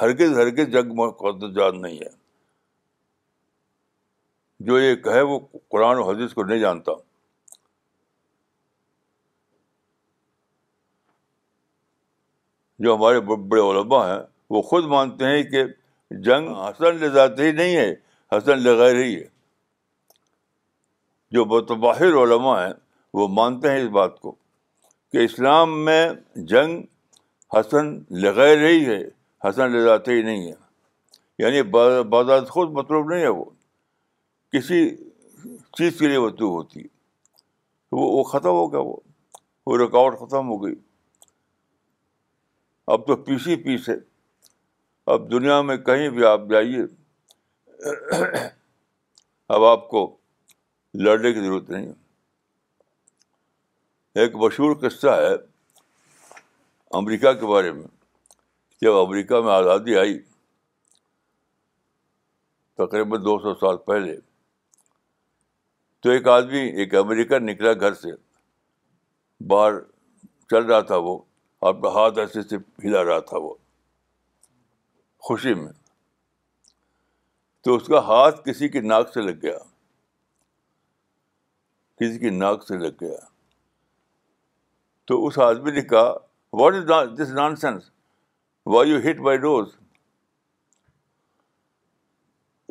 ہرگز 0.02 0.38
ہرگز 0.38 0.72
جنگ 0.74 1.52
جان 1.56 1.82
نہیں 1.82 1.98
ہے 2.00 2.10
جو 4.68 4.80
یہ 4.80 4.96
کہے 5.04 5.22
وہ 5.32 5.40
قرآن 5.72 5.98
و 5.98 6.04
حدیث 6.10 6.34
کو 6.34 6.44
نہیں 6.44 6.60
جانتا 6.60 6.92
جو 12.84 12.96
ہمارے 12.96 13.20
بڑے 13.30 13.62
علماء 13.70 14.06
ہیں 14.10 14.20
وہ 14.56 14.62
خود 14.70 14.86
مانتے 14.96 15.26
ہیں 15.36 15.44
کہ 15.52 15.64
جنگ 16.28 16.50
حسن 16.58 16.96
لذاتی 17.00 17.44
ہی 17.44 17.52
نہیں 17.62 17.76
ہے 17.78 17.90
حسن 18.38 18.62
لغیر 18.64 18.96
ہی 19.02 19.16
ہے 19.16 19.26
جو 21.38 21.44
بتباہر 21.54 22.22
علماء 22.24 22.58
ہیں 22.66 22.74
وہ 23.18 23.28
مانتے 23.40 23.72
ہیں 23.72 23.82
اس 23.84 23.90
بات 23.98 24.20
کو 24.20 24.36
کہ 25.12 25.24
اسلام 25.26 25.84
میں 25.86 26.02
جنگ 26.54 26.82
حسن 27.60 27.94
لغیر 28.24 28.66
ہی 28.68 28.86
ہے 28.86 29.00
حسن 29.48 29.72
لے 29.72 29.84
جاتے 29.84 30.12
ہی 30.16 30.22
نہیں 30.22 30.42
ہیں 30.48 30.56
یعنی 31.42 31.62
بازار 32.14 32.40
خود 32.56 32.68
مطلوب 32.78 33.06
نہیں 33.12 33.22
ہے 33.24 33.28
وہ 33.38 33.44
کسی 34.54 34.78
چیز 35.78 35.92
کے 36.00 36.06
لیے 36.08 36.20
مطلوب 36.20 36.52
ہوتی 36.54 36.80
ہے 36.84 36.88
وہ 38.00 38.06
وہ 38.18 38.24
ختم 38.32 38.54
ہو 38.60 38.66
گیا 38.72 38.80
وہ 38.88 38.96
وہ 39.66 39.74
رکاوٹ 39.78 40.14
ختم 40.20 40.50
ہو 40.50 40.64
گئی 40.64 40.76
اب 42.94 43.00
تو 43.08 43.14
پی 43.26 43.36
سی 43.44 43.54
ہے 43.88 43.96
اب 45.14 45.20
دنیا 45.32 45.58
میں 45.68 45.78
کہیں 45.90 46.10
بھی 46.16 46.22
آپ 46.26 46.42
جائیے 46.50 46.82
اب 49.56 49.62
آپ 49.66 49.88
کو 49.90 50.00
لڑنے 51.06 51.30
کی 51.34 51.40
ضرورت 51.40 51.70
نہیں 51.70 51.86
ہے 51.88 51.94
ایک 54.22 54.32
مشہور 54.44 54.72
قصہ 54.88 55.12
ہے 55.22 55.34
امریکہ 57.00 57.32
کے 57.40 57.46
بارے 57.48 57.72
میں 57.72 57.84
جب 58.82 58.96
امریکہ 58.98 59.40
میں 59.44 59.52
آزادی 59.54 59.96
آئی 60.00 60.18
تقریباً 62.84 63.22
دو 63.24 63.38
سو 63.44 63.54
سال 63.60 63.78
پہلے 63.88 64.16
تو 66.04 66.10
ایک 66.10 66.28
آدمی 66.38 66.60
ایک 66.84 66.96
امریکن 66.96 67.46
نکلا 67.46 67.74
گھر 67.80 67.94
سے 68.02 68.10
باہر 69.48 69.80
چل 70.52 70.66
رہا 70.66 70.80
تھا 70.92 70.96
وہ 71.08 71.18
ہاتھ 71.96 72.20
ایسے 72.20 72.42
سے 72.50 72.56
ہلا 72.84 73.04
رہا 73.04 73.20
تھا 73.32 73.38
وہ 73.42 73.54
خوشی 75.28 75.54
میں 75.54 75.72
تو 77.64 77.76
اس 77.76 77.88
کا 77.88 78.00
ہاتھ 78.08 78.44
کسی 78.46 78.70
کی 78.76 78.80
ناک 78.82 79.14
سے 79.14 79.22
لگ 79.22 79.42
گیا 79.42 79.58
کسی 82.02 82.20
کی 82.20 82.30
ناک 82.38 82.64
سے 82.68 82.78
لگ 82.78 82.96
گیا 83.04 83.18
تو 85.08 85.26
اس 85.28 85.40
آدمی 85.52 85.72
نے 85.72 85.82
کہا 85.88 86.14
what 86.60 86.74
is 86.92 87.18
this 87.20 87.32
nonsense 87.66 87.92
why 88.74 88.90
you 88.92 88.98
hit 89.10 89.20
by 89.26 89.38
those 89.44 89.68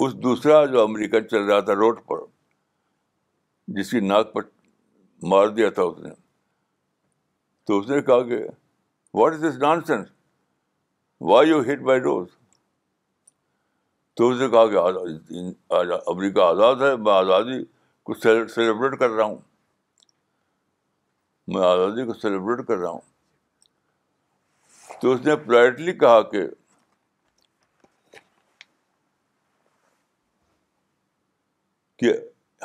اس 0.04 0.12
دوسرا 0.22 0.64
جو 0.72 0.82
امریکن 0.82 1.26
چل 1.28 1.42
رہا 1.48 1.58
تھا 1.70 1.74
روڈ 1.74 1.98
پر 2.08 2.18
جس 3.78 3.90
کی 3.90 4.00
ناک 4.00 4.32
پر 4.32 4.42
مار 5.32 5.46
دیا 5.56 5.70
تھا 5.78 5.82
اس 5.88 5.98
نے 6.04 6.10
تو 7.66 7.78
اس 7.78 7.88
نے 7.88 8.00
کہا 8.10 8.22
کہ 8.28 8.38
what 9.20 9.32
is 9.34 9.40
this 9.48 9.58
nonsense 9.86 10.08
why 11.30 11.48
you 11.50 11.60
hit 11.72 11.82
by 11.90 12.00
those 12.06 12.28
تو 14.16 14.28
اس 14.30 14.40
نے 14.40 14.48
کہا 14.54 14.66
کہ 14.70 15.52
امریکہ 16.14 16.40
آزاد 16.46 16.88
ہے 16.88 16.94
میں 17.08 17.12
آزادی 17.16 17.62
کو 18.10 18.14
سیلیبریٹ 18.22 18.98
کر 18.98 19.10
رہا 19.16 19.24
ہوں 19.24 19.38
میں 21.54 21.66
آزادی 21.72 22.06
کو 22.06 22.14
سیلیبریٹ 22.22 22.66
کر 22.66 22.76
رہا 22.78 22.90
ہوں 22.90 23.06
تو 25.00 25.12
اس 25.12 25.20
نے 25.26 25.36
پولائٹلی 25.44 25.92
کہا 25.98 26.20
کہ 26.30 26.46
کہ 31.98 32.12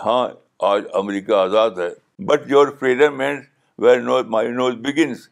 ہاں 0.05 0.27
آج 0.69 0.83
امریکہ 0.99 1.33
آزاد 1.35 1.77
ہے 1.81 1.89
but 2.25 2.41
your 2.49 2.67
freedom 2.79 3.17
means 3.17 3.45
where 3.83 4.01
no 4.01 4.21
my 4.33 4.47
nose 4.57 4.73
begins 4.87 5.27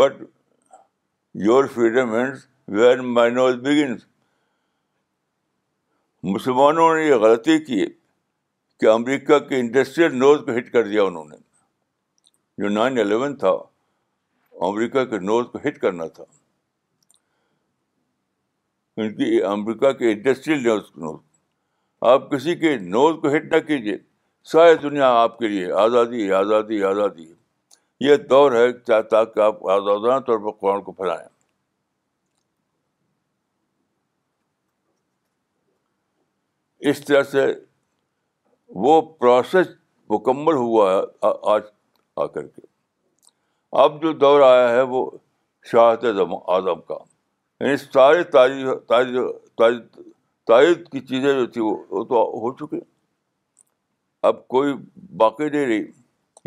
but 0.00 0.22
your 1.44 1.64
freedom 1.74 2.10
means 2.12 2.46
where 2.76 3.00
my 3.18 3.30
nose 3.32 3.54
begins 3.62 4.04
مسلمانوں 6.34 6.94
نے 6.96 7.02
یہ 7.06 7.14
غلطی 7.26 7.58
کی 7.64 7.84
کہ 8.80 8.86
امریکہ 8.92 9.38
کے 9.48 9.58
انڈسٹریل 9.60 10.16
نوز 10.18 10.40
کو 10.46 10.56
ہٹ 10.56 10.72
کر 10.72 10.88
دیا 10.88 11.02
انہوں 11.02 11.24
نے 11.30 11.44
جو 12.58 12.68
نائن 12.68 12.98
الیون 12.98 13.34
تھا 13.36 13.50
امریکہ 14.68 15.04
کے 15.04 15.18
نوز 15.28 15.46
کو 15.52 15.58
ہٹ 15.66 15.78
کرنا 15.78 16.06
تھا 16.18 16.24
ان 19.02 19.14
کی 19.14 19.42
امریکہ 19.44 19.90
کے 19.98 20.10
انڈسٹریل 20.12 20.62
نوز 20.68 20.82
نوز 21.04 21.18
آپ 22.12 22.30
کسی 22.30 22.54
کے 22.60 22.76
نوز 22.92 23.16
کو 23.22 23.34
ہٹ 23.34 23.52
نہ 23.54 23.58
کیجیے 23.66 23.96
ساری 24.52 24.74
دنیا 24.82 25.08
آپ 25.20 25.38
کے 25.38 25.48
لیے 25.48 25.70
آزادی 25.84 26.30
آزادی 26.42 26.82
آزادی 26.84 27.26
یہ 28.06 28.16
دور 28.30 28.52
ہے 28.52 28.66
تاکہ 29.10 29.40
آپ 29.40 29.66
آزادانہ 29.74 30.18
طور 30.26 30.38
پر 30.44 30.50
قرآن 30.60 30.82
کو 30.84 30.92
پھیلائیں 30.98 31.22
اس 36.90 37.04
طرح 37.04 37.22
سے 37.30 37.46
وہ 38.84 39.00
پروسیس 39.20 39.66
مکمل 40.10 40.54
ہوا 40.64 40.92
ہے 40.92 41.26
آج 41.54 41.62
آ 42.22 42.26
کر 42.34 42.46
کے 42.46 42.62
اب 43.82 44.00
جو 44.02 44.12
دور 44.22 44.40
آیا 44.42 44.68
ہے 44.74 44.82
وہ 44.92 45.00
شاہت 45.70 46.04
اعظم 46.50 46.80
کا 46.88 46.94
یعنی 47.60 47.76
سارے 47.76 48.22
تاریخ 48.34 48.92
تاریخ 49.56 50.88
کی 50.92 51.00
چیزیں 51.06 51.32
جو 51.32 51.46
تھی 51.56 51.60
وہ 51.64 52.04
تو 52.10 52.22
ہو 52.42 52.52
چکی 52.56 52.80
اب 54.30 54.46
کوئی 54.54 54.72
باقی 55.24 55.48
نہیں 55.48 55.66
رہی 55.66 55.84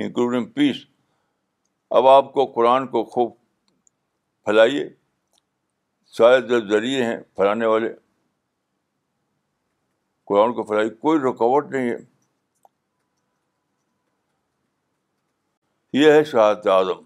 انکلوڈنگ 0.05 0.45
پیس 0.55 0.75
اب 1.99 2.08
آپ 2.08 2.32
کو 2.34 2.45
قرآن 2.53 2.88
کو 2.88 3.03
خوب 3.15 3.32
پھیلائیے 4.45 4.88
شاید 6.17 6.51
ذریعے 6.69 7.03
ہیں 7.05 7.17
پھیلانے 7.36 7.65
والے 7.71 7.93
قرآن 10.29 10.53
کو 10.53 10.63
پھیلائیے 10.63 10.89
کوئی 11.05 11.19
رکاوٹ 11.23 11.71
نہیں 11.71 11.89
ہے 11.89 11.97
یہ 15.93 16.12
ہے 16.12 16.23
شہادت 16.23 16.67
اعظم 16.71 17.02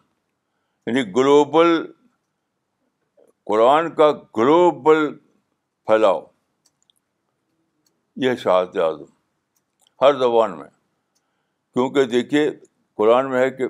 یعنی 0.88 1.04
گلوبل 1.16 1.68
قرآن 3.50 3.90
کا 3.96 4.12
گلوبل 4.38 5.08
پھیلاؤ 5.88 6.22
یہ 8.24 8.30
ہے 8.30 8.36
شہادت 8.38 8.78
اعظم 8.84 9.04
ہر 10.02 10.16
زبان 10.20 10.58
میں 10.60 10.68
کیونکہ 11.74 12.04
دیکھیے 12.16 12.50
قرآن 12.98 13.30
میں 13.30 13.40
ہے 13.42 13.50
کہ 13.52 13.68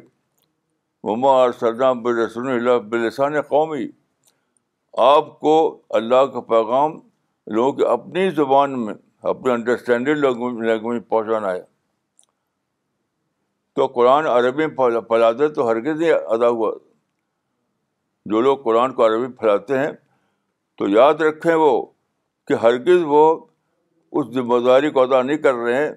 مما 1.08 1.30
اور 1.42 1.52
سردام 1.60 2.02
برسن 2.04 2.20
رسول 2.26 2.50
اللہ 2.54 2.80
بلسان 2.90 3.42
قومی 3.48 3.88
آپ 5.06 5.40
کو 5.40 5.56
اللہ 6.00 6.26
کا 6.34 6.42
پیغام 6.54 6.98
لوگوں 7.56 7.72
کی 7.78 7.86
اپنی 7.92 8.30
زبان 8.36 8.80
میں 8.86 8.94
اپنے 9.34 9.52
انڈرسٹینڈنگ 9.54 10.20
لینگویج 10.64 11.02
پہنچانا 11.10 11.52
ہے 11.52 11.62
تو 13.76 13.86
قرآن 13.94 14.26
عربی 14.28 14.66
میں 14.66 15.02
پھیلاتے 15.10 15.48
تو 15.54 15.68
ہرگز 15.70 16.02
ہی 16.02 16.12
ادا 16.14 16.48
ہوا 16.48 16.72
جو 18.32 18.42
لوگ 18.42 18.58
قرآن 18.64 18.94
کو 18.96 19.06
عربی 19.06 19.28
پھیلاتے 19.40 19.78
ہیں 19.78 19.92
تو 20.78 20.88
یاد 20.90 21.22
رکھیں 21.22 21.54
وہ 21.62 21.72
کہ 22.48 22.54
ہرگز 22.64 23.02
وہ 23.08 23.24
اس 24.20 24.34
ذمہ 24.34 24.60
داری 24.66 24.90
کو 24.98 25.02
ادا 25.02 25.22
نہیں 25.22 25.38
کر 25.46 25.54
رہے 25.64 25.78
ہیں 25.86 25.92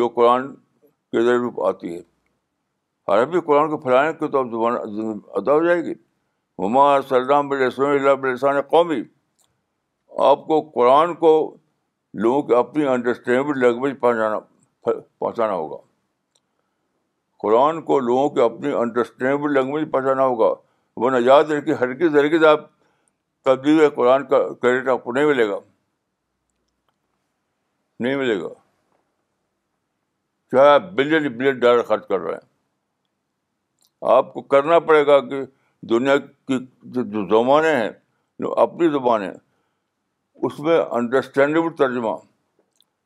جو 0.00 0.08
قرآن 0.16 0.54
کے 0.54 1.22
ذریعے 1.24 1.66
آتی 1.68 1.94
ہے 1.94 2.00
عربی 3.14 3.40
قرآن 3.46 3.68
کو 3.70 3.76
پھیلانے 3.84 4.12
کی 4.12 4.28
تو 4.32 4.38
اب 4.38 4.50
زبان 4.50 4.76
ادا 5.40 5.52
ہو 5.52 5.64
جائے 5.66 5.82
گی 5.84 5.94
ہما 6.64 6.84
سلام 7.08 7.48
بلسم 7.48 7.82
اللہ 7.84 8.14
بلسان 8.24 8.60
قومی 8.70 9.00
آپ 10.30 10.46
کو 10.46 10.60
قرآن 10.74 11.14
کو 11.24 11.32
لوگوں 12.24 12.42
کی 12.48 12.54
اپنی 12.54 12.86
انڈرسٹینڈیبل 12.94 13.58
لینگویج 13.60 13.98
پہنچانا 14.00 14.38
پہنچانا 15.20 15.52
ہوگا 15.52 15.76
قرآن 17.42 17.80
کو 17.82 17.98
لوگوں 17.98 18.28
کے 18.34 18.42
اپنی 18.42 18.72
انڈرسٹینڈیبل 18.80 19.52
لینگویج 19.54 19.90
پہنچانا 19.92 20.24
ہوگا 20.24 20.50
وہ 21.02 21.10
نجات 21.10 21.48
ہر 21.50 21.72
ہرگیز 21.80 22.16
ہرگز 22.16 22.44
آپ 22.50 22.66
تبدیل 23.44 23.76
ہوئے 23.78 23.88
قرآن 23.94 24.26
کا 24.28 24.38
کریڈٹ 24.62 24.88
آپ 24.88 25.02
کو 25.04 25.12
نہیں 25.12 25.26
ملے 25.26 25.48
گا 25.48 25.58
نہیں 28.04 28.16
ملے 28.16 28.40
گا 28.42 28.48
چاہے 30.52 30.68
آپ 30.74 30.82
بلین 31.00 31.28
بلین 31.38 31.58
ڈالر 31.58 31.82
خرچ 31.88 32.06
کر 32.08 32.18
رہے 32.20 32.32
ہیں 32.32 32.46
آپ 34.16 34.32
کو 34.34 34.42
کرنا 34.56 34.78
پڑے 34.86 35.06
گا 35.06 35.18
کہ 35.28 35.40
دنیا 35.90 36.16
کی 36.48 36.58
جو 36.96 37.02
زبانیں 37.34 37.74
ہیں 37.74 37.90
اپنی 38.62 38.88
زبانیں 38.90 39.30
اس 39.30 40.58
میں 40.60 40.78
انڈرسٹینڈیبل 41.00 41.74
ترجمہ 41.78 42.16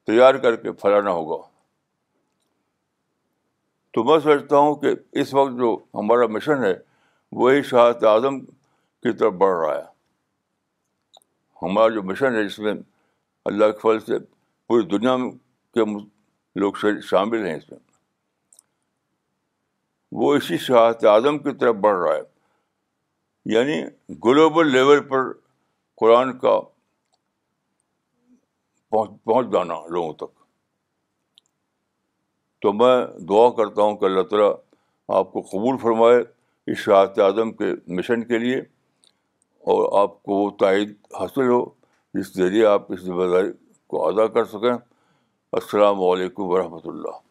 تیار 0.06 0.34
کر 0.44 0.56
کے 0.62 0.72
پھیلانا 0.82 1.10
ہوگا 1.16 1.42
تو 3.96 4.02
میں 4.04 4.18
سمجھتا 4.20 4.56
ہوں 4.58 4.74
کہ 4.80 4.88
اس 5.20 5.32
وقت 5.34 5.52
جو 5.58 5.68
ہمارا 5.94 6.26
مشن 6.32 6.64
ہے 6.64 6.72
وہی 7.42 7.62
شہادت 7.68 8.02
اعظم 8.10 8.38
کی 8.44 9.12
طرف 9.20 9.32
بڑھ 9.42 9.54
رہا 9.60 9.74
ہے 9.74 9.82
ہمارا 11.62 11.94
جو 11.94 12.02
مشن 12.10 12.34
ہے 12.36 12.42
جس 12.48 12.58
میں 12.66 12.74
اللہ 13.52 13.70
کے 13.72 13.78
فل 13.82 14.00
سے 14.06 14.18
پوری 14.68 14.86
دنیا 14.96 15.16
کے 15.78 15.84
لوگ 16.60 16.72
شامل 17.10 17.46
ہیں 17.46 17.54
اس 17.56 17.70
میں 17.70 17.78
وہ 20.20 20.34
اسی 20.36 20.58
شہادت 20.68 21.04
اعظم 21.14 21.38
کی 21.46 21.54
طرف 21.60 21.74
بڑھ 21.86 21.96
رہا 22.02 22.14
ہے 22.16 22.22
یعنی 23.54 23.80
گلوبل 24.24 24.70
لیول 24.72 25.00
پر 25.08 25.32
قرآن 26.00 26.38
کا 26.38 26.60
پہنچ 28.94 29.18
پہنچ 29.24 29.52
جانا 29.52 29.80
لوگوں 29.96 30.12
تک 30.26 30.38
تو 32.62 32.72
میں 32.72 32.94
دعا 33.28 33.48
کرتا 33.56 33.82
ہوں 33.82 33.96
کہ 33.96 34.04
اللہ 34.04 34.22
تعالیٰ 34.30 34.52
آپ 35.18 35.32
کو 35.32 35.40
قبول 35.50 35.76
فرمائے 35.82 36.20
اس 36.72 36.78
شاعت 36.84 37.18
اعظم 37.24 37.52
کے 37.60 37.72
مشن 37.96 38.22
کے 38.28 38.38
لیے 38.44 38.56
اور 39.74 39.84
آپ 40.00 40.22
کو 40.22 40.36
وہ 40.42 40.50
تائید 40.60 40.94
حاصل 41.18 41.48
ہو 41.50 41.64
جس 42.18 42.32
ذریعے 42.36 42.66
آپ 42.66 42.92
اس 42.92 43.00
ذمہ 43.02 43.30
داری 43.32 43.48
کو 43.92 44.06
ادا 44.08 44.26
کر 44.36 44.44
سکیں 44.54 44.72
السلام 45.60 46.02
علیکم 46.04 46.48
ورحمۃ 46.50 46.88
اللہ 46.94 47.24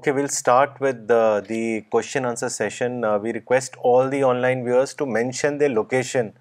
Okay, 0.00 0.12
we'll 0.12 0.28
start 0.28 0.78
with 0.80 1.10
uh, 1.10 1.42
the 1.46 1.82
question 1.90 2.24
answer 2.24 2.48
session. 2.48 3.04
Uh, 3.04 3.18
we 3.18 3.32
request 3.34 3.76
all 3.82 4.08
the 4.08 4.24
online 4.24 4.64
viewers 4.64 4.94
to 4.94 5.04
mention 5.04 5.58
their 5.58 5.68
location 5.68 6.32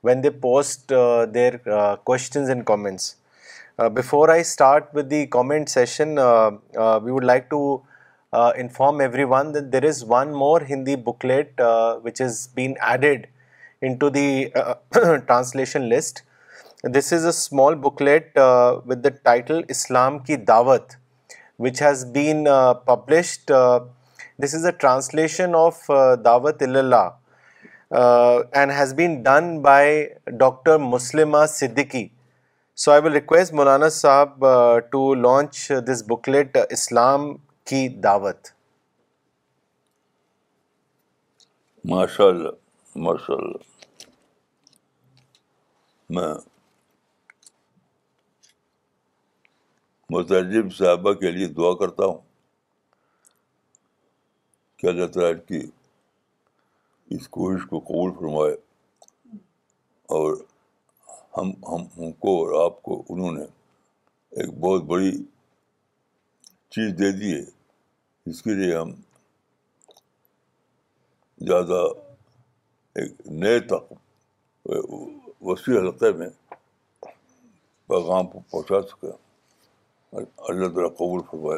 when 0.00 0.20
they 0.20 0.30
post 0.30 0.90
uh, 0.90 1.24
their 1.24 1.58
questions 2.04 2.48
and 2.48 2.66
comments. 2.66 3.14
Before 3.92 4.32
I 4.32 4.42
start 4.42 4.88
with 4.92 5.10
the 5.10 5.28
comment 5.28 5.68
session, 5.68 6.16
we 6.16 7.12
would 7.12 7.30
like 7.30 7.48
to 7.50 7.82
inform 8.58 9.00
everyone 9.00 9.52
that 9.52 9.70
there 9.70 9.84
is 9.92 10.04
one 10.04 10.32
more 10.32 10.58
Hindi 10.58 10.96
booklet 10.96 11.64
which 12.02 12.18
has 12.18 12.48
been 12.48 12.76
added 12.80 13.28
into 13.80 14.10
the 14.10 14.28
translation 15.28 15.88
list. 15.88 16.22
This 16.82 17.12
is 17.12 17.24
a 17.24 17.32
small 17.32 17.76
booklet 17.76 18.30
with 18.34 19.04
the 19.04 19.16
title 19.22 19.62
Islam 19.68 20.24
Ki 20.24 20.36
Dawat. 20.36 20.92
Which 21.62 21.80
has 21.82 22.04
published 22.86 23.50
this 24.42 24.54
is 24.54 24.64
a 24.66 24.70
translation 24.78 25.54
of 25.56 25.90
Dawat 26.24 26.62
and 27.90 28.72
has 28.78 28.94
been 28.94 29.22
done 29.22 29.58
by 29.62 30.04
doctor 30.38 30.78
Muslima 30.86 31.44
Siddiqui 31.52 32.06
so 32.84 32.90
I 32.92 33.02
will 33.04 33.12
request 33.12 33.52
Maulana 33.54 33.88
Sahib 33.98 34.44
to 34.92 35.14
launch 35.14 35.68
this 35.92 36.02
booklet 36.08 36.56
Islam 36.70 37.32
Ki 37.70 37.88
Dawat 38.04 38.48
مترجم 50.10 50.68
صاحبہ 50.78 51.12
کے 51.20 51.30
لیے 51.30 51.46
دعا 51.58 51.74
کرتا 51.84 52.04
ہوں 52.06 52.22
اللہ 54.88 55.06
تعالیٰ 55.12 55.30
ان 55.32 55.38
کی 55.48 55.58
اس 57.14 57.28
کوشش 57.36 57.62
کو 57.68 57.78
قبول 57.86 58.10
فرمائے 58.18 58.52
اور 60.16 60.36
ہم 61.36 61.50
ہم 61.68 61.84
ان 62.04 62.10
کو 62.24 62.34
اور 62.40 62.64
آپ 62.64 62.82
کو 62.82 63.02
انہوں 63.14 63.32
نے 63.38 63.42
ایک 64.42 64.52
بہت 64.64 64.82
بڑی 64.92 65.10
چیز 66.76 66.92
دے 66.98 67.10
دی 67.20 67.32
ہے 67.34 67.40
اس 68.30 68.42
کے 68.42 68.54
لیے 68.60 68.74
ہم 68.76 68.92
زیادہ 71.46 71.82
ایک 73.02 73.26
نئے 73.42 73.58
تک 73.72 73.92
وسیع 75.46 75.78
حلقے 75.80 76.12
میں 76.18 76.28
پیغام 77.88 78.26
کو 78.26 78.40
پہنچا 78.50 78.82
سکیں 78.94 79.10
اللہ 80.14 80.68
تعالیٰ 80.74 80.88
قبول 80.96 81.20
گا 81.42 81.56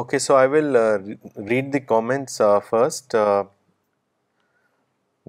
okay 0.00 0.18
so 0.18 0.34
I 0.36 0.48
will 0.52 0.76
read 0.76 1.72
the 1.72 1.80
comments 1.94 2.40
first 2.70 3.16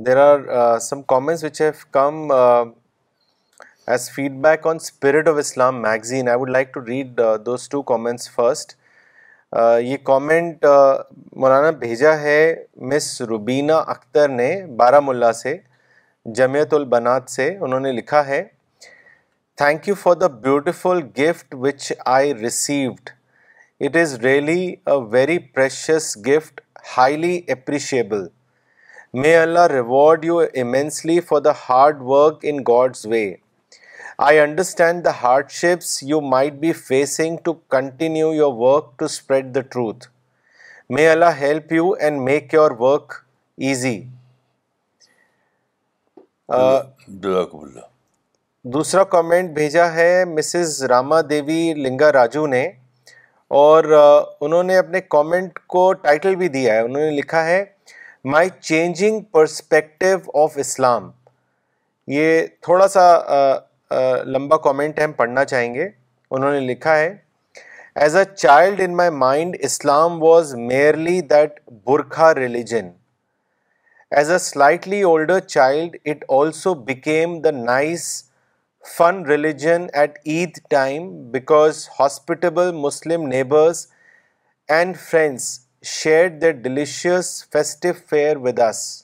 there 0.06 0.18
are 0.24 0.78
some 0.90 1.02
comments 1.14 1.44
have 1.62 1.72
come 1.98 2.32
as 2.32 4.10
feedback 4.42 4.68
on 4.68 4.76
spirit 4.82 5.28
of 5.28 5.38
Islam 5.40 5.82
magazine 5.82 6.30
I 6.30 6.38
would 6.40 6.50
like 6.50 6.74
to 6.74 6.86
read 6.88 7.20
those 7.46 7.70
two 7.70 7.82
comments 7.94 8.30
first 8.32 8.76
یہ 9.84 9.96
کامنٹ 10.04 10.66
مولانا 11.36 11.70
بھیجا 11.86 12.18
ہے 12.22 12.38
مس 12.94 13.20
روبینہ 13.30 13.80
اختر 13.96 14.30
نے 14.30 14.52
بارہ 14.78 15.00
ملا 15.06 15.32
سے 15.44 15.56
جمعیت 16.34 16.74
البنات 16.74 17.30
سے 17.30 17.48
انہوں 17.62 17.80
نے 17.80 17.92
لکھا 17.92 18.26
ہے 18.28 18.42
thank 19.58 19.88
you 19.88 19.94
for 19.96 20.16
the 20.18 20.28
beautiful 20.46 21.00
gift 21.20 21.54
which 21.62 21.92
I 22.14 22.34
received 22.36 23.10
it 23.86 23.96
is 24.02 24.14
really 24.24 24.60
a 24.88 24.94
very 25.12 25.38
precious 25.56 26.16
gift 26.28 26.62
highly 26.96 27.40
appreciable 27.54 28.26
may 29.22 29.36
Allah 29.38 29.68
reward 29.74 30.26
you 30.26 30.38
immensely 30.54 31.20
for 31.28 31.42
the 31.42 31.52
hard 31.70 32.02
work 32.06 32.40
in 32.50 32.58
God's 32.68 33.06
way 33.12 33.24
I 34.30 34.40
understand 34.40 35.06
the 35.06 35.12
hardships 35.52 35.98
you 36.08 36.22
might 36.32 36.54
be 36.60 36.72
facing 36.88 37.38
to 37.46 37.54
continue 37.76 38.34
your 38.34 38.54
work 38.68 38.92
to 39.00 39.06
spread 39.06 39.56
the 39.56 39.62
truth 39.70 40.08
may 40.96 41.08
Allah 41.10 41.40
help 41.40 41.72
you 41.74 41.90
and 42.00 42.22
make 42.22 42.54
your 42.54 42.72
work 42.80 43.14
easy 43.68 44.00
دوسرا 48.74 49.04
comment 49.10 49.50
بھیجا 49.54 49.86
ہے 49.93 50.24
Mrs 50.34 50.82
Rama 50.89 51.20
Devi 51.30 51.74
لنگا 51.78 52.12
راجو 52.14 52.46
نے 52.48 52.62
اور 53.62 53.84
انہوں 54.41 54.64
نے 54.64 54.78
اپنے 54.78 55.00
comment 55.10 55.58
کو 55.74 55.91
title 56.02 56.36
بھی 56.36 56.48
دیا 56.58 56.74
ہے 56.74 56.80
انہوں 56.80 57.04
نے 57.06 57.10
لکھا 57.18 57.43
ہے 57.46 57.64
my 58.32 58.50
changing 58.60 59.20
perspective 59.32 60.41
of 60.43 60.58
Islam 60.66 61.10
یہ 62.18 62.41
تھوڑا 62.66 62.88
سا 62.98 63.08
لمبا 64.26 64.58
کامنٹ 64.64 65.00
ہم 65.06 65.12
پڑھنا 65.18 65.46
چاہیں 65.46 65.74
گے 65.74 65.88
انہوں 66.32 66.52
نے 66.52 66.60
لکھا 66.74 66.98
ہے 66.98 67.14
as 68.06 68.16
a 68.18 68.24
child 68.36 68.82
in 68.86 68.96
my 68.98 69.10
mind 69.26 69.56
Islam 69.64 70.22
was 70.24 70.54
merely 70.68 71.20
that 71.34 71.60
Barkha 71.86 72.34
religion 72.36 72.89
As 74.20 74.30
a 74.30 74.39
slightly 74.39 75.04
older 75.04 75.41
child, 75.41 75.96
it 76.06 76.24
also 76.30 76.74
became 76.74 77.41
the 77.41 77.52
nice, 77.52 78.30
fun 78.98 79.24
religion 79.24 79.89
at 79.93 80.20
Eid 80.26 80.60
time 80.70 81.32
because 81.32 81.88
hospitable 81.98 82.72
Muslim 82.86 83.26
neighbors 83.28 83.89
and 84.70 84.98
friends 84.98 85.66
shared 85.84 86.39
their 86.39 86.54
delicious 86.54 87.43
festive 87.56 87.98
fare 87.98 88.39
with 88.39 88.58
us. 88.58 89.04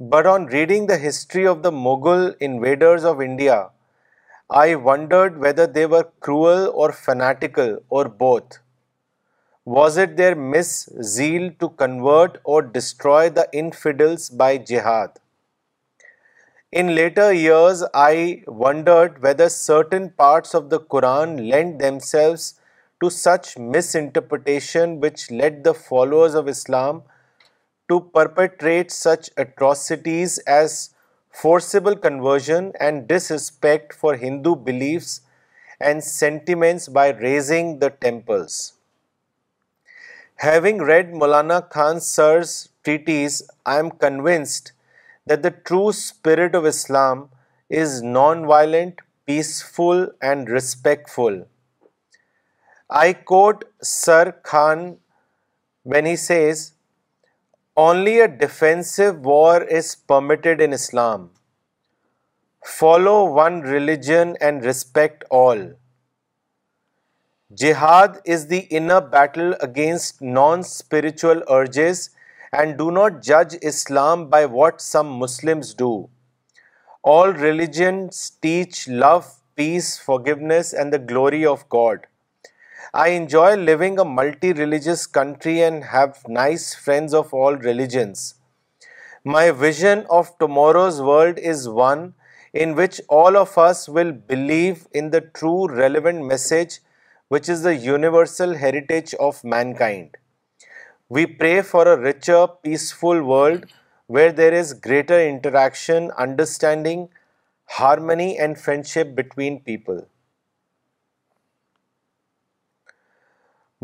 But 0.00 0.26
on 0.26 0.46
reading 0.46 0.88
the 0.88 0.98
history 0.98 1.46
of 1.46 1.62
the 1.62 1.70
Mughal 1.70 2.34
invaders 2.40 3.04
of 3.04 3.22
India, 3.22 3.70
I 4.50 4.74
wondered 4.74 5.38
whether 5.38 5.68
they 5.68 5.86
were 5.86 6.10
cruel 6.18 6.68
or 6.74 6.90
fanatical 6.90 7.78
or 7.90 8.08
both. 8.08 8.44
Was 9.70 9.96
it 9.96 10.16
their 10.16 10.34
zeal 11.04 11.52
to 11.60 11.68
convert 11.68 12.40
or 12.42 12.62
destroy 12.62 13.30
the 13.30 13.48
infidels 13.52 14.28
by 14.28 14.58
jihad? 14.58 15.20
In 16.72 16.96
later 16.96 17.32
years, 17.32 17.84
I 17.94 18.42
wondered 18.48 19.22
whether 19.22 19.48
certain 19.48 20.10
parts 20.10 20.52
of 20.52 20.68
the 20.68 20.80
Quran 20.80 21.48
lent 21.48 21.78
themselves 21.78 22.54
to 23.00 23.08
such 23.08 23.56
misinterpretation, 23.56 24.98
which 24.98 25.30
led 25.30 25.62
the 25.62 25.74
followers 25.74 26.34
of 26.34 26.48
Islam 26.48 27.04
to 27.88 28.00
perpetrate 28.00 28.90
such 28.90 29.30
atrocities 29.36 30.38
as 30.38 30.90
forcible 31.30 31.94
conversion 31.94 32.72
and 32.80 33.06
disrespect 33.06 33.92
for 33.92 34.16
Hindu 34.16 34.56
beliefs 34.56 35.20
and 35.80 36.02
sentiments 36.02 36.88
by 36.88 37.10
razing 37.10 37.78
the 37.78 37.90
temples. 37.90 38.70
Having 40.42 40.78
read 40.90 41.10
Maulana 41.18 41.56
Khan 41.72 42.00
Sir's 42.04 42.52
treatise, 42.84 43.34
I 43.64 43.74
am 43.82 43.90
convinced 44.04 44.72
that 45.24 45.42
the 45.42 45.52
true 45.68 45.92
spirit 45.98 46.56
of 46.56 46.70
Islam 46.70 47.18
is 47.82 47.90
non-violent, 48.16 49.02
peaceful 49.30 50.00
and 50.30 50.50
respectful. 50.54 51.36
I 53.02 53.12
quote 53.32 53.62
Sir 53.90 54.24
Khan 54.52 54.82
when 55.94 56.08
he 56.12 56.16
says, 56.22 56.62
"Only 57.84 58.16
a 58.24 58.32
defensive 58.42 59.30
war 59.34 59.56
is 59.82 59.92
permitted 60.14 60.64
in 60.66 60.78
Islam. 60.80 61.30
Follow 62.80 63.16
one 63.38 63.62
religion 63.76 64.34
and 64.48 64.68
respect 64.70 65.24
all. 65.42 65.64
Jihad 67.54 68.20
is 68.24 68.46
the 68.46 68.60
inner 68.76 69.02
battle 69.02 69.54
against 69.60 70.22
non-spiritual 70.22 71.42
urges, 71.50 72.08
and 72.50 72.78
do 72.78 72.90
not 72.90 73.20
judge 73.22 73.56
Islam 73.60 74.28
by 74.28 74.46
what 74.46 74.80
some 74.80 75.10
Muslims 75.10 75.74
do. 75.74 76.08
All 77.02 77.30
religions 77.30 78.32
teach 78.40 78.88
love, 78.88 79.26
peace, 79.54 79.98
forgiveness 79.98 80.72
and 80.72 80.92
the 80.92 80.98
glory 80.98 81.44
of 81.44 81.68
God. 81.68 82.06
I 82.94 83.08
enjoy 83.08 83.56
living 83.56 83.98
a 83.98 84.04
multi-religious 84.04 85.06
country 85.06 85.60
and 85.60 85.84
have 85.84 86.26
nice 86.28 86.74
friends 86.74 87.12
of 87.12 87.34
all 87.34 87.56
religions. 87.56 88.34
My 89.24 89.50
vision 89.50 90.06
of 90.08 90.38
tomorrow's 90.38 91.02
world 91.02 91.38
is 91.38 91.68
one 91.68 92.14
in 92.54 92.74
which 92.74 93.00
all 93.08 93.36
of 93.36 93.56
us 93.56 93.88
will 93.88 94.12
believe 94.12 94.86
in 94.92 95.10
the 95.10 95.20
true 95.20 95.66
relevant 95.66 96.24
message 96.24 96.78
which 97.32 97.48
is 97.50 97.62
the 97.64 97.70
universal 97.82 98.54
heritage 98.60 99.14
of 99.26 99.36
mankind 99.74 100.16
we 101.14 101.24
pray 101.38 101.60
for 101.68 101.86
a 101.86 101.94
richer 102.02 102.44
peaceful 102.62 103.20
world 103.26 103.64
where 104.14 104.30
there 104.40 104.52
is 104.58 104.74
greater 104.84 105.18
interaction 105.28 106.06
understanding 106.24 107.04
harmony 107.78 108.28
and 108.38 108.58
friendship 108.64 109.14
between 109.20 109.56
people 109.68 110.00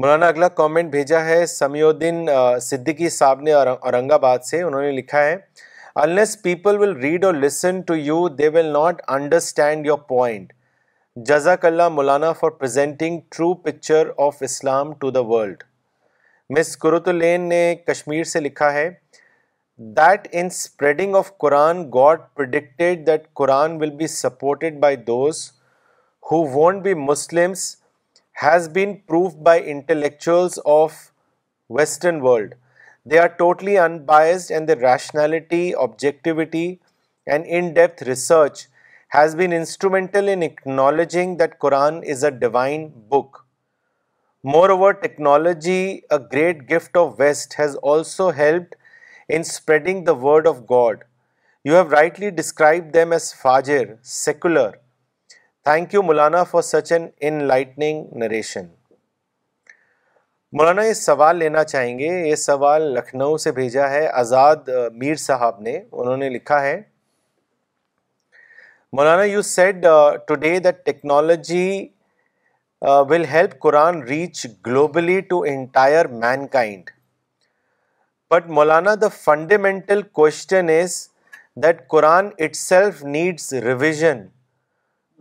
Maulana 0.01 0.27
اگلا 0.35 0.49
comment 0.61 0.91
بھیجا 0.91 1.25
ہے 1.25 1.45
سمی 1.55 1.83
ادین 1.83 2.25
سدی 2.63 3.09
صاحب 3.19 3.41
نے 3.49 3.53
اورنگ 3.63 4.11
آباد 4.21 4.45
سے 4.51 4.63
انہوں 4.63 4.83
نے 4.83 4.91
لکھا 5.01 5.25
ہے 5.25 5.37
illness 6.05 6.41
people 6.43 6.79
will 6.81 6.97
read 7.03 7.25
or 7.25 7.35
listen 7.35 7.81
to 7.87 7.97
you 7.97 8.27
they 8.43 8.49
will 8.59 8.73
not 8.73 9.03
understand 9.19 9.87
your 9.87 9.99
point 10.09 10.53
جزاک 11.27 11.65
اللہ 11.67 11.89
Maulana 11.89 12.31
for 12.41 12.51
presenting 12.59 13.19
true 13.37 13.53
picture 13.63 14.09
of 14.27 14.35
Islam 14.49 14.93
to 15.01 15.11
the 15.11 15.21
world 15.27 15.63
Miss 16.59 16.77
کرت 16.85 17.09
الین 17.09 17.49
نے 17.49 17.59
کشمیر 17.87 18.25
سے 18.33 18.41
لکھا 18.41 18.73
ہے 18.73 18.89
that 19.97 20.29
in 20.33 20.47
spreading 20.53 21.15
of 21.17 21.31
Quran 21.45 21.83
God 21.95 22.21
predicted 22.37 23.07
that 23.07 23.27
Quran 23.41 23.77
will 23.81 23.91
be 23.99 24.07
supported 24.15 24.79
by 24.81 24.97
those 25.11 25.41
who 26.31 26.43
won't 26.55 26.83
be 26.85 26.95
Muslims 27.09 27.65
has 28.45 28.69
been 28.79 28.95
proof 29.09 29.35
by 29.51 29.71
intellect 29.71 30.29
of 30.79 30.93
western 31.81 32.21
world 32.29 32.55
they 33.11 33.19
are 33.19 33.27
totally 33.43 33.79
unbiased 33.89 34.53
and 34.53 34.69
the 34.69 34.77
rationality 34.93 35.71
objectivity 35.85 36.75
and 37.33 37.47
in 37.57 37.73
depth 37.75 38.03
research 38.09 38.67
has 39.15 39.35
been 39.37 39.53
instrumental 39.57 40.29
in 40.29 40.43
acknowledging 40.43 41.37
that 41.37 41.57
Quran 41.59 42.01
is 42.13 42.25
a 42.25 42.31
divine 42.31 42.87
book 43.11 43.37
moreover 44.71 44.93
technology 45.03 45.81
great 46.33 46.61
gift 46.73 46.97
of 46.99 47.15
west 47.19 47.59
has 47.61 47.77
also 47.93 48.29
helped 48.39 48.75
in 49.35 49.41
spreading 49.47 50.05
the 50.07 50.13
word 50.25 50.47
of 50.49 50.57
God 50.71 51.05
you 51.65 51.75
have 51.75 51.91
rightly 51.93 52.31
describe 52.41 52.93
them 52.95 53.13
as 53.13 53.35
فاجر 53.43 53.95
secular 54.19 54.71
thank 55.65 55.95
you 55.95 56.03
Maulana 56.09 56.43
for 56.51 56.63
such 56.73 56.93
an 56.93 57.09
enlightening 57.49 58.05
narration 58.25 58.67
Maulana 60.59 60.83
یہ 60.85 60.93
سوال 61.07 61.37
لینا 61.39 61.65
چاہیں 61.73 61.99
گے 61.99 62.11
یہ 62.29 62.35
سوال 62.45 62.83
لکھنؤ 62.97 63.37
سے 63.47 63.53
بھیجا 63.53 63.91
ہے 63.91 64.07
آزاد 64.25 64.69
میر 65.03 65.15
صاحب 65.27 65.61
نے 65.63 65.79
انہوں 65.93 66.17
نے 66.17 66.29
لکھا 66.37 66.61
ہے 66.63 66.81
Maulana, 68.97 69.31
you 69.31 69.43
said 69.43 69.85
uh, 69.85 70.17
today 70.27 70.59
that 70.61 70.87
technology 70.87 71.93
uh, 72.81 73.05
will 73.07 73.25
help 73.25 73.59
Quran 73.65 74.09
reach 74.09 74.47
globally 74.69 75.29
to 75.29 75.43
entire 75.45 76.09
mankind. 76.09 76.91
But 78.31 78.49
Maulana, 78.49 78.99
the 78.99 79.11
fundamental 79.11 80.03
question 80.05 80.71
is 80.71 81.11
that 81.55 81.87
Quran 81.91 82.33
itself 82.39 83.05
needs 83.05 83.53
revision. 83.63 84.31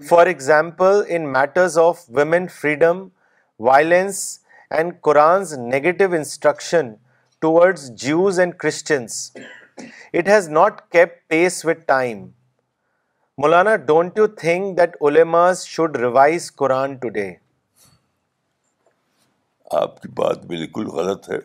For 0.07 0.25
example, 0.29 1.01
in 1.01 1.29
matters 1.29 1.75
of 1.75 2.07
women 2.07 2.47
freedom, 2.47 3.11
violence 3.59 4.39
and 4.71 5.01
Quran's 5.01 5.57
negative 5.57 6.13
instruction 6.13 6.99
towards 7.41 7.89
Jews 7.89 8.37
and 8.37 8.57
Christians, 8.57 9.33
it 10.13 10.25
has 10.25 10.47
not 10.47 10.89
kept 10.89 11.27
pace 11.27 11.65
with 11.65 11.85
time. 11.85 12.21
Maulana 13.41 13.75
don't 13.87 14.17
you 14.17 14.25
think 14.41 14.77
that 14.77 14.95
should 15.65 15.97
revise 15.97 16.51
Quran 16.57 16.93
today 17.01 17.27
آپ 19.81 20.01
کی 20.01 20.07
بات 20.17 20.45
بالکل 20.45 20.87
غلط 20.91 21.29
ہے 21.29 21.37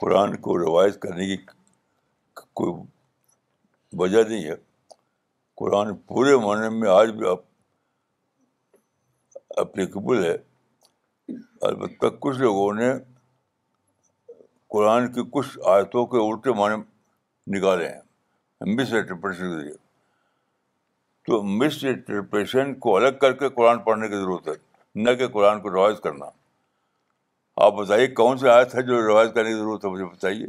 قرآن 0.00 0.36
کو 0.46 0.58
revise 0.58 0.96
کرنے 1.02 1.26
کی 1.26 1.36
کوئی 2.60 2.72
وجہ 4.02 4.22
نہیں 4.28 4.44
ہے 4.44 4.54
قرآن 5.62 5.94
پورے 6.06 6.36
معنی 6.46 6.68
میں 6.78 6.88
آج 6.90 7.10
بھی 7.18 7.28
آپ 7.30 7.42
اپلیکیبل 9.66 10.24
ہے 10.24 10.34
البتہ 11.68 12.06
کچھ 12.20 12.38
لوگوں 12.38 12.72
نے 12.78 12.88
قرآن 14.76 15.12
کی 15.12 15.22
کچھ 15.32 15.58
آیتوں 15.74 16.06
کے 16.14 16.24
الٹے 16.28 16.52
معنی 16.60 16.80
نکالے 17.58 17.88
ہیں 17.88 18.84
ذریعے 18.86 19.76
تو 21.28 21.40
مس 21.60 21.78
انٹرپریشن 21.88 22.72
کو 22.84 22.94
الگ 22.96 23.16
کر 23.20 23.32
کے 23.40 23.48
قرآن 23.54 23.78
پڑھنے 23.86 24.08
کی 24.08 24.14
ضرورت 24.16 24.46
ہے 24.48 24.52
نہ 25.06 25.10
کہ 25.22 25.26
قرآن 25.32 25.60
کو 25.62 25.70
روائز 25.70 25.98
کرنا 26.02 26.26
آپ 27.64 27.72
بتائیے 27.78 28.06
کون 28.20 28.38
سی 28.38 28.48
آیت 28.48 28.74
ہے 28.74 28.82
جو 28.86 29.00
روائز 29.06 29.32
کرنے 29.34 29.50
کی 29.52 29.56
ضرورت 29.58 29.84
ہے 29.84 29.90
مجھے 29.90 30.04
بتائیے 30.04 30.46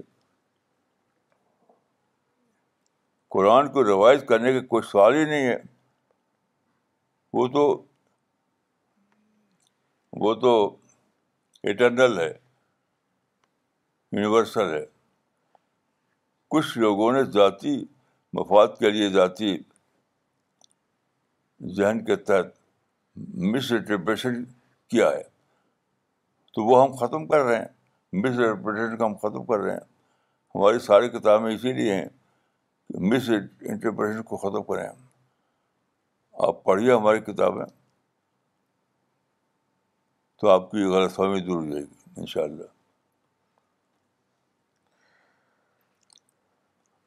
قرآن 3.36 3.72
کو 3.74 3.84
روایت 3.88 4.26
کرنے 4.28 4.52
کے 4.54 4.62
کوئی 4.68 4.88
سوال 4.92 5.16
ہی 5.16 5.26
نہیں 5.30 5.48
ہے 5.48 5.58
وہ 7.40 7.48
تو 7.58 7.66
وہ 10.24 10.34
تو 10.46 10.54
اٹرنل 11.72 12.18
ہے 12.20 12.32
یونیورسل 14.12 14.74
ہے 14.74 14.84
کچھ 16.56 16.78
لوگوں 16.86 17.12
نے 17.14 17.24
ذاتی 17.32 17.78
مفاد 18.40 18.80
کے 18.80 18.90
لیے 18.92 19.10
ذاتی 19.18 19.58
ذہن 21.78 22.03
کے 22.05 22.16
تحت 22.28 22.57
مس 23.53 23.72
انٹرپریشن 23.72 24.43
کیا 24.89 25.07
ہے 25.12 25.22
تو 26.53 26.64
وہ 26.66 26.82
ہم 26.84 26.93
ختم 27.05 27.26
کر 27.28 27.43
رہے 27.45 27.55
ہیں 27.57 27.68
مس 28.22 28.30
انٹرپریٹیشن 28.38 28.95
کو 28.97 29.05
ہم 29.05 29.16
ختم 29.24 29.43
کر 29.45 29.60
رہے 29.60 29.72
ہیں 29.72 29.80
ہماری 30.55 30.80
ساری 30.86 31.10
کتابیں 31.18 31.53
اسی 31.53 31.74
لیے 31.74 31.95
ہیں 31.95 32.07
کہ 32.93 32.99
مس 33.10 33.30
انٹرپریشن 33.30 34.24
کو 34.30 34.38
ختم 34.47 34.64
کریں 34.74 34.88
آپ 36.47 36.64
پڑھیے 36.64 36.91
ہماری 36.93 37.20
کتابیں 37.32 37.66
تو 40.41 40.49
آپ 40.49 40.72
کی 40.72 40.84
غلط 40.95 41.12
فہمی 41.16 41.39
دور 41.45 41.64
ہو 41.64 41.70
جائے 41.72 41.84
گی 41.84 42.18
ان 42.20 42.26
شاء 42.26 42.41
اللہ 42.43 42.78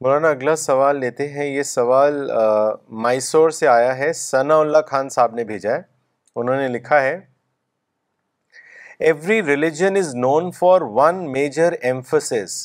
مولانا 0.02 0.30
اگلا 0.34 0.54
سوال 0.56 0.96
لیتے 1.00 1.26
ہیں 1.32 1.44
یہ 1.46 1.62
سوال 1.62 2.14
مائسور 3.02 3.50
سے 3.58 3.66
آیا 3.68 3.96
ہے 3.98 4.12
ثناء 4.20 4.56
اللہ 4.60 4.78
خان 4.86 5.08
صاحب 5.16 5.34
نے 5.34 5.44
بھیجا 5.50 5.74
ہے 5.74 5.80
انہوں 6.40 6.56
نے 6.60 6.68
لکھا 6.68 7.00
ہے 7.02 7.14
every 9.10 9.40
religion 9.52 9.96
is 9.98 10.14
known 10.24 10.50
for 10.58 10.80
one 10.98 11.22
major 11.38 11.72
emphasis 11.90 12.56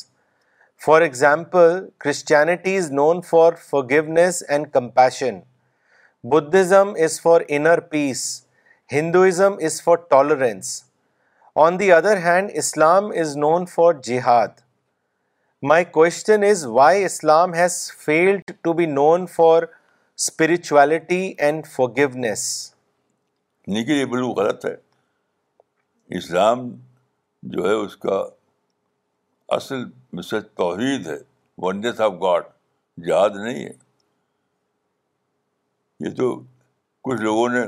for 0.86 1.00
example 1.08 1.78
Christianity 2.04 2.76
is 2.78 2.90
known 3.02 3.20
for 3.30 3.52
forgiveness 3.96 4.42
and 4.48 4.72
compassion 4.72 5.38
Buddhism 6.32 6.92
is 7.04 7.20
for 7.22 7.40
inner 7.58 7.80
peace 7.94 8.24
Hinduism 8.92 9.54
is 9.68 9.82
for 9.82 9.96
tolerance 10.10 10.80
on 11.66 11.78
the 11.80 11.92
other 12.00 12.16
hand 12.30 12.50
Islam 12.64 13.10
is 13.24 13.36
known 13.46 13.66
for 13.74 13.92
جہاد 14.08 14.66
my 15.66 15.84
question 15.84 16.42
is 16.44 16.64
why 16.74 17.04
Islam 17.04 17.54
has 17.54 17.76
failed 17.98 18.50
to 18.62 18.72
be 18.72 18.84
known 18.86 19.24
for 19.34 19.62
spirituality 19.62 21.20
and 21.46 21.64
goodness 21.98 22.42
لیکن 23.74 23.92
یہ 23.92 24.04
بالکل 24.10 24.40
غلط 24.42 24.64
ہے 24.66 24.74
اسلام 26.18 26.68
جو 27.54 27.66
ہے 27.68 27.72
اس 27.84 27.96
کا 28.04 28.22
اصل 29.56 29.82
مسج 30.16 30.46
توحید 30.56 31.06
ہے 31.06 31.16
ونڈیس 31.62 32.00
آف 32.00 32.12
گاڈ 32.22 32.44
یاد 33.08 33.36
نہیں 33.44 33.64
ہے 33.64 33.72
یہ 36.08 36.14
تو 36.16 36.34
کچھ 37.08 37.20
لوگوں 37.22 37.48
نے 37.54 37.64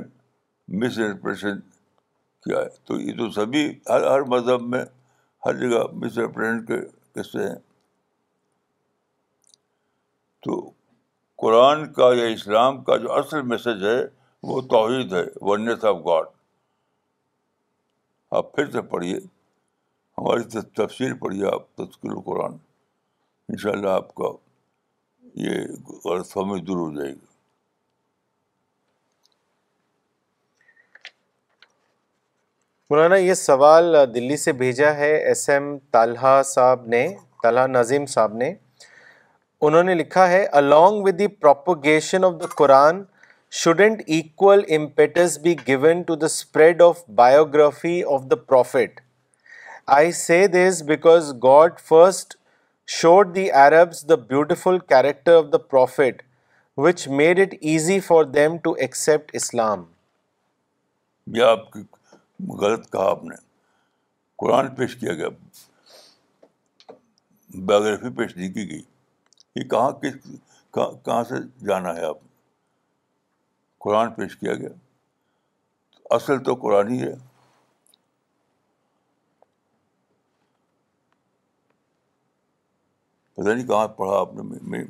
مس 0.78 0.98
انٹرپریشن 0.98 1.58
کیا 2.44 2.58
ہے 2.58 2.68
تو 2.86 3.00
یہ 3.00 3.16
تو 3.18 3.28
سبھی 3.40 3.66
ہر 3.88 4.06
ہر 4.10 4.20
مذہب 4.36 4.68
میں 4.74 4.84
ہر 5.46 5.56
جگہ 5.68 5.82
مس 6.04 6.18
کے 6.68 6.80
قصے 7.14 7.48
ہیں 7.48 7.56
تو 10.44 10.60
قرآن 11.42 11.92
کا 11.92 12.08
یا 12.16 12.26
اسلام 12.34 12.82
کا 12.84 12.96
جو 13.02 13.12
اصل 13.14 13.42
میسج 13.50 13.84
ہے 13.84 13.98
وہ 14.48 14.60
توحید 14.70 15.12
ہے 15.14 15.22
ورنس 15.48 15.84
آف 15.84 15.96
گاڈ 16.06 16.26
آپ 18.38 18.54
پھر 18.56 18.70
سے 18.70 18.82
پڑھیے 18.92 19.16
ہماری 20.18 20.60
تفصیل 20.82 21.14
پڑھیے 21.18 21.46
آپ 21.54 21.66
تذکر 21.78 22.20
قرآن 22.24 22.54
ان 23.48 23.56
شاء 23.62 23.70
اللہ 23.70 23.88
آپ 24.02 24.14
کا 24.14 24.30
یہ 25.46 25.60
غلط 26.04 26.32
فہمی 26.32 26.60
دور 26.70 26.76
ہو 26.78 26.90
جائے 26.98 27.10
گی 27.10 27.28
مولانا 32.90 33.16
یہ 33.16 33.34
سوال 33.40 33.94
دلی 34.14 34.36
سے 34.44 34.52
بھیجا 34.60 34.94
ہے 34.96 35.14
ایس 35.16 35.48
ایم 35.50 35.76
طالحہ 35.92 36.40
صاحب 36.44 36.86
نے 36.94 37.06
طالحہ 37.42 37.66
نظیم 37.76 38.06
صاحب 38.14 38.32
نے 38.36 38.52
انہوں 39.68 39.82
نے 39.84 39.94
لکھا 39.94 40.28
ہے 40.30 40.44
along 40.58 41.00
with 41.06 41.18
the 41.22 41.26
propagation 41.44 42.26
of 42.28 42.36
the 42.42 42.48
Quran 42.60 43.00
shouldn't 43.62 44.02
equal 44.18 44.62
impetus 44.76 45.34
be 45.46 45.52
given 45.66 46.00
to 46.10 46.16
the 46.22 46.30
spread 46.34 46.80
of 46.86 47.02
biography 47.20 47.96
of 48.16 48.22
the 48.30 48.38
prophet 48.52 49.02
I 49.98 50.02
say 50.20 50.38
this 50.56 50.80
because 50.90 51.28
God 51.44 51.82
first 51.92 52.34
showed 52.98 53.34
the 53.38 53.44
Arabs 53.66 54.00
the 54.12 54.18
beautiful 54.32 54.80
character 54.94 55.34
of 55.44 55.50
the 55.54 55.62
prophet 55.76 56.24
which 56.86 57.06
made 57.22 57.42
it 57.48 57.56
easy 57.74 57.98
for 58.10 58.20
them 58.40 58.58
to 58.68 58.74
accept 58.88 59.36
Islam 59.42 59.84
یہ 61.38 61.44
آپ 61.54 61.70
کی 61.72 61.82
غلط 62.62 62.90
کہا 62.92 63.08
آپ 63.10 63.24
نے 63.32 63.36
قرآن 64.44 64.74
پیش 64.76 64.94
کیا 65.02 65.12
گیا 65.20 65.28
بایوگرافی 67.54 68.16
پیش 68.16 68.36
نہیں 68.36 68.52
کی 68.52 68.70
گئی 68.70 68.80
کہاں 69.70 69.90
کس 70.02 70.14
کہاں 70.74 71.22
سے 71.28 71.34
جانا 71.66 71.94
ہے 71.96 72.04
آپ 72.06 72.16
قرآن 73.84 74.10
پیش 74.14 74.36
کیا 74.36 74.54
گیا 74.54 74.68
اصل 76.16 76.42
تو 76.44 76.54
قرآن 76.62 76.88
ہی 76.92 77.00
ہے 77.02 77.12
پتا 83.34 83.52
نہیں 83.52 83.66
کہاں 83.66 83.86
پڑھا 83.96 84.18
آپ 84.18 84.34
نے 84.34 84.82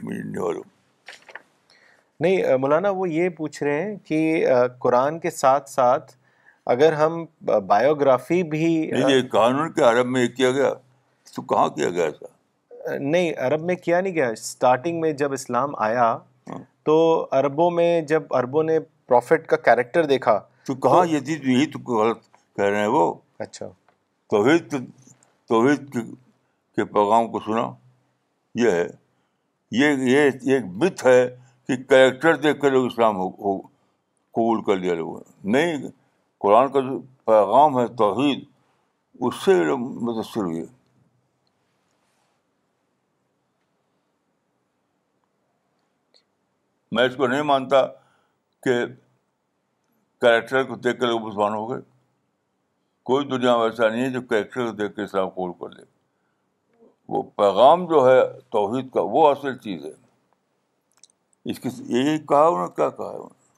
نہیں 2.20 2.56
مولانا 2.60 2.90
وہ 2.96 3.08
یہ 3.08 3.28
پوچھ 3.36 3.62
رہے 3.62 3.82
ہیں 3.82 3.96
کہ 4.04 4.44
قرآن 4.80 5.18
کے 5.20 5.30
ساتھ 5.30 5.70
ساتھ 5.70 6.12
اگر 6.74 6.92
ہم 6.92 7.24
بایوگرافی 7.66 8.42
بھی 8.54 9.20
قانون 9.32 9.72
کے 9.72 9.82
عرب 9.90 10.06
میں 10.16 10.26
کیا 10.36 10.50
گیا 10.58 10.72
تو 11.34 11.42
کہاں 11.42 11.68
کیا 11.76 11.90
گیا 11.90 12.04
ایسا 12.04 12.26
نہیں 12.98 13.32
عرب 13.46 13.62
میں 13.64 13.74
کیا 13.76 14.00
نہیں 14.00 14.14
گیا 14.14 14.28
اسٹارٹنگ 14.28 15.00
میں 15.00 15.12
جب 15.22 15.32
اسلام 15.32 15.72
آیا 15.84 16.10
ہاں۔ 16.50 16.58
تو 16.86 16.94
عربوں 17.38 17.70
میں 17.70 18.00
جب 18.10 18.34
عربوں 18.38 18.62
نے 18.64 18.78
پروفٹ 19.08 19.46
کا 19.46 19.56
کیریکٹر 19.66 20.06
دیکھا 20.06 20.38
تو 20.66 20.74
کہاں 20.86 21.04
یہ 21.10 21.64
تو 21.72 21.78
غلط 21.98 22.18
کہہ 22.56 22.64
رہے 22.64 22.80
ہیں 22.80 22.86
وہ 22.94 23.12
اچھا 23.38 23.66
توحید 24.30 24.74
توحید 25.48 25.94
کے 26.76 26.84
پیغام 26.84 27.28
کو 27.32 27.40
سنا 27.44 27.70
یہ 28.62 28.70
ہے 28.70 28.86
یہ 29.80 30.28
یہ 30.44 30.58
مت 30.82 31.04
ہے 31.06 31.20
کہ 31.68 31.76
کیریکٹر 31.88 32.36
دیکھ 32.44 32.60
کر 32.60 32.70
لوگ 32.70 32.86
اسلام 32.86 33.20
قبول 33.36 34.62
کر 34.64 34.76
لیا 34.76 34.94
لوگوں 34.94 35.18
نے 35.44 35.64
نہیں 35.64 35.88
قرآن 36.44 36.68
کا 36.72 36.80
جو 36.80 36.98
پیغام 37.26 37.78
ہے 37.78 37.86
توحید 37.98 38.44
اس 39.24 39.44
سے 39.44 39.52
متاثر 39.78 40.40
ہوئی 40.42 40.58
ہے 40.60 40.64
میں 46.94 47.04
اس 47.06 47.16
کو 47.16 47.26
نہیں 47.26 47.42
مانتا 47.52 47.84
کہ 48.62 48.74
کریکٹر 50.20 50.62
کو 50.70 50.76
دیکھ 50.84 50.98
کے 51.00 51.06
لوگ 51.06 51.22
مسلمان 51.26 51.52
ہو 51.54 51.70
گئے 51.70 51.80
کوئی 53.10 53.26
دنیا 53.28 53.56
میں 53.58 53.64
ایسا 53.64 53.88
نہیں 53.88 54.04
ہے 54.04 54.10
جو 54.12 54.20
کریکٹر 54.30 54.64
کو 54.66 54.72
دیکھ 54.76 54.94
کے 54.96 55.02
اسلام 55.02 55.28
قبول 55.28 55.52
کر 55.60 55.76
لے 55.76 55.84
وہ 57.12 57.22
پیغام 57.36 57.86
جو 57.90 58.06
ہے 58.08 58.20
توحید 58.52 58.90
کا 58.94 59.00
وہ 59.12 59.28
اصل 59.28 59.56
چیز 59.58 59.84
ہے 59.84 59.92
اس 61.50 61.60
کی 61.60 61.68
یہی 61.98 62.18
کہا 62.28 62.46
انہوں 62.46 62.66
نے 62.66 62.72
کیا 62.76 62.88
کہا 62.98 63.06
انہوں 63.08 63.28
نے 63.34 63.48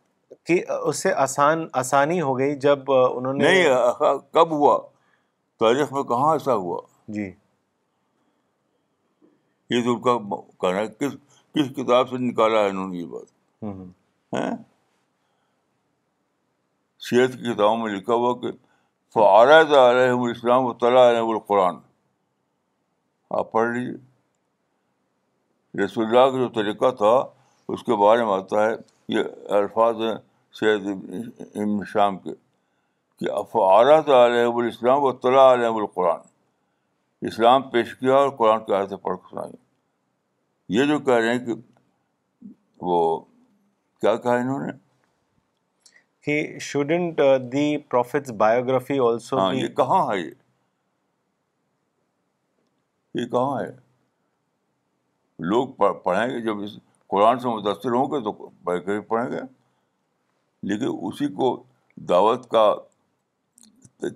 کہ 0.47 0.63
اس 0.73 1.03
سے 1.03 1.13
آسان 1.23 1.65
آسانی 1.81 2.21
ہو 2.21 2.39
گئی 2.39 2.55
جب 2.67 2.91
انہوں 2.93 3.33
نے 3.33 3.45
نہیں 3.45 4.21
کب 4.35 4.51
ہوا 4.53 4.79
تاریخ 5.61 5.93
میں 5.93 6.03
کہاں 6.13 6.33
ایسا 6.33 6.55
ہوا 6.63 6.81
جی 7.17 7.31
یہ 9.71 9.83
تو 9.85 9.95
ان 9.95 10.01
کا 10.03 10.17
کہنا 10.61 10.85
کس 11.55 11.67
کتاب 11.77 12.09
سے 12.11 12.17
نکالا 12.29 12.59
ہے 12.65 12.69
انہوں 12.69 12.89
نے 12.89 12.97
یہ 12.99 13.07
بات 13.07 13.29
صحت 17.09 17.31
کی 17.39 17.43
کتابوں 17.53 17.77
میں 17.79 17.93
لکھا 17.95 18.15
ہوا 18.15 18.33
کہ 18.41 18.49
فعارت 19.15 19.71
علیہ 19.79 20.13
السلام 20.29 20.63
و 20.65 20.73
تعالیٰ 20.83 21.05
علیہ 21.09 21.27
القرآن 21.35 21.77
آپ 23.41 23.47
پڑھ 23.53 23.69
لیجیے 23.77 23.99
رسول 25.85 26.05
اللہ 26.07 26.25
کا 26.31 26.37
جو 26.39 26.49
طریقہ 26.61 26.89
تھا 27.01 27.13
اس 27.75 27.81
کے 27.83 27.95
بارے 28.03 28.21
میں 28.25 28.33
آتا 28.35 28.57
ہے 28.67 28.73
یہ 29.17 29.21
الفاظ 29.59 29.95
ہیں 30.03 30.15
سید 30.61 30.83
شام 31.93 32.13
کے 32.25 32.35
کہ 33.21 33.27
فعارت 33.53 34.07
علیہ 34.21 34.45
الاسلام 34.55 35.01
و 35.03 35.13
تعالیٰ 35.27 35.49
علیہ 35.53 35.73
القرآن 35.83 36.21
اسلام 37.33 37.61
پیش 37.71 37.89
کیا 37.97 38.15
اور 38.17 38.31
قرآن 38.39 38.59
کے 38.65 38.71
آیتیں 38.77 38.97
پڑھ 39.05 39.17
پڑھ 39.19 39.27
سنائیں 39.31 39.53
یہ 40.75 40.85
جو 40.89 40.99
کہہ 41.07 41.15
رہے 41.15 41.33
ہیں 41.35 41.45
کہ 41.47 41.55
وہ 42.85 43.19
کیا 44.01 44.15
کہا 44.17 44.35
انہوں 44.37 44.67
نے 44.67 44.73
کہ 46.25 46.59
شوڈنٹ 46.61 47.21
دی 47.53 47.77
بایوگرافی 48.39 48.99
آلسو 49.07 49.53
یہ 49.53 49.69
کہاں 49.77 50.05
ہے 50.13 50.19
یہ 53.21 53.27
کہاں 53.31 53.61
ہے 53.61 53.71
لوگ 55.51 55.69
پڑھیں 56.03 56.29
گے 56.35 56.41
جب 56.45 56.59
اس 56.63 56.77
قرآن 57.11 57.39
سے 57.39 57.49
متاثر 57.49 57.93
ہوں 57.95 58.07
گے 58.11 58.23
تو 58.25 58.33
بایوگرافی 58.65 59.07
پڑھیں 59.09 59.31
گے 59.31 59.41
لیکن 60.73 60.95
اسی 61.09 61.27
کو 61.35 61.53
دعوت 62.09 62.49
کا 62.51 62.73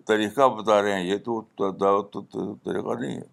طریقہ 0.08 0.48
بتا 0.60 0.80
رہے 0.82 0.92
ہیں 0.92 1.04
یہ 1.04 1.16
تو 1.24 1.70
دعوت 1.80 2.12
تو 2.12 2.20
طریقہ 2.64 2.98
نہیں 3.00 3.16
ہے 3.16 3.26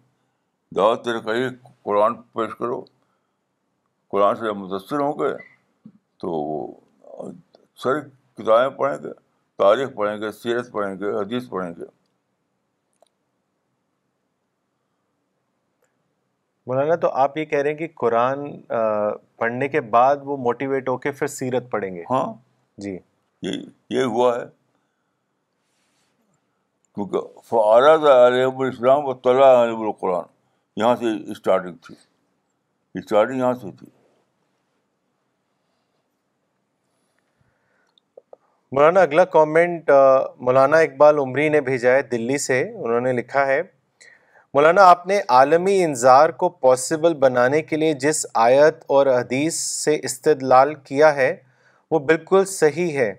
دعوت 0.76 1.04
طریقہ 1.04 1.34
یہ 1.36 1.48
قرآن 1.84 2.14
پیش 2.32 2.54
کرو 2.58 2.84
قرآن 4.14 4.36
سے 4.36 4.50
متاثر 4.56 5.00
ہوں 5.00 5.12
گے 5.18 5.32
تو 6.22 6.32
وہ 6.40 7.30
سر 7.82 8.00
کتابیں 8.40 8.76
پڑھیں 8.76 8.96
گے 9.04 9.12
تاریخ 9.62 9.88
پڑھیں 9.94 10.16
گے 10.20 10.30
سیرت 10.32 10.70
پڑھیں 10.72 10.94
گے 11.00 11.08
حدیث 11.16 11.48
پڑھیں 11.50 11.70
گے 11.78 11.84
مولانا 16.66 16.94
تو 17.04 17.08
آپ 17.24 17.36
یہ 17.38 17.44
کہہ 17.44 17.58
رہے 17.62 17.70
ہیں 17.70 17.76
کہ 17.78 17.88
قرآن 18.02 18.44
پڑھنے 19.42 19.68
کے 19.68 19.80
بعد 19.96 20.22
وہ 20.28 20.36
موٹیویٹ 20.46 20.88
ہو 20.88 20.96
کے 21.06 21.12
پھر 21.18 21.26
سیرت 21.34 21.70
پڑھیں 21.70 21.94
گے 21.94 22.04
ہاں 22.10 22.24
جی 22.84 22.96
یہ 23.96 24.02
ہوا 24.12 24.34
ہے 24.38 24.44
کیونکہ 26.94 27.90
علیہ 27.90 28.46
السلام 28.68 29.04
و 29.04 29.14
طلّہ 29.28 29.50
علیہ 29.64 29.84
القرآن 29.90 30.32
یہاں 30.84 30.94
سے 31.02 31.12
اسٹارٹنگ 31.32 31.76
تھی 31.86 31.94
اسٹارٹنگ 33.00 33.38
یہاں 33.38 33.52
سے 33.64 33.70
تھی 33.80 33.86
مولانا 38.74 39.00
اگلا 39.06 39.24
کامنٹ 39.32 39.90
مولانا 40.46 40.78
اقبال 40.86 41.18
عمری 41.18 41.48
نے 41.48 41.60
بھیجا 41.66 41.90
ہے 41.94 42.00
دلی 42.12 42.38
سے 42.44 42.58
انہوں 42.62 43.00
نے 43.00 43.12
لکھا 43.18 43.46
ہے 43.46 43.60
مولانا 44.54 44.84
آپ 44.90 45.06
نے 45.06 45.18
عالمی 45.36 45.74
انظار 45.82 46.30
کو 46.40 46.48
پاسبل 46.64 47.14
بنانے 47.24 47.60
کے 47.62 47.76
لیے 47.76 47.92
جس 48.04 48.24
آیت 48.46 48.84
اور 48.96 49.06
حدیث 49.18 49.58
سے 49.84 49.96
استدلال 50.10 50.74
کیا 50.90 51.14
ہے 51.16 51.34
وہ 51.90 51.98
بالکل 52.08 52.44
صحیح 52.56 52.98
ہے 52.98 53.12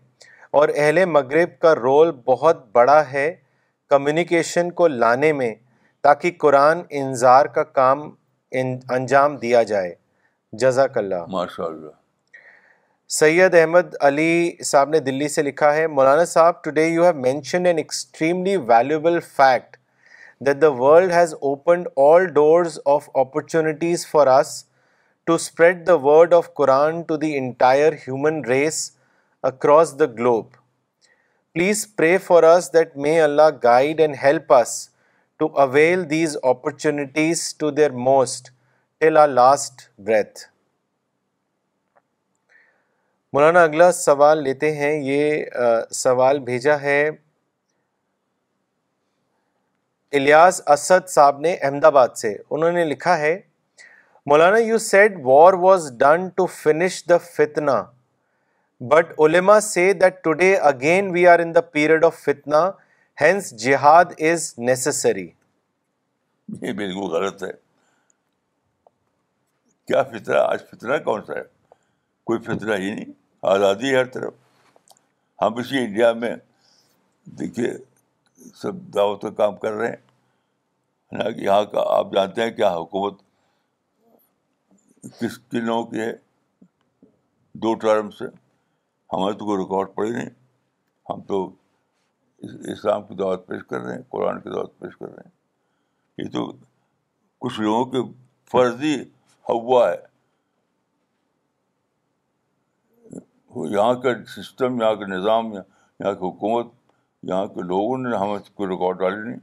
اور 0.59 0.69
اہل 0.75 1.03
مغرب 1.15 1.57
کا 1.61 1.73
رول 1.81 2.11
بہت 2.27 2.63
بڑا 2.75 3.01
ہے 3.11 3.29
کمیونیکیشن 3.89 4.71
کو 4.81 4.87
لانے 5.01 5.31
میں 5.41 5.53
تاکہ 6.03 6.31
قرآن 6.39 6.81
انظار 7.03 7.45
کا 7.57 7.63
کام 7.79 8.09
انجام 8.65 9.37
دیا 9.45 9.63
جائے 9.73 9.93
جزاک 10.61 10.97
اللہ 11.03 11.25
ماشاء 11.37 11.63
اللہ 11.65 12.03
سید 13.13 13.55
احمد 13.55 13.95
علی 14.07 14.55
صاحب 14.65 14.89
نے 14.89 14.99
دلی 14.99 15.27
سے 15.29 15.41
لکھا 15.43 15.73
ہے 15.75 15.85
Maulana 15.87 16.23
Sahib 16.25 16.63
today 16.63 16.85
you 16.85 17.03
have 17.03 17.13
mention 17.21 17.65
an 17.67 17.77
extremely 17.77 18.55
valuable 18.67 19.19
fact 19.35 19.75
that 20.45 20.61
the 20.61 20.69
world 20.79 21.11
has 21.13 21.33
opened 21.41 21.87
all 22.05 22.25
doors 22.33 22.79
of 22.93 23.09
opportunities 23.23 24.05
for 24.11 24.27
us 24.37 24.53
to 25.25 25.33
spread 25.33 25.85
the 25.87 25.95
word 26.07 26.33
of 26.33 26.49
Quran 26.57 27.01
to 27.07 27.17
the 27.25 27.33
entire 27.37 27.93
human 28.07 28.43
race 28.49 28.81
across 29.51 29.93
the 29.99 30.05
globe 30.19 30.47
please 31.53 31.85
pray 31.97 32.17
for 32.25 32.43
us 32.55 32.73
that 32.73 32.97
may 33.05 33.19
Allah 33.21 33.49
guide 33.63 33.99
and 34.01 34.15
help 34.23 34.53
us 34.61 34.73
to 35.39 35.49
avail 35.67 36.09
these 36.09 36.37
opportunities 36.43 37.47
to 37.59 37.69
their 37.79 37.91
most 38.11 38.49
till 38.99 39.17
our 39.17 39.27
last 39.27 39.89
breath 40.07 40.47
Maulana 43.35 43.61
اگلا 43.67 43.85
سوال 43.91 44.41
لیتے 44.43 44.71
ہیں 44.75 44.91
یہ 45.03 45.89
سوال 46.01 46.37
بھیجا 46.49 46.75
ہے 46.81 46.99
الیاس 50.19 50.61
اسد 50.75 51.09
صاحب 51.13 51.39
نے 51.45 51.53
احمد 51.69 51.85
آباد 51.85 52.13
سے 52.21 52.31
انہوں 52.57 52.71
نے 52.79 52.83
لکھا 52.91 53.17
ہے 53.19 53.31
Maulana 54.31 54.57
you 54.65 54.77
said 54.85 55.17
war 55.23 55.53
was 55.63 55.91
done 56.03 56.27
to 56.35 56.45
finish 56.59 57.03
the 57.09 57.17
فتنا 57.25 57.75
بٹ 58.93 59.11
علما 59.27 59.59
say 59.69 59.91
that 60.03 60.23
today 60.29 60.53
again 60.71 61.09
we 61.15 61.25
are 61.33 61.39
in 61.47 61.53
the 61.55 61.61
period 61.75 62.05
of 62.11 62.21
فتنا 62.29 62.63
ہینس 63.21 63.51
جہاد 63.65 64.13
از 64.31 64.45
نیسری 64.69 65.27
یہ 66.61 66.73
بالکل 66.79 67.11
غلط 67.17 67.43
ہے 67.43 67.51
کیا 69.87 70.03
فتنہ 70.15 70.37
آج 70.45 70.63
فتنہ 70.71 70.97
کون 71.11 71.25
سا 71.27 71.37
ہے 71.39 71.43
کوئی 72.29 72.39
فطرہ 72.47 72.77
ہی 72.81 72.93
نہیں 72.95 73.13
آزادی 73.53 73.95
ہر 73.95 74.05
طرف 74.13 74.33
ہم 75.41 75.57
اسی 75.61 75.77
انڈیا 75.83 76.11
میں 76.23 76.35
دیکھیے 77.39 77.71
سب 78.61 78.75
دعوت 78.95 79.21
کا 79.21 79.29
کام 79.41 79.55
کر 79.63 79.71
رہے 79.79 79.89
ہیں 79.89 80.03
نا 81.17 81.29
کہ 81.31 81.41
یہاں 81.45 81.63
کا 81.73 81.81
آپ 81.97 82.13
جانتے 82.13 82.43
ہیں 82.43 82.51
کیا 82.59 82.69
حکومت 82.75 83.19
کس 85.19 85.37
کن 85.51 85.65
لوگوں 85.65 85.83
کی 85.91 85.99
ہے 85.99 86.11
دو 87.65 87.73
ٹرم 87.83 88.09
سے 88.19 88.25
ہمارے 89.13 89.37
تو 89.39 89.45
کوئی 89.49 89.57
ریکارڈ 89.63 89.93
پڑی 89.95 90.09
نہیں 90.11 90.29
ہم 91.09 91.21
تو 91.31 91.39
اسلام 92.75 93.03
کی 93.07 93.15
دعوت 93.19 93.45
پیش 93.47 93.63
کر 93.69 93.79
رہے 93.81 93.95
ہیں 93.95 94.01
قرآن 94.15 94.39
کی 94.41 94.49
دعوت 94.55 94.77
پیش 94.79 94.97
کر 94.99 95.09
رہے 95.13 95.23
ہیں 95.25 96.23
یہ 96.25 96.31
تو 96.33 96.51
کچھ 97.45 97.59
لوگوں 97.61 97.85
کے 97.93 98.03
فرضی 98.51 98.95
ہوا 99.49 99.87
ہے 99.91 99.95
یہاں 103.71 103.93
کا 104.01 104.09
سسٹم 104.35 104.81
یہاں 104.81 104.93
کا 104.99 105.05
نظام 105.07 105.51
یہاں 105.53 106.13
کی 106.13 106.25
حکومت 106.25 106.67
یہاں 107.27 107.45
کے 107.53 107.61
لوگوں 107.67 107.97
نے 107.97 108.15
ہمیں 108.17 108.37
کوئی 108.55 108.69
رکاوٹ 108.73 108.97
ڈالی 108.99 109.21
نہیں 109.29 109.39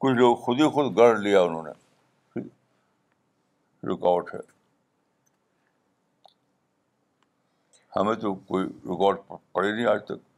کچھ 0.00 0.14
لوگ 0.18 0.36
خود 0.44 0.60
ہی 0.60 0.68
خود 0.74 0.96
گڑھ 0.96 1.18
لیا 1.20 1.40
انہوں 1.42 1.62
نے 1.66 2.40
رکاوٹ 3.92 4.34
ہے 4.34 4.38
ہمیں 7.96 8.14
تو 8.22 8.34
کوئی 8.34 8.64
رکاوٹ 8.66 9.20
پڑی 9.52 9.72
نہیں 9.72 9.86
آج 9.86 10.02
تک 10.04 10.32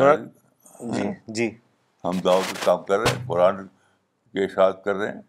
ہاں 0.00 0.14
جی 0.94 1.08
جی 1.34 1.50
ہم 2.04 2.18
دعوت 2.24 2.64
کام 2.64 2.82
کر 2.88 2.98
رہے 2.98 3.12
ہیں 3.16 3.26
قرآن 3.28 3.66
کے 3.66 4.44
اشاعت 4.44 4.84
کر 4.84 4.94
رہے 4.94 5.08
ہیں 5.12 5.20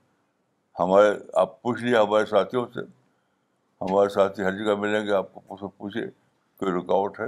ہمارے 0.80 1.08
آپ 1.40 1.62
پوچھ 1.62 1.82
لیے 1.84 1.96
ہمارے 1.98 2.26
ساتھیوں 2.26 2.66
سے 2.74 2.80
ہمارے 3.82 4.10
ساتھی 4.10 4.44
ہر 4.44 4.52
جگہ 4.58 4.76
ملیں 4.80 5.06
گے 5.06 5.12
آپ 5.14 5.34
کو 5.34 5.68
پوچھے 5.68 6.02
کوئی 6.60 6.72
رکاوٹ 6.74 7.20
ہے 7.20 7.26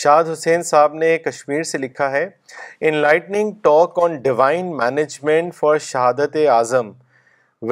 شاد 0.00 0.24
حسین 0.32 0.62
صاحب 0.68 0.94
نے 0.94 1.16
کشمیر 1.24 1.62
سے 1.70 1.78
لکھا 1.78 2.10
ہے 2.10 2.24
enlightening 3.02 3.50
talk 3.62 3.98
on 4.02 4.16
divine 4.22 4.76
management 4.76 5.54
for 5.54 5.78
شہادت 5.88 6.36
اعظم 6.52 6.90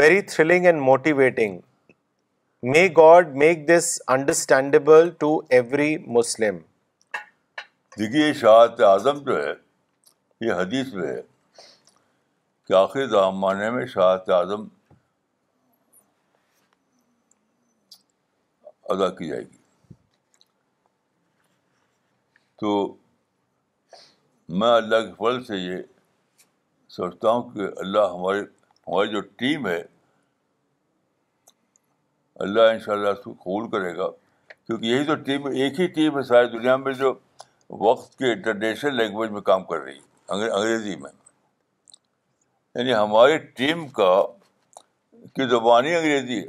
very 0.00 0.20
thrilling 0.32 0.66
and 0.72 0.80
motivating 0.88 1.58
may 2.74 2.86
God 2.96 3.34
make 3.44 3.66
this 3.68 3.96
understandable 4.16 5.08
to 5.18 5.40
every 5.50 5.96
Muslim 6.18 6.58
دیکھیے 8.00 8.32
شہادت 8.32 8.80
اعظم 8.88 9.18
جو 9.24 9.34
ہے 9.42 9.50
یہ 10.46 10.52
حدیث 10.58 10.92
میں 10.92 11.06
ہے 11.08 11.20
کہ 12.66 12.72
آخری 12.78 13.06
زمانے 13.10 13.68
میں 13.70 13.84
شہادت 13.94 14.30
اعظم 14.36 14.64
ادا 18.94 19.08
کی 19.20 19.28
جائے 19.28 19.42
گی 19.42 19.58
تو 22.60 22.72
میں 24.60 24.70
اللہ 24.76 25.06
کے 25.08 25.12
فضل 25.22 25.44
سے 25.52 25.56
یہ 25.58 25.78
سمجھتا 26.96 27.30
ہوں 27.30 27.42
کہ 27.54 27.68
اللہ 27.84 28.08
ہمارے 28.16 28.40
ہماری 28.40 29.10
جو 29.12 29.20
ٹیم 29.42 29.66
ہے 29.74 29.80
اللہ 32.46 32.72
ان 32.74 32.78
شاء 32.86 32.92
اللہ 32.94 33.18
اس 33.18 33.22
کو 33.24 33.32
قبول 33.42 33.70
کرے 33.70 33.96
گا 33.96 34.08
کیونکہ 34.10 34.86
یہی 34.86 35.04
تو 35.12 35.22
ٹیم 35.28 35.46
ایک 35.54 35.80
ہی 35.80 35.86
ٹیم 36.00 36.16
ہے 36.18 36.22
ساری 36.34 36.48
دنیا 36.58 36.76
میں 36.86 36.92
جو 37.04 37.12
وقت 37.78 38.16
کے 38.18 38.32
انٹرنیشنل 38.32 38.96
لینگویج 38.96 39.30
میں 39.30 39.40
کام 39.48 39.64
کر 39.64 39.78
رہی 39.80 39.94
ہے 39.96 40.44
انگریزی 40.54 40.94
میں 41.00 41.10
یعنی 42.74 42.94
ہماری 42.94 43.36
ٹیم 43.58 43.86
کا 43.98 44.10
کی 45.34 45.48
زبان 45.50 45.86
ہی 45.86 45.94
انگریزی 45.96 46.38
ہے 46.40 46.48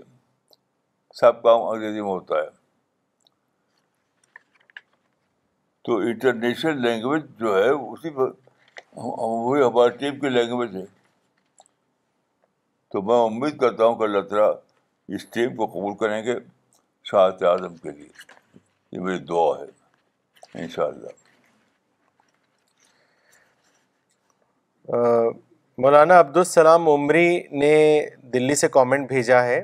سب 1.19 1.41
کام 1.43 1.61
انگریزی 1.67 2.01
میں 2.01 2.09
ہوتا 2.09 2.35
ہے 2.41 2.49
تو 5.85 5.97
انٹرنیشنل 6.07 6.81
لینگویج 6.81 7.23
جو 7.39 7.55
ہے 7.57 7.69
اسی 7.69 8.09
پر 8.15 8.29
وہی 8.95 9.61
ہماری 9.63 9.97
ٹیم 9.97 10.19
کی 10.19 10.29
لینگویج 10.29 10.75
ہے 10.75 10.85
تو 12.91 13.01
میں 13.09 13.19
امید 13.25 13.57
کرتا 13.59 13.85
ہوں 13.85 13.95
کہ 13.97 14.03
اللہ 14.03 14.21
تعالیٰ 14.29 14.51
اس 15.15 15.25
ٹیم 15.35 15.55
کو 15.55 15.65
قبول 15.73 15.95
کریں 15.97 16.23
گے 16.23 16.35
شاہت 17.11 17.43
اعظم 17.51 17.75
کے 17.83 17.91
لیے 17.91 18.07
یہ 18.91 18.99
میری 18.99 19.17
دعا 19.31 19.49
ہے 19.59 19.65
ان 20.59 20.67
شاء 20.75 20.85
اللہ 20.87 21.19
مولانا 25.81 26.17
عبدالسلام 26.19 26.87
عمری 26.89 27.29
نے 27.59 27.75
دلی 28.33 28.55
سے 28.55 28.67
کامنٹ 28.71 29.07
بھیجا 29.09 29.43
ہے 29.45 29.63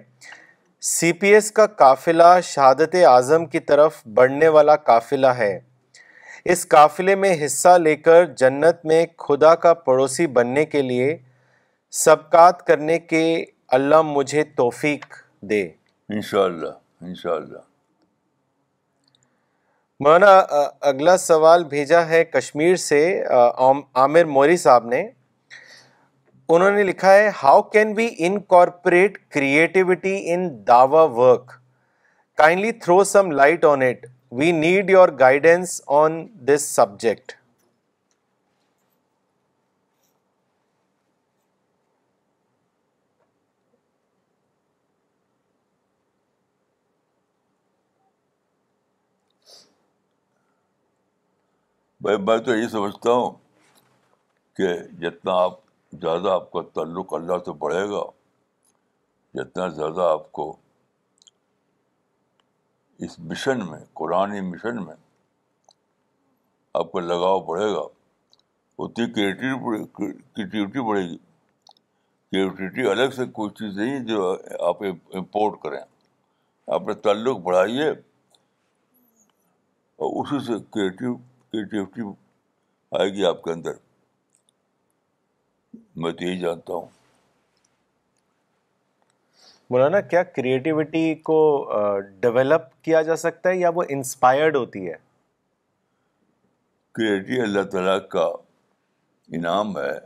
سی 0.91 1.11
پی 1.21 1.33
ایس 1.33 1.51
کا 1.51 1.65
قافلہ 1.77 2.33
شہادت 2.43 2.95
اعظم 3.07 3.45
کی 3.51 3.59
طرف 3.69 3.95
بڑھنے 4.19 4.47
والا 4.57 4.75
قافلہ 4.91 5.27
ہے 5.38 5.57
اس 6.53 6.67
قافلے 6.69 7.15
میں 7.23 7.33
حصہ 7.45 7.77
لے 7.83 7.95
کر 7.95 8.25
جنت 8.43 8.85
میں 8.85 9.05
خدا 9.27 9.53
کا 9.65 9.73
پڑوسی 9.85 10.27
بننے 10.38 10.65
کے 10.65 10.81
لیے 10.81 11.15
سبقات 12.05 12.65
کرنے 12.67 12.99
کے 12.99 13.23
اللہ 13.79 14.01
مجھے 14.15 14.43
توفیق 14.57 15.05
دے 15.49 15.61
انشاءاللہ 16.15 16.71
انشاءاللہ 17.05 17.57
مولانا 20.05 20.31
اگلا 20.89 21.15
سوال 21.17 21.63
بھیجا 21.69 22.05
ہے 22.07 22.23
کشمیر 22.25 22.75
سے 22.81 22.99
عامر 24.01 24.25
موری 24.35 24.57
صاحب 24.63 24.85
نے 24.87 25.01
انہوں 26.49 26.69
نے 26.71 26.83
لکھا 26.83 27.13
ہے 27.13 27.29
how 27.43 27.61
can 27.75 27.93
we 27.97 28.07
incorporate 28.27 29.17
creativity 29.33 30.13
in 30.33 30.47
Dawa 30.67 31.03
work 31.15 31.51
kindly 32.41 32.71
throw 32.85 33.03
some 33.13 33.31
light 33.41 33.65
on 33.71 33.81
it 33.89 34.05
we 34.39 34.51
need 34.61 34.89
your 34.89 35.09
guidance 35.19 35.81
on 36.01 36.23
this 36.49 36.69
subject 36.75 37.31
بھائی 52.07 52.19
میں 52.25 52.37
تو 52.45 52.55
یہی 52.55 52.67
سمجھتا 52.71 53.11
ہوں 53.11 53.31
کہ 54.57 54.67
جتنا 54.99 55.31
آپ 55.43 55.57
زیادہ 56.01 56.29
آپ 56.33 56.49
کا 56.51 56.61
تعلق 56.75 57.13
اللہ 57.13 57.37
سے 57.45 57.51
بڑھے 57.63 57.81
گا 57.89 58.01
جتنا 59.39 59.67
زیادہ 59.79 60.01
آپ 60.11 60.31
کو 60.39 60.45
اس 63.05 63.17
مشن 63.31 63.65
میں 63.71 63.79
قرآن 64.01 64.37
مشن 64.51 64.83
میں 64.85 64.95
آپ 66.81 66.91
کا 66.91 66.99
لگاؤ 67.09 67.39
بڑھے 67.51 67.69
گا 67.75 67.83
اتنی 68.83 69.11
کریٹیوٹی 69.13 70.87
بڑھے 70.93 71.03
گی 71.09 71.17
کریٹیوٹی 72.31 72.89
الگ 72.91 73.11
سے 73.15 73.25
کوئی 73.39 73.49
چیز 73.61 73.77
نہیں 73.77 73.99
جو 74.15 74.35
آپ 74.69 74.83
امپورٹ 74.85 75.61
کریں 75.63 75.79
آپ 76.73 76.87
نے 76.87 76.93
تعلق 77.07 77.37
بڑھائیے 77.51 77.89
اور 79.99 80.21
اسی 80.25 80.45
سے 80.45 80.63
کریٹیو 80.73 81.15
کریٹیوٹی 81.65 82.01
آئے 82.97 83.09
گی 83.13 83.25
آپ 83.25 83.41
کے 83.43 83.51
اندر 83.51 83.71
میں 86.01 86.11
تو 86.11 86.23
یہی 86.23 86.39
جانتا 86.39 86.73
ہوں 86.73 86.85
مولانا 89.69 89.99
کیا 90.11 90.23
کریٹیوٹی 90.35 91.13
کو 91.29 91.37
ڈیولپ 92.19 92.67
کیا 92.83 93.01
جا 93.09 93.15
سکتا 93.25 93.49
ہے 93.49 93.55
یا 93.57 93.69
وہ 93.75 93.83
انسپائرڈ 93.95 94.55
ہوتی 94.55 94.87
ہے 94.87 94.95
کریٹیو 96.99 97.41
اللہ 97.43 97.63
تعالیٰ 97.71 97.97
کا 98.09 98.25
انعام 99.37 99.77
ہے 99.77 99.97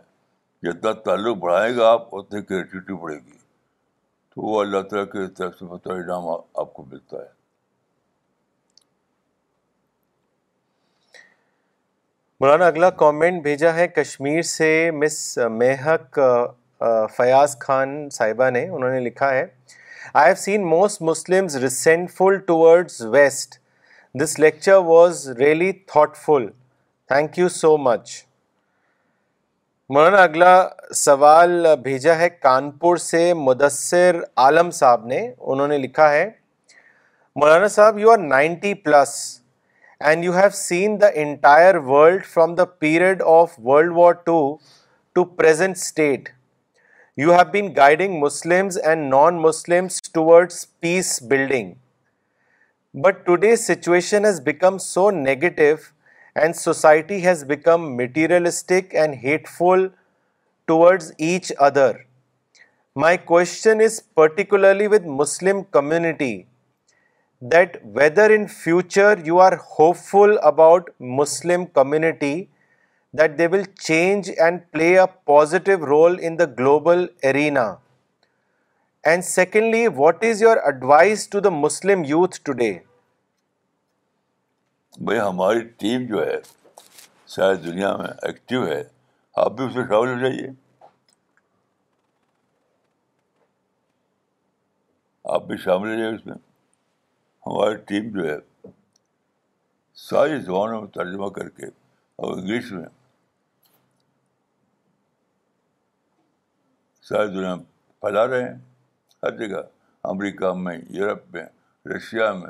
جتنا 0.68 0.92
تعلق 1.06 1.38
بڑھائے 1.44 1.76
گا 1.76 1.92
آپ 1.92 2.16
اتنی 2.16 2.42
کریٹیوٹی 2.50 2.94
بڑھے 3.02 3.16
گی 3.16 3.38
تو 4.34 4.42
وہ 4.48 4.60
اللہ 4.62 4.82
تعالیٰ 4.90 5.12
کے 5.12 5.28
ترقی 5.38 5.66
انعام 5.94 6.28
آپ 6.62 6.74
کو 6.74 6.84
ملتا 6.90 7.18
ہے 7.22 7.40
مولانا 12.42 12.68
اگلا 12.68 12.90
کامنٹ 13.00 13.42
بھیجا 13.44 13.74
ہے 13.74 13.88
کشمیر 13.88 14.42
سے 14.52 14.70
مس 15.00 15.18
مہک 15.58 16.20
فیاض 17.18 17.56
خان 17.62 17.90
صاحبہ 18.12 18.50
نے 18.50 18.64
انہوں 18.68 18.90
نے 18.92 19.00
لکھا 19.00 19.30
ہے 19.34 19.44
I 20.14 20.28
have 20.28 20.36
seen 20.44 20.66
most 20.68 21.02
Muslim 21.10 21.48
full 22.18 22.38
towards 22.48 23.02
west 23.14 23.58
this 24.22 24.38
lecture 24.40 24.78
was 24.86 25.24
thoughtful 26.26 26.48
thank 27.14 27.38
you 27.40 27.50
so 27.60 27.76
much 27.90 28.14
Maulana 29.96 30.24
اگلا 30.24 30.54
سوال 31.06 31.66
بھیجا 31.84 32.18
ہے 32.20 32.30
کانپور 32.50 32.98
سے 33.10 33.34
مدثر 33.48 34.18
عالم 34.46 34.72
صاحب 34.82 35.06
نے 35.14 35.22
انہوں 35.40 35.68
نے 35.68 35.78
لکھا 35.86 36.12
ہے 36.14 36.30
Maulana 37.42 37.68
Sahib 37.78 38.00
you 38.00 38.12
are 38.12 38.18
ninety 38.34 38.74
plus 38.86 39.14
and 40.10 40.24
you 40.28 40.34
have 40.42 40.56
seen 40.58 40.98
the 41.04 41.10
entire 41.24 41.78
world 41.94 42.22
from 42.36 42.56
the 42.60 42.68
period 42.84 43.20
of 43.38 43.58
World 43.70 43.94
War 44.00 44.14
II 44.16 44.66
to 45.16 45.26
present 45.42 45.78
state. 45.78 46.32
You 47.24 47.30
have 47.38 47.52
been 47.56 47.72
guiding 47.80 48.20
Muslims 48.20 48.78
and 48.78 49.10
non-Muslims 49.16 50.00
towards 50.18 50.60
peace 50.84 51.14
building. 51.32 51.68
But 52.94 53.26
today's 53.26 53.66
situation 53.72 54.24
has 54.30 54.40
become 54.52 54.78
so 54.80 55.10
negative 55.10 55.94
and 56.36 56.56
society 56.56 57.20
has 57.30 57.44
become 57.56 57.84
materialistic 57.96 58.94
and 58.94 59.16
hateful 59.26 59.90
towards 60.68 61.12
each 61.18 61.52
other. 61.60 61.92
My 62.96 63.18
question 63.18 63.82
is 63.90 64.02
particularly 64.16 64.88
with 64.88 65.14
Muslim 65.24 65.66
community. 65.66 66.34
That 67.52 67.78
whether 67.94 68.30
in 68.34 68.46
future 68.56 69.20
you 69.26 69.40
are 69.42 69.54
hopeful 69.98 70.36
about 70.48 70.90
Muslim 71.20 71.66
community 71.78 72.34
that 73.20 73.38
they 73.38 73.48
will 73.52 73.64
change 73.80 74.30
and 74.46 74.60
play 74.72 74.90
a 75.00 75.06
positive 75.32 75.86
role 75.88 76.18
in 76.28 76.38
the 76.40 76.46
global 76.60 77.06
arena 77.30 77.64
and 79.12 79.24
secondly 79.26 79.86
what 79.96 80.24
is 80.30 80.42
your 80.42 80.58
advise 80.72 81.28
to 81.30 81.40
the 81.40 81.50
Muslim 81.56 82.04
youth 82.08 82.40
today 82.62 82.72
بھائی 85.06 85.20
ہماری 85.20 85.62
team 85.84 86.06
جو 86.10 86.26
ہے 86.26 86.38
ساری 87.36 87.56
دنیا 87.70 87.96
میں 87.98 88.08
active 88.26 88.66
ہے 88.68 88.82
آپ 89.46 89.58
بھی 89.58 89.66
اس 89.66 89.76
میں 89.76 89.86
شامل 89.90 90.14
ہو 90.14 90.20
جائیے 90.28 90.48
آپ 95.36 95.48
بھی 95.48 95.58
شامل 95.66 95.94
ہو 95.94 95.98
جائیے 96.00 96.16
اس 96.16 96.26
میں 96.26 96.36
ہماری 97.46 97.76
ٹیم 97.88 98.10
جو 98.18 98.28
ہے 98.30 98.38
ساری 100.08 100.40
زبانوں 100.42 100.82
میں 100.82 100.90
ترجمہ 100.96 101.28
کر 101.38 101.48
کے 101.60 101.66
اور 101.66 102.38
انگلش 102.38 102.72
میں 102.72 102.86
ساری 107.10 107.28
دنیا 107.34 107.54
میں 107.56 107.64
پھیلا 108.02 108.26
رہے 108.28 108.44
ہیں 108.44 108.56
ہر 109.24 109.38
جگہ 109.38 109.62
امریکہ 110.10 110.52
میں 110.58 110.78
یورپ 110.98 111.24
میں 111.34 111.46
رشیا 111.96 112.32
میں 112.42 112.50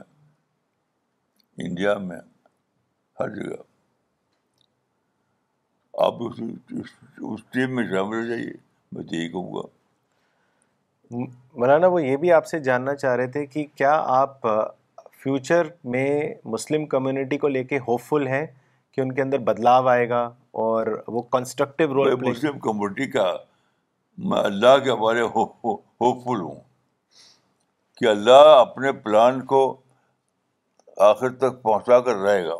انڈیا 1.68 1.98
میں 2.10 2.20
ہر 3.20 3.30
جگہ 3.36 3.62
آپ 6.06 6.22
اس 6.28 7.44
ٹیم 7.54 7.76
میں 7.76 7.86
شامل 7.90 8.18
ہو 8.22 8.26
جائیے 8.30 8.52
میں 8.92 9.04
تو 9.04 9.16
یہی 9.16 9.30
کہوں 9.32 9.54
گا 9.56 9.68
مولانا 11.60 11.88
وہ 11.96 12.04
یہ 12.04 12.16
بھی 12.18 12.32
آپ 12.34 12.46
سے 12.48 12.60
جاننا 12.70 12.96
چاہ 12.96 13.16
رہے 13.16 13.32
تھے 13.32 13.46
کہ 13.46 13.66
کیا 13.76 13.94
آپ 14.20 14.48
فیوچر 15.24 15.68
میں 15.94 16.06
مسلم 16.54 16.86
کمیونٹی 16.92 17.38
کو 17.38 17.48
لے 17.48 17.64
کے 17.72 17.80
ہوپ 17.88 18.02
فل 18.02 18.28
ہیں 18.28 18.46
کہ 18.94 19.02
ان 19.02 19.12
کے 19.16 19.22
اندر 19.22 19.40
بدلاؤ 19.50 19.88
آئے 19.88 20.08
گا 20.10 20.22
اور 20.62 20.88
وہ 21.16 21.22
کنسٹرکٹیو 21.36 21.94
رول 21.94 22.16
مسلم 22.30 22.58
کمیونٹی 22.60 23.06
کا 23.12 23.26
میں 24.30 24.40
اللہ 24.44 24.78
کے 24.84 24.96
بارے 25.02 25.22
ہوپ 25.24 26.24
فل 26.24 26.42
ہوں 26.42 26.56
کہ 28.00 28.06
اللہ 28.14 28.50
اپنے 28.56 28.92
پلان 29.06 29.46
کو 29.54 29.62
آخر 31.10 31.36
تک 31.44 31.62
پہنچا 31.62 32.00
کر 32.08 32.16
رہے 32.24 32.44
گا 32.48 32.56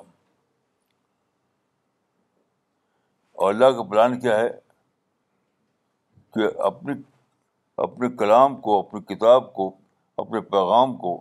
اور 3.34 3.54
اللہ 3.54 3.72
کا 3.78 3.84
پلان 3.92 4.20
کیا 4.20 4.40
ہے 4.40 4.50
کہ 6.36 6.50
اپنی 6.70 6.94
اپنے 7.88 8.10
کلام 8.18 8.56
کو 8.68 8.80
اپنی 8.80 9.02
کتاب 9.14 9.52
کو 9.54 9.70
اپنے 10.24 10.40
پیغام 10.56 10.96
کو 11.06 11.20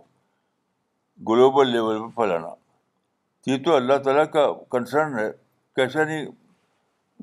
گلوبل 1.29 1.67
لیول 1.71 1.97
پہ 2.01 2.15
پھیلانا 2.15 2.47
یہ 3.49 3.57
تو 3.65 3.75
اللہ 3.75 3.97
تعالیٰ 4.05 4.23
کا 4.31 4.45
کنسرن 4.71 5.17
ہے 5.19 5.29
کیسا 5.75 6.03
نہیں 6.03 6.25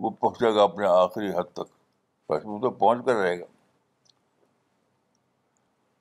وہ 0.03 0.11
پہنچے 0.21 0.55
گا 0.55 0.63
اپنے 0.63 0.87
آخری 0.89 1.29
حد 1.37 1.53
تک 1.53 1.71
بس 2.31 2.43
وہ 2.45 2.59
تو 2.61 2.71
پہنچ 2.83 3.05
کر 3.07 3.15
رہے 3.23 3.39
گا 3.41 3.45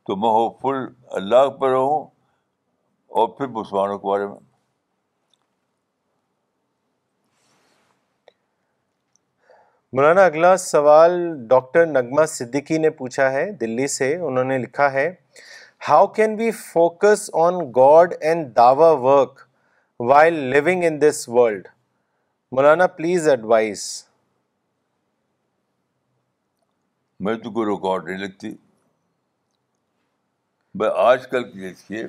تو 0.07 0.15
میں 0.15 0.33
فل 0.61 0.85
اللہ 1.21 1.49
پر 1.59 1.69
رہوں 1.69 2.03
اور 3.19 3.27
پھر 3.37 3.47
مسلمانوں 3.57 3.97
کے 3.97 4.07
بارے 4.07 4.25
میں 4.27 4.35
مولانا 9.93 10.23
اگلا 10.25 10.55
سوال 10.57 11.13
ڈاکٹر 11.49 11.85
نغمہ 11.85 12.25
صدیقی 12.29 12.77
نے 12.85 12.89
پوچھا 13.03 13.31
ہے 13.31 13.51
دلی 13.61 13.87
سے 13.97 14.15
انہوں 14.15 14.43
نے 14.53 14.57
لکھا 14.57 14.91
ہے 14.93 15.09
how 15.87 16.07
can 16.17 16.35
we 16.37 16.49
focus 16.59 17.29
on 17.45 17.53
God 17.75 18.13
and 18.27 18.55
Dawa 18.55 18.89
work 19.03 19.39
while 20.09 20.33
living 20.53 20.83
in 20.87 20.99
this 21.01 21.27
world 21.29 21.67
Maulana 22.55 22.87
please 22.97 23.27
advise 23.29 23.83
میں 27.25 27.33
تو 27.43 27.51
کوئی 27.51 27.67
ریکارڈ 27.69 28.07
نہیں 28.09 28.17
لگتی 28.27 28.49
بھائی 30.79 30.91
آج 31.05 31.27
کل 31.27 31.51
کی 31.51 31.59
دیکھیے 31.59 32.03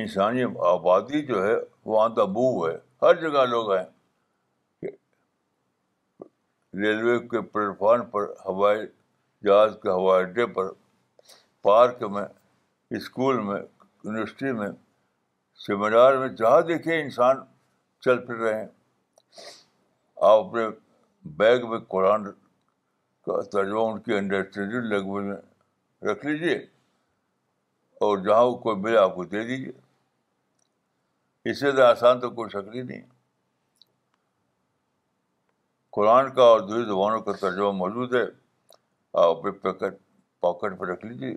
انسانی 0.00 0.42
آبادی 0.70 1.22
جو 1.26 1.46
ہے 1.46 1.54
وہاں 1.92 2.26
بو 2.38 2.46
ہے 2.66 2.76
ہر 3.02 3.14
جگہ 3.20 3.44
لوگ 3.50 3.72
ہیں 3.74 3.84
ریلوے 6.82 7.18
کے 7.28 7.40
پلیٹفارم 7.40 8.04
پر 8.10 8.26
ہوائی 8.46 8.80
جہاز 9.44 9.76
کے 9.82 9.88
ہوائی 9.90 10.24
اڈے 10.24 10.46
پر 10.54 10.68
پارک 11.66 12.02
میں 12.14 12.24
اسکول 12.96 13.38
میں 13.46 13.56
یونیورسٹی 13.58 14.50
میں 14.58 14.66
سیمینار 15.66 16.16
میں 16.18 16.28
جہاں 16.40 16.60
دیکھیں 16.66 16.92
انسان 17.00 17.36
چل 18.04 18.18
پھر 18.26 18.34
رہے 18.42 18.58
ہیں 18.60 18.66
آپ 20.28 20.44
اپنے 20.44 20.66
بیگ 21.38 21.66
میں 21.70 21.78
قرآن 21.94 22.30
کا 22.30 23.40
ترجمہ 23.52 23.80
ان 23.92 23.98
کی 24.02 24.14
انڈرسٹینڈنگ 24.16 24.86
لینگویج 24.92 25.26
میں 25.26 26.06
رکھ 26.10 26.24
لیجیے 26.26 26.54
اور 28.08 28.18
جہاں 28.28 28.44
کوئی 28.66 28.76
ملے 28.82 28.96
آپ 28.98 29.14
کو 29.14 29.24
دے 29.34 29.42
دیجیے 29.46 29.72
اس 31.50 31.60
سے 31.60 31.70
زیادہ 31.70 31.88
آسان 31.96 32.20
تو 32.20 32.30
کوئی 32.38 32.50
شکل 32.52 32.74
ہی 32.78 32.82
نہیں 32.82 33.02
قرآن 35.98 36.30
کا 36.38 36.44
اور 36.52 36.60
دوسری 36.68 36.84
زبانوں 36.94 37.20
کا 37.30 37.36
ترجمہ 37.40 37.70
موجود 37.82 38.14
ہے 38.14 38.24
آپ 38.24 39.36
اپنے 39.36 39.50
پیکٹ 39.66 40.00
پاکٹ 40.46 40.78
پہ 40.80 40.92
رکھ 40.92 41.04
لیجیے 41.06 41.34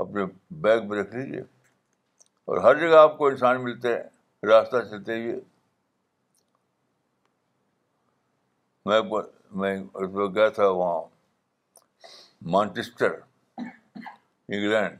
اپنے 0.00 0.22
بیگ 0.64 0.86
میں 0.88 0.98
رکھ 1.00 1.14
لیجیے 1.14 1.40
اور 2.48 2.58
ہر 2.64 2.74
جگہ 2.80 2.96
آپ 2.98 3.16
کو 3.18 3.26
انسان 3.28 3.62
ملتے 3.64 3.92
ہیں 3.94 4.46
راستہ 4.50 4.76
چلتے 4.90 5.20
ہوئے 5.22 5.38
میں 8.88 9.00
میں 9.62 9.74
اس 9.78 10.08
وقت 10.14 10.34
گیا 10.36 10.48
تھا 10.58 10.68
وہاں 10.78 11.00
مانچسٹر 12.56 13.18
انگلینڈ 13.58 14.96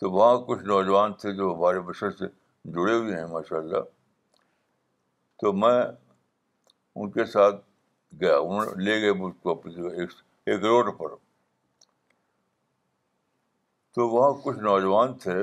تو 0.00 0.10
وہاں 0.10 0.36
کچھ 0.46 0.62
نوجوان 0.74 1.12
تھے 1.20 1.32
جو 1.40 1.52
ہمارے 1.54 1.80
بچوں 1.88 2.10
سے 2.18 2.26
جڑے 2.76 2.94
ہوئے 2.94 3.16
ہیں 3.18 3.26
ماشاء 3.32 3.56
اللہ 3.58 3.88
تو 5.40 5.52
میں 5.64 5.76
ان 6.96 7.10
کے 7.10 7.24
ساتھ 7.36 7.56
گیا 8.20 8.36
انہوں 8.38 8.64
نے 8.64 8.82
لے 8.84 9.00
گئے 9.02 9.12
مجھ 9.24 9.34
کو 9.42 9.60
ایک 9.98 10.64
روڈ 10.64 10.96
پر 10.98 11.21
تو 13.94 14.08
وہاں 14.08 14.32
کچھ 14.44 14.58
نوجوان 14.58 15.16
تھے 15.22 15.38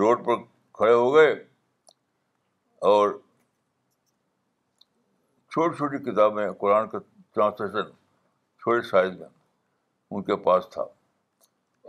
روڈ 0.00 0.24
پر 0.26 0.34
کھڑے 0.78 0.92
ہو 0.92 1.12
گئے 1.14 1.30
اور 2.90 3.10
چھوٹی 5.52 5.76
چھوٹی 5.76 5.98
کتابیں 6.10 6.48
قرآن 6.60 6.88
کا 6.88 6.98
ٹرانسلیشن 7.34 7.86
چھوٹے 8.62 8.86
سائز 8.88 9.16
میں 9.20 9.28
ان 10.12 10.22
کے 10.28 10.36
پاس 10.44 10.68
تھا 10.72 10.82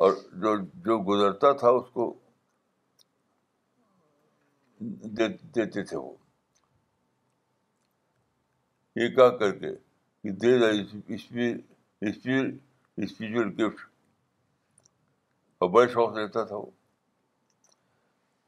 اور 0.04 0.14
جو 0.42 0.56
جو 0.86 0.98
گزرتا 1.10 1.52
تھا 1.62 1.70
اس 1.78 1.90
کو 1.94 2.14
دیتے 5.18 5.84
تھے 5.84 5.98
وہ 5.98 6.14
ایک 9.02 9.16
کر 9.16 9.32
کے 9.60 9.74
دے 10.24 10.32
دے 10.46 10.58
دا 10.60 10.68
اسپیچل 12.00 13.50
گفٹ 13.62 13.88
اور 15.62 15.70
بڑے 15.70 15.88
شوق 15.94 16.14
سے 16.14 16.24
رہتا 16.24 16.44
تھا 16.50 16.56
وہ 16.56 16.66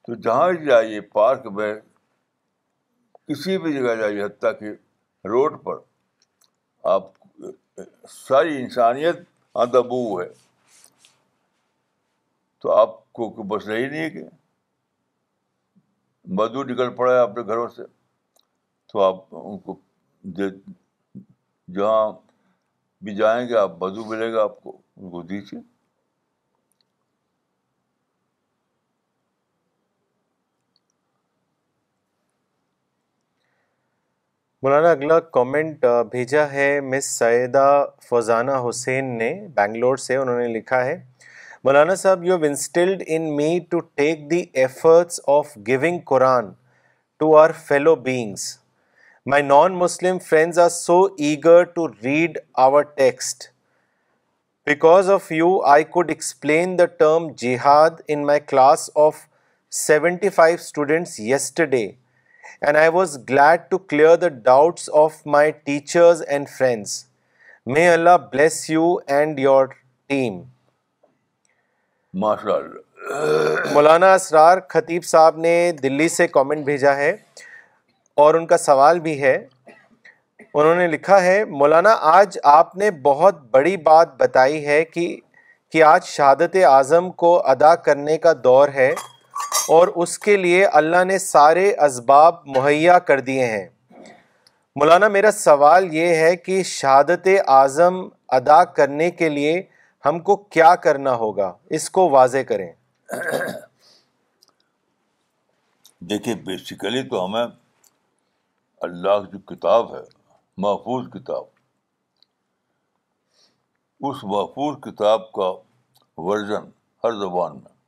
تو 0.08 0.14
جہاں 0.24 0.52
جائیے 0.66 1.00
پارک 1.16 1.46
میں 1.56 1.74
کسی 3.28 3.58
بھی 3.64 3.74
جگہ 3.74 3.96
جائیے 4.00 4.24
حتیٰ 4.24 4.52
کہ 4.60 4.72
روڈ 5.28 5.64
پر 5.64 5.78
آپ 6.94 7.10
ساری 8.12 8.56
انسانیت 8.62 9.20
اندبو 9.64 10.00
ہے 10.22 10.28
تو 12.62 12.72
آپ 12.78 12.96
کو 13.20 13.30
بس 13.56 13.68
رہی 13.68 13.90
نہیں 13.90 14.00
ہے 14.02 14.10
کہ 14.10 14.24
مدو 16.40 16.64
نکل 16.72 16.96
پڑا 16.96 17.14
ہے 17.14 17.20
اپنے 17.20 17.44
گھروں 17.48 17.68
سے 17.76 17.84
تو 18.94 19.02
آپ 19.02 19.24
ان 19.46 19.58
کو 19.66 19.78
جہاں 20.38 22.02
بھی 23.06 23.16
جائیں 23.16 23.48
گے 23.50 23.58
آپ 23.58 23.76
مدو 23.84 24.06
ملے 24.14 24.32
گا 24.34 24.44
آپ 24.44 24.60
کو 24.64 24.78
ان 24.96 25.10
کو 25.12 25.22
دیجیے 25.34 25.60
مولانا 34.66 34.90
اگلا 34.92 35.20
کومنٹ 35.36 35.86
بھیجا 36.12 36.44
ہے 36.52 36.66
مس 36.90 37.06
سیدہ 37.20 37.64
فوزانہ 38.10 38.56
حسین 38.70 39.06
نے 39.18 39.30
بنگلور 39.56 39.98
سے 39.98 40.16
انہوں 40.16 40.40
نے 40.40 40.48
لکھا 40.48 40.84
ہے 40.86 40.96
Maulana 41.64 41.94
Sahib 42.02 42.24
you 42.24 42.36
instilled 42.48 43.02
in 43.16 43.22
me 43.36 43.58
to 43.70 43.80
take 44.02 44.30
the 44.32 44.44
efforts 44.64 45.20
of 45.38 45.48
giving 45.68 45.98
Quran 46.10 46.52
to 47.20 47.36
our 47.38 47.52
fellow 47.68 47.96
beings 48.10 48.44
my 49.34 49.44
non 49.44 49.76
Muslim 49.78 50.18
friends 50.28 50.60
are 50.60 50.70
so 50.78 51.00
eager 51.30 51.64
to 51.76 51.88
read 52.04 52.38
our 52.66 52.84
text 52.98 53.44
because 54.66 55.10
of 55.12 55.32
you 55.40 55.60
I 55.74 55.84
could 55.96 56.10
explain 56.16 56.78
the 56.80 56.86
term 57.00 57.28
جہاد 57.38 58.02
in 58.08 58.26
my 58.26 58.40
class 58.50 58.90
of 59.08 59.16
seventy 59.86 60.30
five 60.38 60.58
students 60.60 61.20
yesterday 61.20 61.86
and 62.62 62.78
I 62.78 62.90
was 62.94 63.18
glad 63.30 63.62
to 63.70 63.78
clear 63.78 64.16
the 64.18 64.28
doubts 64.44 64.90
of 65.04 65.14
my 65.36 65.52
teachers 65.66 66.22
and 66.28 66.50
friends 66.58 67.04
may 67.74 67.88
Allah 67.90 68.18
bless 68.32 68.70
you 68.70 68.96
and 69.16 69.40
your 69.40 69.66
team 70.10 70.42
Maulana 73.74 74.14
Israr 74.14 74.58
Khatib 74.70 75.04
صاحب 75.06 75.38
نے 75.40 75.56
دلی 75.84 76.08
سے 76.16 76.28
comment 76.28 76.66
بھیجا 76.66 76.96
ہے 76.96 77.12
اور 78.22 78.36
ان 78.36 78.46
کا 78.48 78.58
سوال 78.58 79.00
بھی 79.00 79.22
ہے 79.22 79.38
انہوں 80.54 80.76
نے 80.76 80.88
لکھا 80.88 81.22
ہے 81.24 81.44
مولانا 81.60 81.96
آج 82.14 82.38
آپ 82.54 82.76
نے 82.78 82.90
بہت 83.04 83.42
بڑی 83.52 83.76
بات 83.86 84.16
بتائی 84.22 84.66
ہے 84.66 84.84
کہ 84.94 85.06
کہ 85.72 85.84
آج 85.84 86.06
شہادت 86.08 86.56
اعظم 86.70 87.10
کو 87.24 87.32
ادا 87.50 87.74
کرنے 87.86 88.18
کا 88.26 88.32
دور 88.44 88.70
ہے 88.76 88.90
اور 89.74 89.88
اس 90.04 90.18
کے 90.20 90.36
لیے 90.38 90.66
اللہ 90.78 91.04
نے 91.10 91.18
سارے 91.26 91.64
اسباب 91.86 92.40
مہیا 92.56 92.98
کر 93.10 93.20
دیے 93.28 93.46
ہیں 93.52 93.68
مولانا 94.80 95.08
میرا 95.16 95.32
سوال 95.38 95.88
یہ 95.94 96.16
ہے 96.22 96.36
کہ 96.48 96.62
شہادت 96.72 97.28
اعظم 97.60 98.00
ادا 98.40 98.64
کرنے 98.80 99.10
کے 99.22 99.30
لیے 99.38 99.54
ہم 100.06 100.20
کو 100.32 100.36
کیا 100.58 100.74
کرنا 100.88 101.14
ہوگا 101.24 101.52
اس 101.80 101.90
کو 101.98 102.10
واضح 102.18 102.44
کریں 102.52 102.70
دیکھیے 106.10 106.36
بیسیکلی 106.52 107.04
تو 107.10 107.26
ہمیں 107.26 107.46
اللہ 108.90 109.20
کی 109.26 109.38
جو 109.38 109.44
کتاب 109.56 109.96
ہے 109.96 110.02
محفوظ 110.66 111.08
کتاب 111.20 111.44
اس 114.10 114.24
محفوظ 114.36 114.76
کتاب 114.92 115.32
کا 115.40 115.52
ورژن 116.30 116.70
ہر 117.04 117.20
زبان 117.26 117.58
میں 117.64 117.80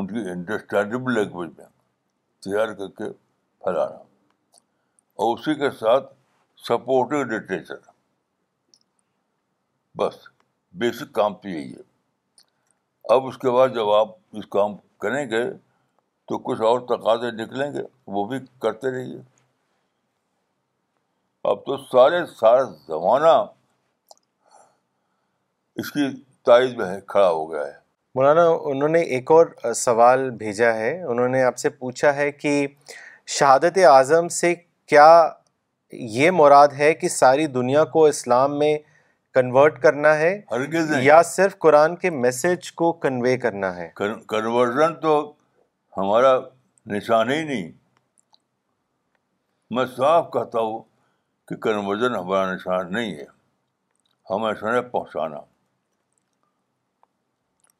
ان 0.00 0.06
کی 0.06 0.20
انڈرسٹینڈیبل 0.30 1.12
لینگویج 1.14 1.50
میں 1.56 1.66
تیار 2.44 2.72
کر 2.74 2.88
کے 2.98 3.10
پھیلانا 3.64 3.96
اور 5.24 5.38
اسی 5.38 5.54
کے 5.54 5.70
ساتھ 5.80 6.12
سپورٹو 6.68 7.22
لٹریچر 7.32 7.90
بس 9.98 10.14
بیسک 10.84 11.12
کام 11.14 11.34
تو 11.42 11.48
یہی 11.48 11.72
ہے 11.72 11.82
اب 13.14 13.26
اس 13.26 13.36
کے 13.38 13.50
بعد 13.56 13.68
جب 13.74 13.90
آپ 13.92 14.14
اس 14.40 14.46
کام 14.56 14.76
کریں 15.00 15.24
گے 15.30 15.42
تو 16.28 16.38
کچھ 16.48 16.60
اور 16.68 16.80
تقاضے 16.94 17.30
نکلیں 17.42 17.72
گے 17.74 17.82
وہ 18.16 18.24
بھی 18.28 18.38
کرتے 18.62 18.90
رہیے 18.96 19.18
اب 21.50 21.64
تو 21.66 21.76
سارے 21.84 22.24
سارا 22.34 22.62
زمانہ 22.88 23.36
اس 25.82 25.92
کی 25.92 26.08
تائید 26.46 26.76
میں 26.78 27.00
کھڑا 27.12 27.30
ہو 27.30 27.50
گیا 27.52 27.66
ہے 27.66 27.80
مولانا 28.14 28.42
انہوں 28.70 28.88
نے 28.88 29.00
ایک 29.16 29.30
اور 29.32 29.46
سوال 29.76 30.28
بھیجا 30.38 30.72
ہے 30.74 30.90
انہوں 31.10 31.28
نے 31.34 31.42
آپ 31.42 31.56
سے 31.58 31.68
پوچھا 31.82 32.14
ہے 32.14 32.30
کہ 32.32 32.52
شہادت 33.38 33.78
اعظم 33.90 34.28
سے 34.38 34.54
کیا 34.88 35.06
یہ 36.16 36.30
مراد 36.40 36.68
ہے 36.78 36.92
کہ 36.94 37.08
ساری 37.08 37.46
دنیا 37.54 37.84
کو 37.94 38.04
اسلام 38.06 38.58
میں 38.58 38.76
کنورٹ 39.34 39.78
کرنا 39.82 40.14
ہے 40.18 40.30
یا 41.02 41.20
صرف 41.26 41.56
قرآن 41.64 41.94
کے 42.02 42.10
میسیج 42.24 42.70
کو 42.80 42.92
کنوے 43.04 43.36
کرنا 43.44 43.74
ہے 43.76 43.88
کنورژن 43.98 44.94
تو 45.02 45.14
ہمارا 45.96 46.38
نشان 46.96 47.30
ہی 47.30 47.42
نہیں 47.42 47.70
میں 49.74 49.84
صاف 49.96 50.26
کہتا 50.32 50.60
ہوں 50.60 50.80
کہ 51.48 51.56
کنورژن 51.68 52.14
ہمارا 52.16 52.52
نشان 52.52 52.92
نہیں 52.92 53.14
ہے 53.18 53.24
ہمیں 54.30 54.48
انہیں 54.50 54.80
پہنچانا 54.90 55.38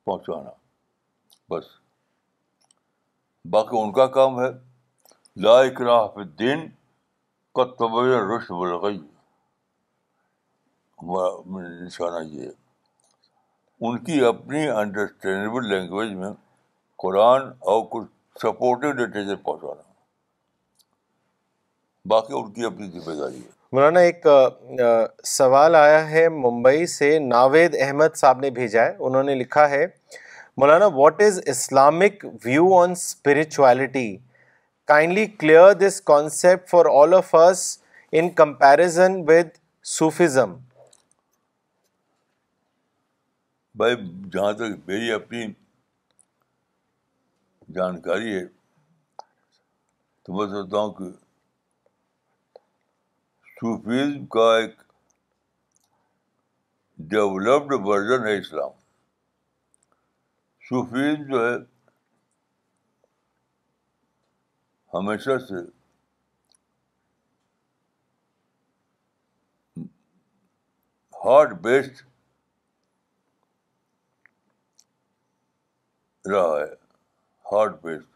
پہنچانا 0.05 0.50
بس 1.50 1.64
باقی 3.50 3.76
ان 3.82 3.92
کا 3.92 4.07
کام 4.16 4.40
ہے 4.40 4.46
اکراہ 4.48 5.96
رحاف 5.98 6.16
الدین 6.22 6.66
کا 7.59 7.64
طبع 7.78 8.03
رش 8.30 8.50
بلغی 8.61 8.96
ہمارا 11.03 11.68
نشانہ 11.84 12.24
یہ 12.32 12.46
ہے 12.46 12.53
ان 13.86 13.98
کی 14.05 14.24
اپنی 14.24 14.66
انڈرسٹینڈیبل 14.80 15.68
لینگویج 15.68 16.12
میں 16.18 16.30
قرآن 17.05 17.48
اور 17.70 17.82
کچھ 17.90 18.07
سپورٹو 18.42 18.92
لٹریچر 18.98 19.36
پہنچانا 19.46 19.90
باقی 22.11 22.34
ان 22.38 22.53
کی 22.53 22.64
اپنی 22.64 22.90
ذمہ 22.98 23.14
داری 23.20 23.44
ہے 23.44 23.61
مولانا 23.74 24.00
ایک 24.06 24.26
سوال 25.26 25.74
آیا 25.74 26.08
ہے 26.10 26.28
ممبئی 26.28 26.86
سے 26.94 27.08
ناوید 27.28 27.76
احمد 27.82 28.16
صاحب 28.16 28.40
نے 28.40 28.50
بھیجا 28.58 28.82
ہے 28.84 28.94
انہوں 29.06 29.22
نے 29.22 29.34
لکھا 29.34 29.68
ہے 29.70 29.84
Maulana 30.60 30.86
what 30.96 31.20
is 31.26 31.40
Islamic 31.52 32.24
view 32.44 32.74
on 32.78 32.90
spirituality 32.96 34.06
kindly 34.92 35.26
clear 35.38 35.72
this 35.86 36.00
concept 36.10 36.68
for 36.70 36.86
all 37.00 37.14
of 37.18 37.34
us 37.34 37.62
in 38.20 38.28
comparison 38.42 39.16
with 39.28 39.56
Sufism 39.94 40.52
بھائی 43.80 43.94
جہاں 44.32 44.52
تک 44.60 44.78
میری 44.88 45.10
اپنی 45.12 45.46
جانکاری 47.74 48.34
ہے 48.38 48.44
تو 50.22 50.32
میں 50.38 50.46
سوچتا 50.54 50.78
ہوں 50.78 50.92
کہ 50.98 51.10
صوفیزم 53.62 54.24
کا 54.34 54.44
ایک 54.58 54.80
ڈیولپڈ 57.10 57.72
ورژن 57.86 58.26
ہے 58.26 58.36
اسلام 58.38 58.70
صوفیزم 60.68 61.22
جو 61.32 61.42
ہے 61.44 61.52
ہمیشہ 64.94 65.36
سے 65.48 65.60
ہارڈ 71.24 71.54
بیسڈ 71.66 72.02
رہا 76.32 76.56
ہے 76.58 76.66
ہارڈ 77.52 77.80
بیسڈ 77.82 78.10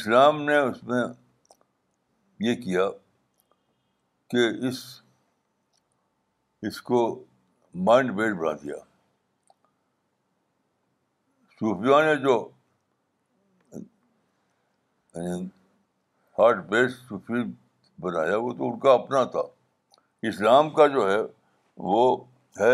اسلام 0.00 0.42
نے 0.42 0.56
اس 0.58 0.82
میں 0.92 1.04
یہ 2.46 2.54
کیا 2.62 2.88
کہ 4.32 4.44
اس 4.66 4.76
اس 6.68 6.80
کو 6.82 6.98
مائنڈ 7.88 8.10
بیڈ 8.18 8.34
بنا 8.38 8.52
دیا 8.62 8.76
صوفیہ 11.58 11.96
نے 12.06 12.14
جو 12.22 12.36
ہارٹ 16.38 16.56
یعنی 16.56 16.68
بیس 16.70 16.94
صوفی 17.08 17.42
بنایا 18.06 18.36
وہ 18.44 18.52
تو 18.58 18.70
ان 18.72 18.78
کا 18.86 18.92
اپنا 18.92 19.22
تھا 19.36 19.40
اسلام 20.28 20.70
کا 20.80 20.86
جو 20.96 21.10
ہے 21.10 21.18
وہ 21.90 22.04
ہے 22.60 22.72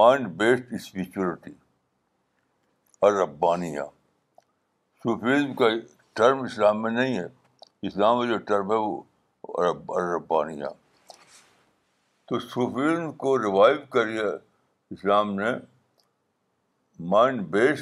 مائنڈ 0.00 0.26
بیسڈ 0.42 0.74
اسپریچولیٹی 0.80 1.52
اور 3.04 3.12
ربانیہ 3.22 3.86
صوفیزم 5.02 5.54
کا 5.62 5.68
ٹرم 6.18 6.42
اسلام 6.50 6.82
میں 6.82 6.90
نہیں 7.00 7.18
ہے 7.18 7.26
اسلام 7.88 8.18
میں 8.18 8.26
جو 8.28 8.38
ٹرم 8.52 8.70
ہے 8.72 8.76
وہ 8.88 9.02
ربانیہ 9.44 10.68
تو 12.28 12.38
صوفیزم 12.40 13.10
کو 13.22 13.36
ریوائو 13.38 13.76
کریے 13.92 14.24
اسلام 14.92 15.34
نے 15.38 15.50
مائنڈ 17.12 17.40
بیس 17.50 17.80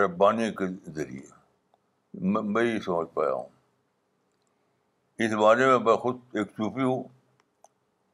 ربانی 0.00 0.50
کے 0.58 0.66
ذریعے 0.94 2.34
میں 2.52 2.62
یہ 2.64 2.78
سمجھ 2.84 3.08
پایا 3.14 3.32
ہوں 3.32 3.48
اس 5.24 5.32
بارے 5.40 5.66
میں 5.66 5.78
میں 5.84 5.96
خود 6.02 6.18
ایک 6.38 6.48
صوفی 6.56 6.82
ہوں 6.82 7.02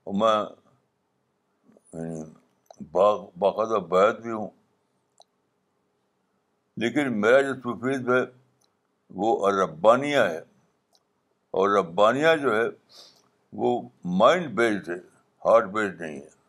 اور 0.04 0.14
میں 0.20 0.36
یعنی 1.92 2.24
باقاعدہ 3.40 3.78
بیت 3.88 4.20
بھی 4.20 4.30
ہوں 4.30 4.48
لیکن 6.82 7.20
میرا 7.20 7.40
جو 7.50 7.54
سفید 7.62 8.08
ہے 8.08 8.22
وہ 9.22 9.50
ربانیہ 9.60 10.18
ہے 10.18 10.40
اور 11.60 11.70
ربانیہ 11.76 12.28
جو 12.42 12.54
ہے 12.56 12.62
وہ 13.62 13.80
مائنڈ 14.18 14.46
بیسڈ 14.56 14.88
ہے 14.88 14.94
ہارٹ 15.46 15.64
بیسڈ 15.72 16.00
نہیں 16.00 16.18
ہے 16.20 16.40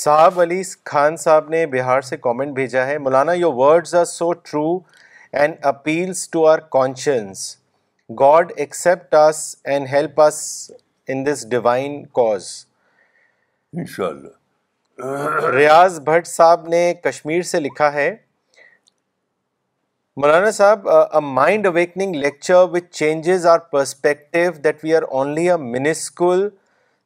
صاحب 0.00 0.40
علی 0.40 0.60
خان 0.90 1.16
صاحب 1.16 1.48
نے 1.50 1.64
بہار 1.72 2.00
سے 2.10 2.16
کامنٹ 2.20 2.54
بھیجا 2.54 2.86
ہے 2.86 2.98
Maulana 2.98 3.32
your 3.32 3.54
words 3.64 3.94
are 3.94 4.04
so 4.14 4.32
true 4.50 4.66
and 5.32 5.64
appeals 5.74 6.28
to 6.30 6.46
our 6.48 6.58
conscience 6.78 7.46
God 8.20 8.52
accept 8.56 9.14
us 9.14 9.44
and 9.64 9.88
help 9.92 10.20
us 10.20 10.40
in 11.12 11.24
this 11.26 11.48
divine 11.50 12.04
cause 12.20 12.48
شاء 13.96 14.06
اللہ 14.06 14.42
ریاض 15.54 15.98
بھٹ 16.04 16.26
صاحب 16.26 16.66
نے 16.68 16.92
کشمیر 17.04 17.42
سے 17.42 17.60
لکھا 17.60 17.92
ہے 17.92 18.14
Maulana 20.22 20.50
Sahib 20.58 20.88
mind 21.22 21.66
awakening 21.66 22.14
lecture 22.16 22.56
with 22.72 22.90
changes 22.98 23.46
our 23.52 23.58
perspective 23.72 24.50
that 24.64 24.84
we 24.84 24.94
are 24.96 25.02
only 25.20 25.48
a 25.50 25.56
minuscule 25.60 26.48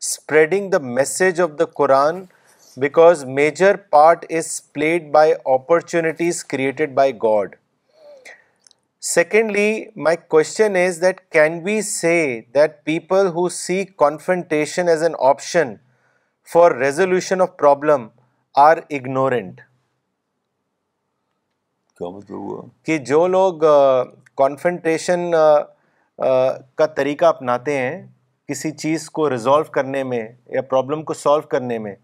spreading 0.00 0.70
the 0.70 0.78
message 0.82 1.40
of 1.40 1.58
the 1.58 1.64
Quran 1.76 2.22
because 2.80 3.24
major 3.24 3.76
part 3.90 4.24
is 4.38 4.60
played 4.72 5.10
by 5.12 5.32
opportunities 5.54 6.44
created 6.44 6.92
by 6.94 7.12
God 7.22 7.54
secondly 9.14 9.84
my 10.04 10.16
question 10.28 10.76
is 10.84 11.00
that 11.02 11.20
can 11.32 11.58
be 11.64 11.80
say 11.82 12.14
that 12.54 12.84
people 12.84 13.28
who 13.34 13.48
see 13.64 13.84
confrontation 13.98 14.88
as 14.88 15.02
an 15.02 15.14
option 15.28 15.74
for 16.52 16.70
resolution 17.08 17.40
of 17.40 17.50
problem 17.58 18.06
کہ 22.86 22.96
جو 23.10 23.26
لوگ 23.28 23.64
کانفنٹریشن 24.36 25.30
کا 26.78 26.86
طریقہ 26.96 27.24
اپناتے 27.24 27.76
ہیں 27.78 27.90
کسی 28.48 28.70
چیز 28.82 29.08
کو 29.18 29.28
ریزالو 29.30 29.64
کرنے 29.72 30.02
میں 30.12 30.26
یا 30.54 30.62
پرابلم 30.70 31.02
کو 31.10 31.14
سالو 31.24 31.42
کرنے 31.56 31.78
میں 31.86 31.94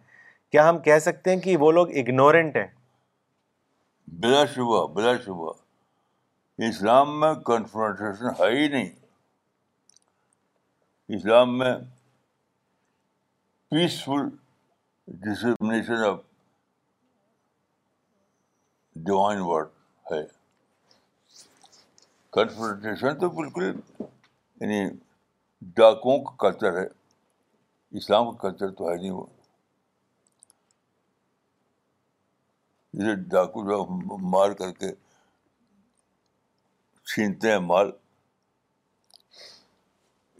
کیا 0.52 0.68
ہم 0.68 0.78
کہہ 0.88 0.98
سکتے 1.04 1.34
ہیں 1.34 1.40
کہ 1.46 1.56
وہ 1.64 1.72
لوگ 1.78 1.96
اگنورینٹ 2.02 2.56
ہیں 2.56 2.66
بلا 4.22 4.44
شبہ 4.54 4.86
بلا 4.94 5.16
شبہ 5.24 5.52
اسلام 6.68 7.18
میں 7.20 7.32
کانفنٹریشن 7.46 8.28
ہے 8.42 8.50
ہی 8.58 8.68
نہیں 8.76 8.90
اسلام 11.16 11.58
میں 11.58 11.74
peaceful 13.74 14.26
dissemination 15.22 16.02
of 16.08 16.18
divine 19.06 19.38
word 19.46 19.68
ہے 20.10 20.18
کنفرٹیشن 22.32 23.18
تو 23.20 23.28
بالکل 23.38 23.64
یعنی 23.80 24.78
ڈاکوں 25.80 26.18
کا 26.24 26.34
کلچر 26.44 26.78
ہے 26.78 26.86
اسلام 27.98 28.30
کا 28.30 28.48
کلچر 28.48 28.70
تو 28.78 28.88
ہے 28.90 28.94
نہیں 28.96 29.10
وہ 29.10 29.24
جسے 32.92 33.14
ڈاکو 33.36 33.64
جو 33.70 33.84
مار 34.36 34.52
کر 34.62 34.72
کے 34.80 34.92
چھینتے 37.14 37.52
ہیں 37.52 37.58
مال 37.72 37.90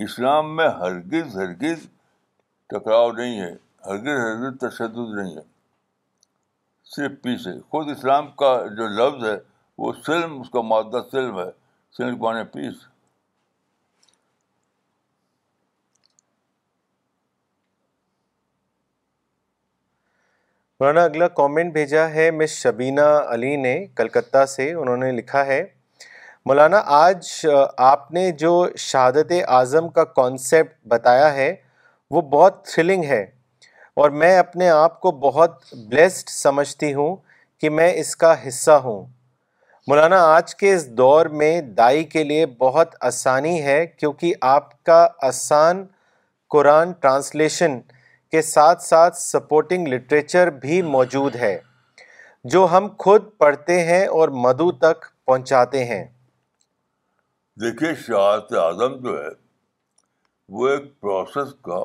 اسلام 0.07 0.57
میں 0.57 0.68
ہرگز 0.80 1.37
ہرگز 1.39 1.87
ٹکراؤ 2.72 3.10
نہیں 3.12 3.40
ہے 3.40 3.50
ہرگز 3.86 4.18
ہرگز 4.20 4.58
تشدد 4.60 5.14
نہیں 5.18 5.36
ہے 5.36 5.42
صرف 6.94 7.22
پیس 7.22 7.46
ہے 7.46 7.52
خود 7.70 7.90
اسلام 7.90 8.30
کا 8.42 8.52
جو 8.76 8.86
لفظ 9.00 9.24
ہے 9.28 9.34
وہ 9.82 9.92
سلم 9.92 10.02
سلم 10.12 10.26
سلم 10.28 10.40
اس 10.40 10.50
کا 10.50 10.60
مادہ 10.60 11.02
ہے 12.38 12.44
پیس 12.52 12.74
مولانا 20.80 21.02
اگلا 21.04 21.26
کامنٹ 21.36 21.72
بھیجا 21.72 22.08
ہے 22.10 22.30
مس 22.30 22.50
شبینہ 22.62 23.00
علی 23.34 23.54
نے 23.56 23.74
کلکتہ 23.96 24.44
سے 24.54 24.72
انہوں 24.72 24.96
نے 24.96 25.10
لکھا 25.12 25.44
ہے 25.46 25.62
مولانا 26.46 26.80
آج 26.96 27.28
آپ 27.90 28.10
نے 28.12 28.30
جو 28.40 28.52
شہادت 28.86 29.32
اعظم 29.48 29.88
کا 29.98 30.04
کانسیپٹ 30.18 30.76
بتایا 30.94 31.32
ہے 31.34 31.54
وہ 32.11 32.20
بہت 32.30 32.64
تھرلنگ 32.66 33.05
ہے 33.09 33.22
اور 34.00 34.11
میں 34.22 34.36
اپنے 34.38 34.68
آپ 34.68 35.00
کو 35.00 35.11
بہت 35.30 35.62
بلیسڈ 35.88 36.28
سمجھتی 36.30 36.92
ہوں 36.94 37.16
کہ 37.61 37.70
میں 37.70 37.92
اس 38.00 38.14
کا 38.16 38.34
حصہ 38.46 38.70
ہوں 38.84 39.05
مولانا 39.88 40.20
آج 40.34 40.55
کے 40.55 40.72
اس 40.74 40.86
دور 40.98 41.26
میں 41.40 41.61
دائی 41.76 42.05
کے 42.14 42.22
لیے 42.24 42.46
بہت 42.59 42.94
آسانی 43.11 43.61
ہے 43.62 43.84
کیونکہ 43.98 44.32
آپ 44.55 44.82
کا 44.84 45.07
آسان 45.28 45.84
قرآن 46.50 46.92
ٹرانسلیشن 47.00 47.78
کے 48.30 48.42
ساتھ 48.42 48.82
ساتھ 48.82 49.16
سپورٹنگ 49.18 49.88
لٹریچر 49.88 50.50
بھی 50.62 50.80
موجود 50.96 51.36
ہے 51.36 51.59
جو 52.55 52.66
ہم 52.70 52.86
خود 53.05 53.28
پڑھتے 53.38 53.80
ہیں 53.84 54.05
اور 54.18 54.28
مدو 54.44 54.70
تک 54.78 55.05
پہنچاتے 55.26 55.84
ہیں 55.84 56.05
دیکھیے 57.61 57.94
شہادت 58.07 58.52
اعظم 58.62 58.96
جو 59.02 59.22
ہے 59.24 59.28
وہ 60.53 60.68
ایک 60.68 60.82
پروسیس 61.01 61.55
کا 61.64 61.84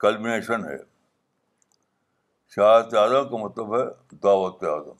کلمنیشن 0.00 0.64
ہے 0.64 0.76
شہادت 2.54 2.94
اعظم 2.98 3.28
کا 3.30 3.36
مطلب 3.44 3.74
ہے 3.76 3.84
دعوت 4.22 4.62
اعظم 4.64 4.96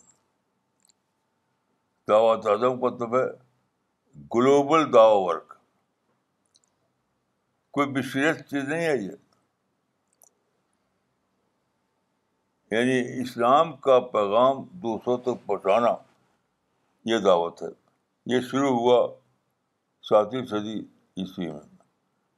دعوت 2.09 2.47
اعظم 2.47 2.81
کا 2.81 2.87
مطلب 2.87 3.17
ہے 3.19 3.25
گلوبل 4.35 4.93
دعو 4.93 5.21
ورک 5.25 5.55
کوئی 7.75 7.89
بشیرت 7.93 8.39
چیز 8.51 8.69
نہیں 8.69 8.87
ہے 8.87 8.97
یہ 8.97 9.11
یعنی 12.73 13.01
اسلام 13.21 13.73
کا 13.87 13.99
پیغام 14.17 14.63
دوسروں 14.83 15.17
تک 15.25 15.47
پہنچانا 15.47 15.95
یہ 17.11 17.19
دعوت 17.25 17.63
ہے 17.63 17.69
یہ 18.35 18.41
شروع 18.51 18.79
ہوا 18.79 19.01
ساتویں 20.09 20.45
صدی 20.51 20.79
عیسوی 21.21 21.51
میں 21.51 21.61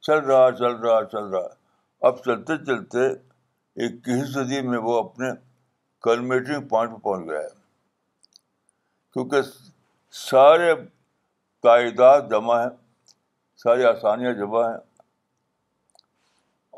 چل 0.06 0.18
رہا 0.28 0.46
چل 0.58 0.76
رہا 0.84 1.04
چل 1.12 1.26
رہا 1.34 1.46
اب 2.08 2.22
چلتے 2.24 2.56
چلتے 2.66 3.08
اکیس 3.84 4.32
صدی 4.34 4.60
میں 4.68 4.78
وہ 4.86 4.98
اپنے 5.02 5.28
کلمیٹنگ 6.04 6.68
پوائنٹ 6.68 6.92
پہ 6.92 6.98
پہنچ 7.02 7.28
گیا 7.28 7.40
ہے 7.40 7.60
کیونکہ 9.12 9.42
سارے 10.28 10.72
کائدات 11.66 12.30
جمع 12.30 12.58
ہیں 12.60 12.70
ساری 13.62 13.84
آسانیاں 13.94 14.32
جمع 14.40 14.64
ہیں 14.68 14.78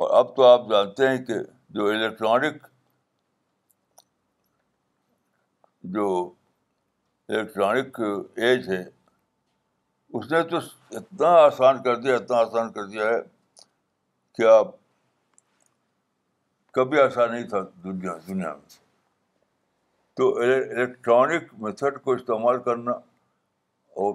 اور 0.03 0.11
اب 0.19 0.35
تو 0.37 0.43
آپ 0.47 0.69
جانتے 0.71 1.09
ہیں 1.09 1.25
کہ 1.25 1.35
جو 1.79 1.87
الیکٹرانک 1.91 2.67
جو 5.97 6.09
الیکٹرانک 7.29 8.01
ایج 8.45 8.69
ہے 8.69 8.83
اس 10.17 10.31
نے 10.31 10.43
تو 10.51 10.57
اتنا 10.97 11.29
آسان 11.45 11.83
کر 11.83 11.97
دیا 12.01 12.15
اتنا 12.17 12.37
آسان 12.39 12.71
کر 12.73 12.85
دیا 12.91 13.07
ہے 13.07 13.17
کہ 14.37 14.47
آپ 14.49 14.67
کبھی 16.75 17.01
ایسا 17.01 17.27
نہیں 17.33 17.49
تھا 17.49 17.61
دنیا 17.85 18.13
دنیا 18.27 18.53
میں 18.55 18.77
تو 20.17 20.29
الیکٹرانک 20.43 21.53
میتھڈ 21.63 22.01
کو 22.05 22.13
استعمال 22.15 22.61
کرنا 22.69 22.93
اور 24.05 24.15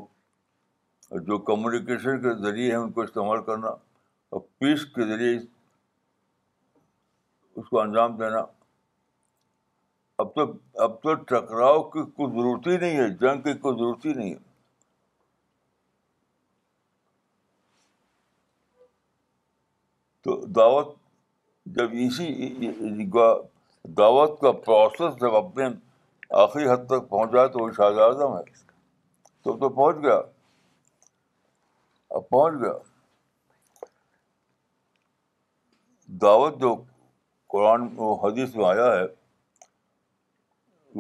جو 1.28 1.38
کمیونیکیشن 1.52 2.22
کے 2.22 2.34
ذریعے 2.44 2.70
ہیں 2.72 2.78
ان 2.80 2.92
کو 2.92 3.02
استعمال 3.02 3.44
کرنا 3.50 3.70
اور 4.34 4.42
پیس 4.60 4.86
کے 4.96 5.08
ذریعے 5.14 5.36
اس 7.56 7.70
کو 7.70 7.80
انجام 7.80 8.16
دینا 8.24 8.46
اب 10.24 10.34
تو 10.36 10.52
اب 10.84 11.02
تو 11.02 11.14
ٹکراؤ 11.24 11.82
کی 11.90 12.04
کوئی 12.16 12.32
ضرورت 12.40 12.68
ہی 12.68 12.78
نہیں 12.86 12.98
ہے 13.00 13.10
جنگ 13.26 13.42
کی 13.50 13.54
کوئی 13.66 13.76
ضرورت 13.78 14.06
ہی 14.06 14.14
نہیں 14.14 14.34
ہے 14.34 14.48
دعوت 20.56 20.90
جب 21.78 21.92
اسی 22.04 22.28
دعوت 23.98 24.40
کا 24.42 24.52
پروسیس 24.66 25.20
جب 25.22 25.36
اپنے 25.36 25.66
آخری 26.44 26.68
حد 26.70 26.86
تک 26.90 27.10
پہنچا 27.10 27.46
تو 27.54 27.64
وہ 27.64 27.70
شاہد 27.78 27.98
اعظم 28.06 28.36
ہے 28.38 28.44
تو 29.44 29.58
تو 29.60 29.70
پہنچ 29.76 29.98
گیا 30.04 30.18
اب 32.16 32.28
پہنچ 32.30 32.62
گیا 32.62 32.74
دعوت 36.22 36.60
جو 36.62 36.74
قرآن 37.54 37.88
حدیث 38.24 38.56
میں 38.56 38.66
آیا 38.70 38.86
ہے 38.96 39.06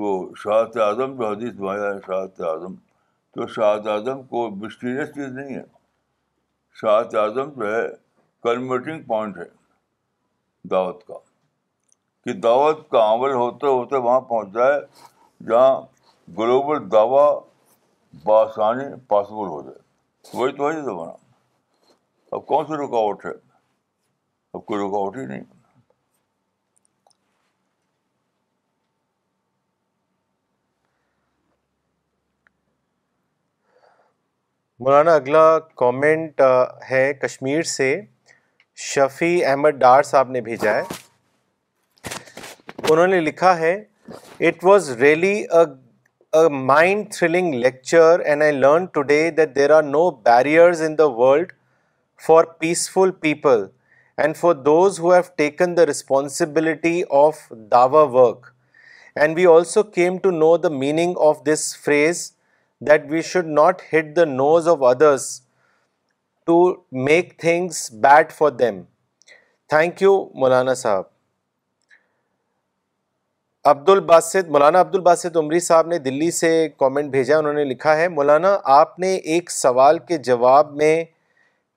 وہ 0.02 0.12
شاہد 0.44 0.78
اعظم 0.88 1.16
جو 1.20 1.28
حدیث 1.30 1.54
میں 1.60 1.70
آیا 1.70 1.94
ہے 1.94 2.00
شاہد 2.08 2.42
اعظم 2.50 2.76
تو 3.34 3.48
شاہد 3.58 3.88
اعظم 3.96 4.24
کو 4.34 4.50
مسٹیریس 4.64 5.10
چیز 5.16 5.32
نہیں 5.38 5.56
ہے 5.56 5.64
شاہت 6.82 7.16
اعظم 7.22 7.52
جو 7.60 7.74
ہے 7.76 7.88
کنورٹنگ 8.44 9.02
پوائنٹ 9.08 9.38
ہے 9.38 9.44
دعوت 10.72 11.04
کا 11.08 11.14
کہ 12.24 12.34
دعوت 12.42 12.90
کا 12.90 13.04
عمل 13.14 13.32
ہوتے 13.34 13.68
ہوتے 13.68 13.96
وہاں 14.06 14.22
پہنچ 14.30 14.54
جائے 14.54 14.80
جہاں 15.50 15.80
گلوبل 16.38 16.90
دعویٰ 16.92 17.30
بآسانی 18.24 18.84
پاسبل 19.08 19.48
ہو 19.56 19.62
جائے 19.62 20.38
وہی 20.38 20.52
تو 20.58 20.72
زمانہ 20.82 21.12
اب 22.38 22.46
کون 22.46 22.66
سی 22.68 22.74
رکاوٹ 22.84 23.26
ہے 23.26 23.32
اب 24.58 24.66
کوئی 24.66 24.80
رکاوٹ 24.80 25.18
ہی 25.18 25.26
نہیں 25.26 25.42
مولانا 34.86 35.14
اگلا 35.16 35.48
کامنٹ 35.80 36.42
ہے 36.90 37.04
کشمیر 37.22 37.62
سے 37.76 37.90
شفیع 38.82 39.38
احمد 39.50 39.70
ڈار 39.80 40.04
صاحب 40.04 40.30
نے 40.32 40.42
بھیجا 40.42 40.74
ہے 40.74 40.82
انہوں 42.92 43.08
نے 43.08 43.20
لکھا 43.22 43.58
ہے 43.60 43.74
it 44.48 44.64
was 44.66 44.90
really 45.02 45.34
mind 46.52 47.12
thrilling 47.14 47.54
lecture 47.62 48.20
and 48.26 48.44
I 48.44 48.52
learn 48.58 48.86
today 49.10 49.20
that 49.38 49.56
there 49.56 49.72
are 49.78 49.84
no 49.84 50.10
barriers 50.26 50.82
in 50.88 50.98
the 50.98 51.06
world 51.18 51.52
for 52.28 52.44
peaceful 52.60 53.12
people 53.22 53.66
and 54.18 54.38
for 54.38 54.54
those 54.70 55.00
who 55.00 55.12
have 55.14 55.22
taken 55.38 55.76
the 55.78 55.86
responsibility 55.86 57.02
of 57.26 57.42
Dawa 57.72 58.04
work 58.14 58.46
and 59.22 59.38
we 59.38 59.46
also 59.56 59.84
came 60.00 60.18
to 60.24 60.32
know 60.32 60.56
the 60.58 60.70
meaning 60.88 61.18
of 61.30 61.44
this 61.54 61.76
phrase 61.86 62.32
that 62.92 63.12
we 63.12 63.22
should 63.34 63.48
not 63.62 63.82
hit 63.94 64.16
the 64.16 64.26
nose 64.36 64.68
of 64.70 64.84
others 64.94 65.30
to 66.50 66.56
make 67.06 67.38
things 67.40 67.80
bad 68.04 68.32
for 68.36 68.50
them 68.60 68.82
thank 69.70 70.02
you 70.02 70.14
Maulana 70.40 70.74
Sahib 70.76 71.04
Abd 73.72 73.90
Basit 73.90 74.48
مولانا 74.56 74.80
عبد 74.82 74.96
الباسط 74.96 75.38
عمری 75.38 75.60
صاحب 75.66 75.88
نے 75.88 75.98
دلی 76.06 76.30
سے 76.38 76.52
comment 76.80 77.12
بھیجا 77.12 77.38
انہوں 77.38 77.54
نے 77.54 77.64
لکھا 77.72 77.96
ہے 77.98 78.08
مولانا 78.14 78.58
آپ 78.78 78.98
نے 79.00 79.14
ایک 79.34 79.52
سوال 79.52 80.00
کے 80.08 80.18
جواب 80.30 80.72
میں 80.78 80.96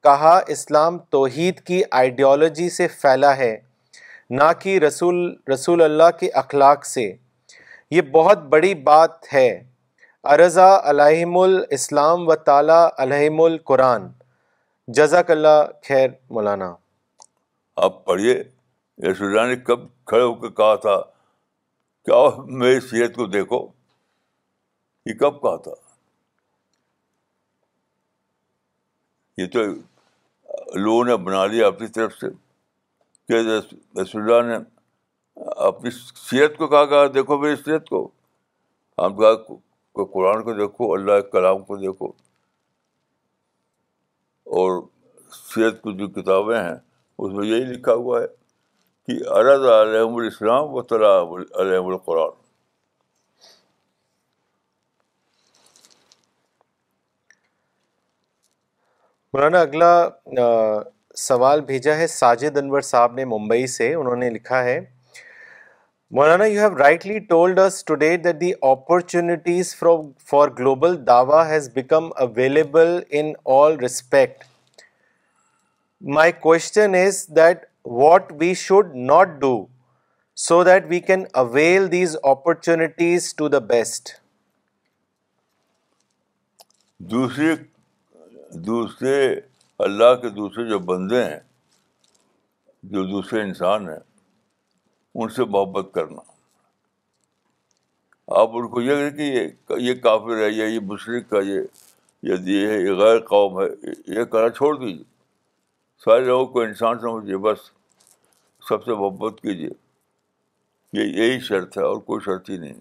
کہا 0.07 0.35
اسلام 0.57 0.97
توحید 1.16 1.61
کی 1.66 1.82
آئیڈیالوجی 2.01 2.70
سے 2.78 2.89
پھیلا 3.01 3.36
ہے 3.36 3.55
نہ 4.40 4.51
کہ 4.62 4.78
رسول 4.86 5.20
رسول 5.53 5.82
اللہ 5.90 6.11
کے 6.20 6.31
اخلاق 6.44 6.86
سے 6.94 7.07
یہ 7.99 8.03
بہت 8.16 8.49
بڑی 8.57 8.74
بات 8.90 9.32
ہے 9.35 9.49
ارضا 10.39 10.73
علیہم 10.90 11.39
الاسلام 11.44 12.27
و 12.28 12.35
تعالیٰ 12.51 12.86
علیہم 13.07 13.40
القرآن 13.51 14.09
جزاک 14.97 15.31
اللہ 15.31 15.62
خیر 15.89 16.09
مولانا 16.36 16.73
آپ 17.85 18.05
پڑھیے 18.05 18.32
یسو 19.06 19.24
اللہ 19.24 19.44
نے 19.51 19.55
کب 19.69 19.86
کھڑے 20.10 20.23
ہو 20.23 20.35
کے 20.40 20.48
کہا 20.56 20.74
تھا 20.86 20.97
کیا 22.09 22.16
میری 22.62 22.81
سیرت 22.89 23.14
کو 23.16 23.27
دیکھو 23.36 23.60
یہ 25.10 25.14
کب 25.20 25.40
کہا 25.43 25.56
تھا 25.66 25.73
یہ 29.43 29.47
تو 29.52 29.62
لوگوں 30.85 31.05
نے 31.05 31.16
بنا 31.28 31.44
لیا 31.52 31.66
اپنی 31.66 31.86
طرف 31.98 32.14
سے 32.20 32.27
کہ 33.28 33.40
رسول 34.01 34.23
اللہ 34.32 34.43
نے 34.51 34.56
اپنی 35.69 35.90
سیرت 36.28 36.56
کو 36.59 36.66
کہا 36.74 36.85
کہا 36.94 37.06
دیکھو 37.14 37.39
میری 37.47 37.56
سیرت 37.64 37.89
کو 37.89 38.05
ہم 39.05 39.16
کہا 39.20 39.35
قرآن 40.19 40.43
کو 40.44 40.52
دیکھو 40.64 40.93
اللہ 40.94 41.20
کلام 41.32 41.64
کو 41.70 41.77
دیکھو 41.86 42.12
اور 44.61 44.81
کی 45.55 45.93
جو 45.99 46.07
کتابیں 46.20 46.57
ہیں 46.59 46.74
اس 47.19 47.33
میں 47.33 47.47
یہی 47.47 47.65
لکھا 47.73 47.93
ہوا 48.01 48.20
ہے 48.20 48.27
کہ 49.07 49.29
الاسلام 49.35 50.73
و 50.73 50.81
علیہم 50.81 51.87
القرآن 51.87 52.35
مولانا 59.35 59.61
اگلا 59.61 59.93
سوال 61.27 61.61
بھیجا 61.70 61.97
ہے 61.97 62.07
ساجد 62.19 62.57
انور 62.62 62.81
صاحب 62.93 63.15
نے 63.15 63.24
ممبئی 63.35 63.66
سے 63.77 63.93
انہوں 63.95 64.16
نے 64.24 64.31
لکھا 64.31 64.62
ہے 64.65 64.79
Maulana 66.16 66.44
you 66.47 66.60
have 66.60 66.76
rightly 66.78 67.18
told 67.28 67.59
us 67.59 67.84
today 67.84 68.09
that 68.16 68.32
ٹولڈے 68.40 68.51
opportunities 68.70 69.74
for 70.30 70.48
global 70.59 70.97
Dawa 71.06 71.47
has 71.51 71.68
become 71.74 72.09
available 72.24 72.89
in 73.20 73.32
all 73.55 73.76
respect 73.82 74.44
my 76.14 76.32
question 76.40 76.94
is 76.98 77.24
that 77.36 77.64
what 78.02 78.32
we 78.40 78.52
should 78.64 78.94
not 79.10 79.28
do 79.47 79.55
so 80.48 80.62
that 80.64 80.86
we 80.89 81.01
can 81.06 81.24
avail 81.44 81.90
these 81.93 82.16
opportunities 82.32 83.34
to 83.39 83.48
the 83.48 83.59
best 83.72 84.10
دوسرے 87.16 87.55
دوسرے 88.66 89.18
اللہ 89.89 90.14
کے 90.22 90.28
دوسرے 90.40 90.68
جو 90.68 90.78
بندے 90.94 91.24
ہیں 91.24 91.39
جو 92.93 93.05
دوسرے 93.16 93.43
انسان 93.43 93.89
ہیں 93.89 93.98
ان 95.20 95.28
سے 95.28 95.44
محبت 95.44 95.93
کرنا 95.94 96.20
آپ 98.40 98.51
ان 98.59 98.68
کو 98.70 98.80
یہ 98.82 99.09
کہ 99.16 99.78
یہ 99.78 99.94
کافر 100.02 100.43
ہے 100.43 100.48
یہ 100.51 100.78
مشرق 100.93 101.28
کا 101.30 101.40
یہ 101.47 101.60
یہ 102.30 102.48
یہ 102.52 102.93
غیر 103.01 103.18
قوم 103.28 103.60
ہے 103.60 103.64
یہ 104.18 104.24
کرا 104.32 104.48
چھوڑ 104.56 104.74
دیجیے 104.78 105.02
سارے 106.05 106.24
لوگوں 106.24 106.47
کو 106.52 106.60
انسان 106.60 106.98
سمجھیے 107.01 107.36
بس 107.48 107.59
سب 108.68 108.84
سے 108.84 108.93
محبت 108.93 109.40
کیجیے 109.43 109.70
یہ 111.01 111.22
یہی 111.22 111.40
شرط 111.48 111.78
ہے 111.78 111.82
اور 111.82 111.97
کوئی 112.09 112.24
شرط 112.24 112.51
ہی 112.51 112.56
نہیں 112.56 112.80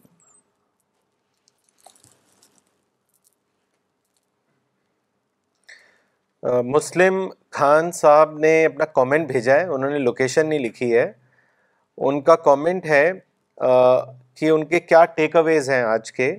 مسلم 6.73 7.21
خان 7.57 7.91
صاحب 7.91 8.37
نے 8.45 8.53
اپنا 8.65 8.85
کامنٹ 8.93 9.31
بھیجا 9.31 9.55
ہے 9.59 9.65
انہوں 9.73 9.89
نے 9.91 9.97
لوکیشن 9.99 10.47
نہیں 10.49 10.59
لکھی 10.59 10.95
ہے 10.97 11.11
ان 12.07 12.21
کا 12.23 12.35
کامنٹ 12.45 12.85
ہے 12.89 13.09
کہ 14.39 14.49
ان 14.49 14.63
کے 14.67 14.79
کیا 14.79 15.03
ٹیک 15.15 15.35
اویز 15.35 15.69
ہیں 15.69 15.81
آج 15.83 16.11
کے 16.11 16.33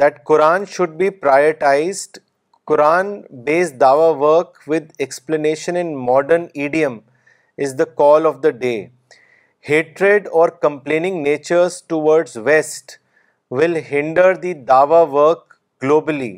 that 0.00 0.22
Quran 0.26 0.64
should 0.70 0.94
be 0.96 1.10
prioritized 1.10 2.18
Quran 2.66 3.20
base 3.44 3.72
Dawa 3.80 4.08
work 4.18 4.58
with 4.68 4.90
explanation 4.98 5.76
in 5.76 5.94
modern 6.04 6.44
idiom 6.54 6.98
is 7.64 7.78
the 7.78 7.84
call 8.00 8.26
of 8.26 8.42
the 8.42 8.50
day 8.64 8.74
hatred 9.68 10.28
or 10.40 10.48
complaining 10.62 11.22
natures 11.22 11.82
towards 12.02 12.36
west 12.44 12.92
will 13.56 13.76
hinder 13.90 14.34
the 14.42 14.52
Dawa 14.72 15.02
work 15.12 15.52
globally 15.82 16.34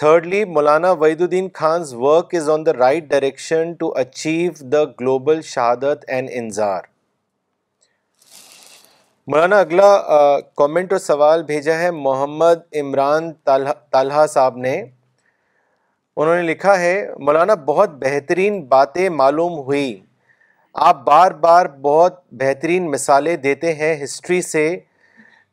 thirdly 0.00 0.44
Maulana 0.44 0.90
Wahiduddin 1.22 1.48
Khan's 1.54 1.92
work 1.94 2.34
is 2.34 2.48
on 2.50 2.64
the 2.66 2.72
right 2.78 3.02
direction 3.10 3.72
to 3.78 3.92
achieve 3.98 4.52
the 4.72 4.82
global 5.00 5.42
شہادت 5.50 6.04
and 6.14 6.30
انزار 6.34 6.80
مولانا 9.32 9.58
اگلا 9.60 9.90
comment 10.56 10.92
اور 10.92 11.00
سوال 11.00 11.42
بھیجا 11.52 11.78
ہے 11.78 11.90
محمد 11.98 12.60
عمران 12.80 13.30
طالحہ 13.92 14.26
صاحب 14.30 14.56
نے 14.66 14.74
انہوں 14.80 16.34
نے 16.34 16.42
لکھا 16.50 16.78
ہے 16.80 16.92
مولانا 17.26 17.54
بہت 17.66 17.90
بہترین 18.02 18.60
باتیں 18.74 19.08
معلوم 19.20 19.58
ہوئی 19.66 19.94
آپ 20.88 21.04
بار 21.06 21.30
بار 21.46 21.66
بہت 21.82 22.20
بہترین 22.42 22.90
مثالیں 22.90 23.36
دیتے 23.48 23.74
ہیں 23.74 23.94
ہسٹری 24.02 24.40
سے 24.50 24.66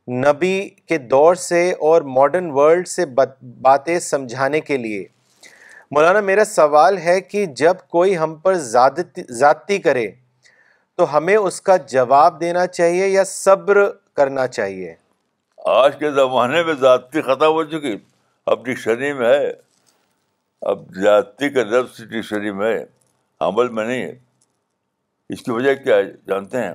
نبی 0.10 0.58
کے 0.90 0.98
دور 0.98 1.36
سے 1.36 1.70
اور 1.88 2.02
ماڈرن 2.18 2.50
ورلڈ 2.52 2.88
سے 2.88 3.06
باتیں 3.64 3.98
سمجھانے 4.00 4.60
کے 4.62 4.78
لیے 4.78 5.04
مولانا 5.96 6.20
میرا 6.30 6.44
سوال 6.46 6.98
ہے 7.04 7.20
کہ 7.22 7.46
جب 7.62 7.78
کوئی 7.92 8.18
ہم 8.18 8.36
پر 8.44 8.54
ذاتی 9.30 9.78
کرے 9.86 10.10
تو 10.98 11.16
ہمیں 11.18 11.36
اس 11.36 11.62
کا 11.62 11.76
جواب 11.90 12.40
دینا 12.42 12.66
چاہیے 12.68 13.08
یا 13.08 13.24
صبر 13.28 13.84
کرنا 14.18 14.48
چاہیے 14.48 14.94
آج 15.76 15.98
کے 16.00 16.12
زمانے 16.12 16.64
میں 16.64 16.74
ذاتی 16.82 17.22
ختم 17.22 17.52
ہو 17.56 17.64
چکی 17.78 17.96
اب 18.52 18.66
ڈکشنری 18.66 19.14
میں 19.14 19.34
ہے 19.38 19.52
اب 20.72 20.80
ذاتی 21.04 21.50
کا 21.50 21.64
ڈکشنری 21.72 22.52
میں 22.64 22.74
ہے 22.78 22.84
عمل 23.48 23.74
نہیں 23.76 24.02
ہے 24.02 24.12
اس 25.34 25.42
کی 25.44 25.52
وجہ 25.52 25.74
کیا 25.84 26.02
جانتے 26.28 26.64
ہیں 26.64 26.74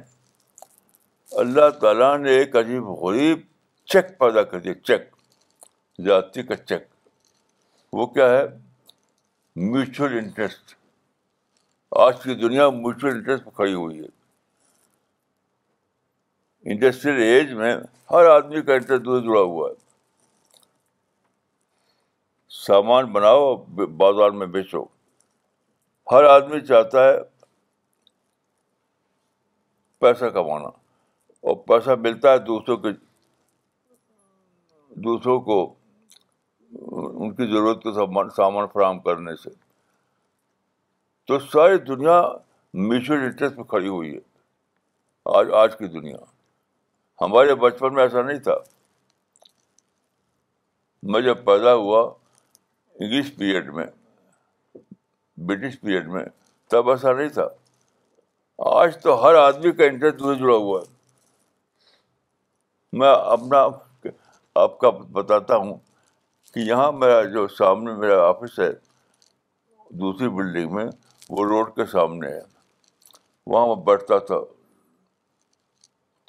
اللہ 1.42 1.68
تعالیٰ 1.80 2.16
نے 2.18 2.30
ایک 2.38 2.54
عجیب 2.56 2.88
غریب 3.02 3.40
چیک 3.92 4.18
پیدا 4.18 4.42
کر 4.50 4.58
دیا 4.60 4.74
چیک 4.82 5.02
ذاتی 6.06 6.42
کا 6.46 6.56
چیک 6.56 6.82
وہ 7.94 8.06
کیا 8.06 8.28
ہے 8.30 8.44
میوچل 9.70 10.16
انٹرسٹ 10.18 10.74
آج 12.04 12.22
کی 12.22 12.34
دنیا 12.40 12.68
میوچل 12.70 13.06
انٹرسٹ 13.08 13.44
پہ 13.44 13.50
کھڑی 13.56 13.74
ہوئی 13.74 13.98
ہے 14.00 14.06
انڈسٹریل 16.72 17.22
ایج 17.22 17.52
میں 17.54 17.74
ہر 18.10 18.26
آدمی 18.28 18.62
کا 18.62 18.74
انٹرسٹ 18.74 19.04
جڑا 19.26 19.40
ہوا 19.40 19.68
ہے 19.68 19.74
سامان 22.64 23.12
بناؤ 23.12 23.54
بازار 24.02 24.30
میں 24.38 24.46
بیچو 24.54 24.84
ہر 26.12 26.24
آدمی 26.24 26.60
چاہتا 26.66 27.04
ہے 27.08 27.16
پیسہ 30.00 30.24
کمانا 30.34 30.68
اور 31.44 31.56
پیسہ 31.68 31.90
ملتا 32.02 32.32
ہے 32.32 32.38
دوسروں 32.50 32.76
کے 32.84 32.88
دوسروں 35.08 35.40
کو 35.48 35.58
ان 36.72 37.34
کی 37.34 37.46
ضرورت 37.52 37.82
کا 37.82 37.92
سامان 37.94 38.30
سامان 38.36 38.66
فراہم 38.72 38.98
کرنے 39.00 39.34
سے 39.42 39.50
تو 41.26 41.38
ساری 41.52 41.76
دنیا 41.88 42.20
میوچل 42.88 43.24
انٹرسٹ 43.24 43.56
پہ 43.56 43.62
کھڑی 43.72 43.88
ہوئی 43.88 44.14
ہے 44.14 44.20
آج 45.38 45.50
آج 45.62 45.76
کی 45.78 45.86
دنیا 45.98 46.16
ہمارے 47.20 47.54
بچپن 47.64 47.94
میں 47.94 48.02
ایسا 48.02 48.22
نہیں 48.22 48.38
تھا 48.48 48.54
میں 51.12 51.20
جب 51.20 51.44
پیدا 51.44 51.74
ہوا 51.74 52.00
انگلش 53.00 53.34
پیریڈ 53.38 53.72
میں 53.74 53.84
برٹش 55.46 55.80
پیریڈ 55.80 56.06
میں 56.12 56.24
تب 56.70 56.90
ایسا 56.90 57.12
نہیں 57.12 57.28
تھا 57.38 57.46
آج 58.82 58.96
تو 59.02 59.22
ہر 59.24 59.34
آدمی 59.38 59.72
کا 59.80 59.84
انٹرسٹ 59.84 60.20
سے 60.22 60.34
جڑا 60.38 60.54
ہوا 60.54 60.80
ہے 60.80 60.94
میں 63.01 63.09
اپنا 63.35 63.59
آپ 64.64 64.78
کا 64.81 64.90
بتاتا 65.16 65.56
ہوں 65.62 65.77
کہ 66.52 66.60
یہاں 66.68 66.90
میرا 67.01 67.23
جو 67.32 67.47
سامنے 67.56 67.93
میرا 68.02 68.20
آفس 68.28 68.59
ہے 68.60 68.70
دوسری 70.02 70.28
بلڈنگ 70.36 70.74
میں 70.74 70.85
وہ 71.36 71.44
روڈ 71.48 71.74
کے 71.77 71.86
سامنے 71.93 72.28
ہے 72.35 72.40
وہاں 73.55 73.66
میں 73.73 73.77
بیٹھتا 73.90 74.18
تھا 74.31 74.39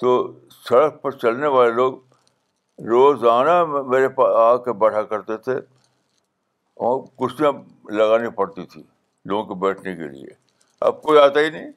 تو 0.04 0.12
سڑک 0.68 1.00
پر 1.02 1.16
چلنے 1.24 1.46
والے 1.56 1.72
لوگ 1.80 1.96
روزانہ 2.92 3.54
میرے 3.94 4.08
پاس 4.20 4.36
آ 4.42 4.50
کے 4.64 4.72
بیٹھا 4.84 5.02
کرتے 5.14 5.36
تھے 5.48 5.56
اور 6.88 7.00
کرسیاں 7.20 7.52
لگانی 8.00 8.28
پڑتی 8.42 8.66
تھی 8.74 8.82
لوگوں 9.30 9.44
کے 9.48 9.58
بیٹھنے 9.66 9.94
کے 10.02 10.08
لیے 10.08 10.30
اب 10.90 11.02
کوئی 11.02 11.18
آتا 11.24 11.40
ہی 11.46 11.50
نہیں 11.56 11.72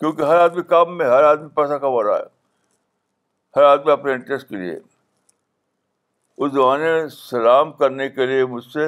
کیونکہ 0.00 0.32
ہر 0.32 0.44
آدمی 0.48 0.62
کام 0.76 0.96
میں 0.98 1.06
ہر 1.16 1.24
آدمی 1.32 1.48
پیسہ 1.60 1.78
کما 1.86 2.02
رہا 2.08 2.18
ہے 2.18 2.31
ہر 3.56 3.62
آدمی 3.68 3.92
اپنے 3.92 4.12
انٹرسٹ 4.12 4.48
کے 4.48 4.56
لیے 4.56 4.74
اس 6.44 6.52
زمانے 6.52 6.92
میں 6.92 7.06
سلام 7.14 7.72
کرنے 7.80 8.08
کے 8.10 8.26
لیے 8.26 8.44
مجھ 8.52 8.64
سے 8.72 8.86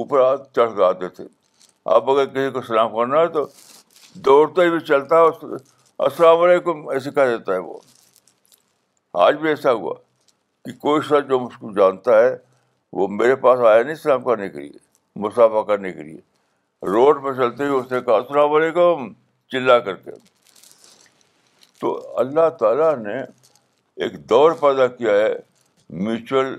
اوپر 0.00 0.20
چڑھ 0.56 0.80
آتے 0.84 1.08
تھے 1.18 1.24
آپ 1.96 2.08
اگر 2.10 2.26
کسی 2.26 2.50
کو 2.52 2.62
سلام 2.66 2.94
کرنا 2.96 3.20
ہے 3.20 3.26
تو 3.34 3.44
دوڑتے 4.26 4.66
ہوئے 4.68 4.80
چلتا 4.90 5.20
ہے 5.20 5.52
السلام 6.06 6.40
علیکم 6.42 6.88
ایسے 6.94 7.10
کہہ 7.10 7.26
دیتا 7.36 7.52
ہے 7.52 7.58
وہ 7.58 7.76
آج 9.26 9.36
بھی 9.40 9.48
ایسا 9.48 9.72
ہوا 9.72 9.94
کہ 10.64 10.72
کوئی 10.80 11.00
شخص 11.08 11.28
جو 11.28 11.38
مجھ 11.40 11.58
کو 11.58 11.72
جانتا 11.76 12.18
ہے 12.22 12.34
وہ 13.00 13.06
میرے 13.20 13.36
پاس 13.44 13.60
آیا 13.68 13.82
نہیں 13.82 13.94
سلام 14.06 14.22
کرنے 14.24 14.48
کے 14.48 14.60
لیے 14.60 14.78
مسافہ 15.26 15.62
کرنے 15.68 15.92
کے 15.92 16.02
لیے 16.02 16.18
روڈ 16.94 17.22
پہ 17.24 17.32
چلتے 17.42 17.66
ہوئے 17.66 17.80
اس 17.80 17.92
نے 17.92 18.00
کہا 18.06 18.14
السلام 18.16 18.52
علیکم 18.54 19.12
چلا 19.52 19.78
کر 19.86 19.94
کے 20.04 20.10
تو 21.80 21.94
اللہ 22.20 22.48
تعالیٰ 22.60 22.94
نے 22.98 23.20
ایک 24.04 24.14
دور 24.30 24.52
پیدا 24.60 24.86
کیا 24.96 25.10
ہے 25.16 25.32
میوچل 26.04 26.54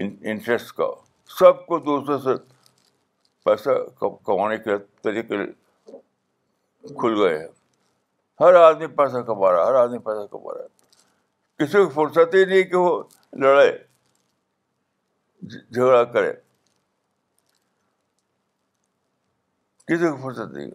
انٹرسٹ 0.00 0.72
کا 0.76 0.84
سب 1.38 1.64
کو 1.66 1.78
دوسرے 1.86 2.18
سے 2.24 2.34
پیسہ 3.44 3.70
کمانے 4.26 4.58
کے 4.66 4.76
طریقے 5.02 5.36
کھل 7.00 7.18
گئے 7.22 7.38
ہیں 7.38 7.48
ہر 8.40 8.54
آدمی 8.60 8.86
پیسہ 9.00 9.18
کما 9.30 9.50
رہا 9.52 9.62
ہے 9.62 9.68
ہر 9.68 9.74
آدمی 9.80 9.98
پیسہ 10.04 10.26
کما 10.30 10.54
رہا 10.54 10.62
ہے 10.62 11.64
کسی 11.64 11.78
کو 11.84 11.88
فرصت 11.94 12.34
ہی 12.34 12.44
نہیں 12.44 12.62
کہ 12.70 12.76
وہ 12.76 13.02
لڑے 13.42 13.70
جھگڑا 15.48 16.02
کرے 16.12 16.32
کسی 19.86 20.06
کو 20.08 20.16
فرصت 20.28 20.54
نہیں 20.54 20.70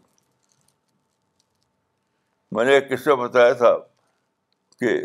میں 2.56 2.66
نے 2.66 2.74
ایک 2.74 2.90
قصہ 2.90 3.16
بتایا 3.24 3.54
تھا 3.64 3.76
کہ 4.80 4.98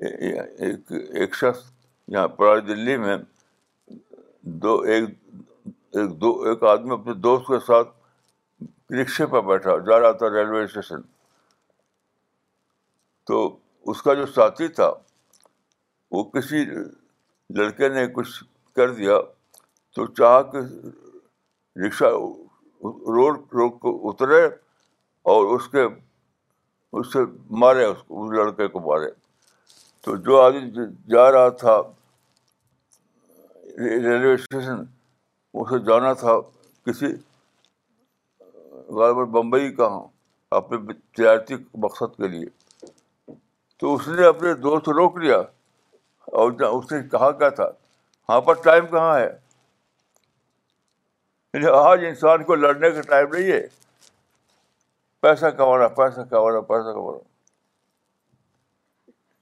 ایک 0.00 1.34
شخص 1.34 1.70
یہاں 2.12 2.26
پرانی 2.36 2.60
دلی 2.66 2.96
میں 2.96 3.16
دو 4.62 4.76
ایک 4.92 5.08
ایک 5.98 6.20
دو 6.20 6.30
ایک 6.48 6.62
آدمی 6.70 6.92
اپنے 6.94 7.14
دوست 7.20 7.46
کے 7.48 7.58
ساتھ 7.66 7.88
رکشے 9.00 9.26
پر 9.32 9.40
بیٹھا 9.46 9.76
جا 9.86 9.98
رہا 10.00 10.12
تھا 10.20 10.30
ریلوے 10.34 10.62
اسٹیشن 10.64 11.00
تو 13.26 13.40
اس 13.90 14.02
کا 14.02 14.14
جو 14.14 14.26
ساتھی 14.34 14.68
تھا 14.78 14.90
وہ 16.10 16.22
کسی 16.34 16.64
لڑکے 17.56 17.88
نے 17.94 18.06
کچھ 18.14 18.42
کر 18.76 18.92
دیا 18.94 19.16
تو 19.96 20.06
چاہ 20.12 20.40
کہ 20.52 20.58
رکشہ 21.86 22.12
روڈ 23.16 23.38
کو 23.80 23.98
اترے 24.10 24.44
اور 25.34 25.54
اس 25.56 25.68
کے 25.68 25.82
اس 26.98 27.12
سے 27.12 27.18
مارے 27.62 27.84
اس 27.84 27.96
لڑکے 28.36 28.66
کو 28.74 28.80
مارے 28.90 29.10
تو 30.04 30.16
جو 30.26 30.40
آدمی 30.40 30.84
جا 31.12 31.30
رہا 31.32 31.48
تھا 31.62 31.80
ریلوے 33.78 34.32
اسٹیشن 34.34 34.82
اسے 35.60 35.78
جانا 35.86 36.12
تھا 36.22 36.36
کسی 36.86 37.06
غالباً 38.98 39.30
بمبئی 39.30 39.72
کا 39.74 39.86
ہاں، 39.88 40.04
اپنے 40.58 40.78
تجارتی 40.92 41.54
مقصد 41.84 42.16
کے 42.16 42.28
لیے 42.28 42.46
تو 43.80 43.94
اس 43.94 44.06
نے 44.08 44.26
اپنے 44.26 44.52
دوست 44.68 44.88
روک 44.96 45.16
لیا 45.24 45.38
اور 46.40 46.50
اس 46.68 46.90
نے 46.92 47.02
کہا 47.08 47.30
کیا 47.42 47.48
تھا 47.58 47.68
ہاں 48.28 48.40
پر 48.46 48.54
ٹائم 48.64 48.86
کہاں 48.86 49.14
ہے 49.18 49.28
یعنی 51.54 51.66
آج 51.82 52.04
انسان 52.08 52.44
کو 52.44 52.54
لڑنے 52.54 52.90
کا 52.90 53.00
ٹائم 53.10 53.34
نہیں 53.34 53.50
ہے 53.50 53.60
پیسہ 55.22 55.46
کما 55.60 55.78
رہا 55.78 55.88
پیسہ 56.00 56.20
کما 56.30 56.50
رہا 56.52 56.60
پیسہ 56.72 56.92
کما 56.94 57.12
رہا 57.12 57.26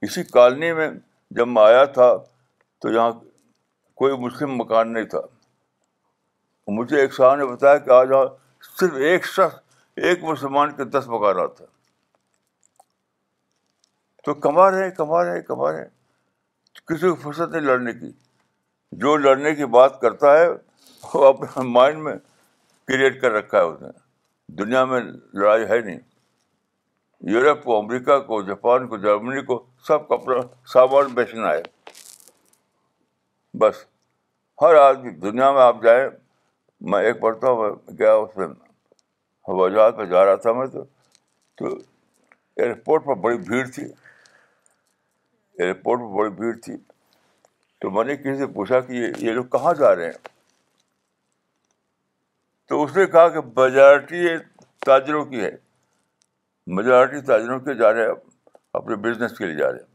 اسی 0.03 0.23
کالونی 0.25 0.73
میں 0.77 0.89
جب 1.37 1.49
میں 1.49 1.63
آیا 1.63 1.85
تھا 1.99 2.13
تو 2.83 2.89
یہاں 2.93 3.11
کوئی 4.01 4.17
مسلم 4.25 4.55
مکان 4.57 4.93
نہیں 4.93 5.05
تھا 5.15 5.21
مجھے 6.79 7.01
ایک 7.01 7.15
صاحب 7.15 7.35
نے 7.39 7.45
بتایا 7.47 7.79
کہ 7.87 7.91
آج 7.91 8.11
یہاں 8.11 8.25
صرف 8.81 8.95
ایک 9.11 9.27
شخص 9.27 9.59
ایک 10.09 10.25
مسلمان 10.25 10.75
کے 10.77 10.85
دس 10.97 11.05
مکانات 11.09 11.61
ہیں 11.61 11.67
تو 14.25 14.35
کما 14.47 14.71
رہے 14.71 14.91
کما 14.99 15.23
رہے 15.25 15.43
کما 15.51 15.71
رہے 15.73 15.85
کسی 16.87 17.09
کو 17.09 17.15
فرصت 17.23 17.51
نہیں 17.53 17.63
لڑنے 17.63 17.93
کی 18.01 18.11
جو 19.05 19.17
لڑنے 19.17 19.55
کی 19.55 19.67
بات 19.79 20.01
کرتا 20.01 20.37
ہے 20.39 20.47
وہ 21.15 21.25
اپنے 21.27 21.65
مائنڈ 21.69 22.03
میں 22.03 22.15
کریٹ 22.89 23.21
کر 23.21 23.33
رکھا 23.33 23.59
ہے 23.59 23.63
اس 23.73 23.81
نے 23.83 23.89
دنیا 24.63 24.85
میں 24.93 25.01
لڑائی 25.35 25.65
ہے 25.71 25.79
نہیں 25.81 25.99
یورپ 27.33 27.63
کو 27.65 27.77
امریکہ 27.79 28.19
کو 28.27 28.41
جاپان 28.47 28.87
کو 28.89 28.97
جرمنی 29.03 29.43
کو 29.45 29.63
سب 29.87 30.07
کپڑا 30.09 30.41
سامان 30.73 31.07
بیچنا 31.15 31.51
ہے 31.53 31.63
بس 33.61 33.85
ہر 34.63 34.75
آدمی 34.81 35.11
دنیا 35.21 35.51
میں 35.53 35.63
آپ 35.63 35.83
جائیں 35.83 36.09
میں 36.91 37.01
ایک 37.05 37.21
پڑھتا 37.21 37.51
ہوں 37.51 37.77
گیا 37.99 38.13
اس 38.13 38.37
میں 38.37 38.47
ہوائی 39.49 39.75
جہاز 39.75 39.93
پہ 39.97 40.05
جا 40.11 40.25
رہا 40.25 40.35
تھا 40.45 40.53
میں 40.59 40.67
تو 41.59 41.67
ایئرپورٹ 42.57 43.05
پر 43.07 43.15
بڑی 43.25 43.37
بھیڑ 43.49 43.65
تھی 43.75 43.85
ایئرپورٹ 45.59 46.01
پر 46.01 46.09
بڑی 46.17 46.31
بھیڑ 46.41 46.55
تھی 46.65 46.77
تو 47.81 47.91
میں 47.91 48.05
نے 48.05 48.17
کسی 48.17 48.37
سے 48.39 48.47
پوچھا 48.55 48.81
کہ 48.81 48.93
یہ 48.93 49.27
یہ 49.27 49.33
لوگ 49.33 49.45
کہاں 49.53 49.73
جا 49.79 49.95
رہے 49.97 50.07
ہیں 50.07 50.27
تو 52.69 52.83
اس 52.85 52.97
نے 52.97 53.07
کہا 53.07 53.29
کہ 53.29 53.41
میجارٹی 53.57 54.25
یہ 54.25 54.37
تاجروں 54.87 55.25
کی 55.25 55.41
ہے 55.41 55.51
میجورٹی 56.75 57.21
تاجروں 57.27 57.59
کے 57.61 57.75
جا 57.79 57.93
رہے 57.93 58.05
ہیں 58.07 58.15
اپنے 58.75 58.97
بزنس 59.03 59.37
کے 59.39 59.47
لیے 59.47 59.57
جا 59.57 59.71
رہے 59.73 59.79
ہیں 59.79 59.95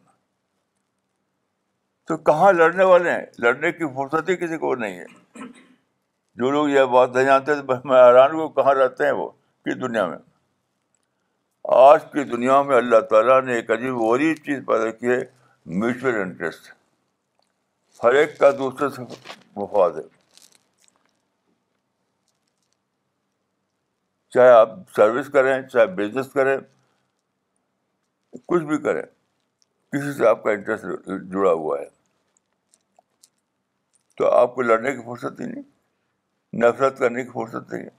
تو 2.07 2.18
کہاں 2.30 2.52
لڑنے 2.53 2.84
والے 2.84 3.11
ہیں 3.11 3.26
لڑنے 3.43 3.72
کی 3.72 3.88
فرصت 3.95 4.30
ہی 4.30 4.35
کسی 4.38 4.57
کو 4.57 4.73
نہیں 4.84 4.98
ہے 4.99 5.41
جو 6.41 6.52
لوگ 6.52 6.69
یہ 6.69 6.84
بات 6.93 7.15
نہیں 7.15 7.26
جانتے 7.26 7.56
تو 7.61 7.76
میں 7.91 8.02
حیران 8.03 8.31
ہوں 8.35 8.49
کہاں 8.60 8.73
رہتے 8.76 9.06
ہیں 9.06 9.11
وہ 9.19 9.30
کس 9.65 9.81
دنیا 9.81 10.06
میں 10.07 10.18
آج 11.77 12.03
کی 12.14 12.23
دنیا 12.31 12.61
میں 12.69 12.76
اللہ 12.77 12.99
تعالیٰ 13.10 13.41
نے 13.45 13.53
ایک 13.56 13.72
عجیب 13.72 14.02
اور 14.03 14.19
ہی 14.19 14.34
چیز 14.45 14.61
پیدا 14.68 14.89
کی 14.91 15.10
ہے 15.11 15.19
میوچل 15.80 16.22
انٹرسٹ 16.22 16.72
ہر 18.03 18.14
ایک 18.22 18.38
کا 18.39 18.52
دوسرے 18.60 18.89
سے 18.95 19.02
مفاد 19.56 19.98
ہے 19.98 20.07
چاہے 24.34 24.49
آپ 24.49 24.70
سروس 24.95 25.30
کریں 25.30 25.62
چاہے 25.68 25.86
بزنس 25.95 26.32
کریں 26.34 26.58
کچھ 28.48 28.64
بھی 28.64 28.78
کریں 28.84 29.02
کسی 29.91 30.14
سے 30.18 30.28
آپ 30.28 30.44
کا 30.44 30.52
انٹرسٹ 30.52 31.08
جڑا 31.32 31.52
ہوا 31.52 31.80
ہے 31.80 31.86
تو 34.18 34.32
آپ 34.36 34.53
کو 34.56 34.62
لڑنے 34.62 34.95
کی 34.95 35.02
فرصت 35.06 35.40
ہی 35.41 35.45
نہیں 35.45 35.64
نفرت 36.64 36.98
کرنے 36.99 37.24
کی 37.24 37.30
فرصت 37.34 37.74
نہیں 37.74 37.90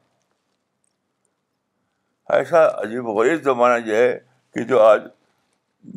ایسا 2.39 2.67
عجیب 2.83 3.07
غریب 3.19 3.43
زمانہ 3.45 3.87
یہ 3.87 3.97
ہے 3.97 4.19
کہ 4.55 4.65
جو 4.73 4.81
آج 4.83 5.03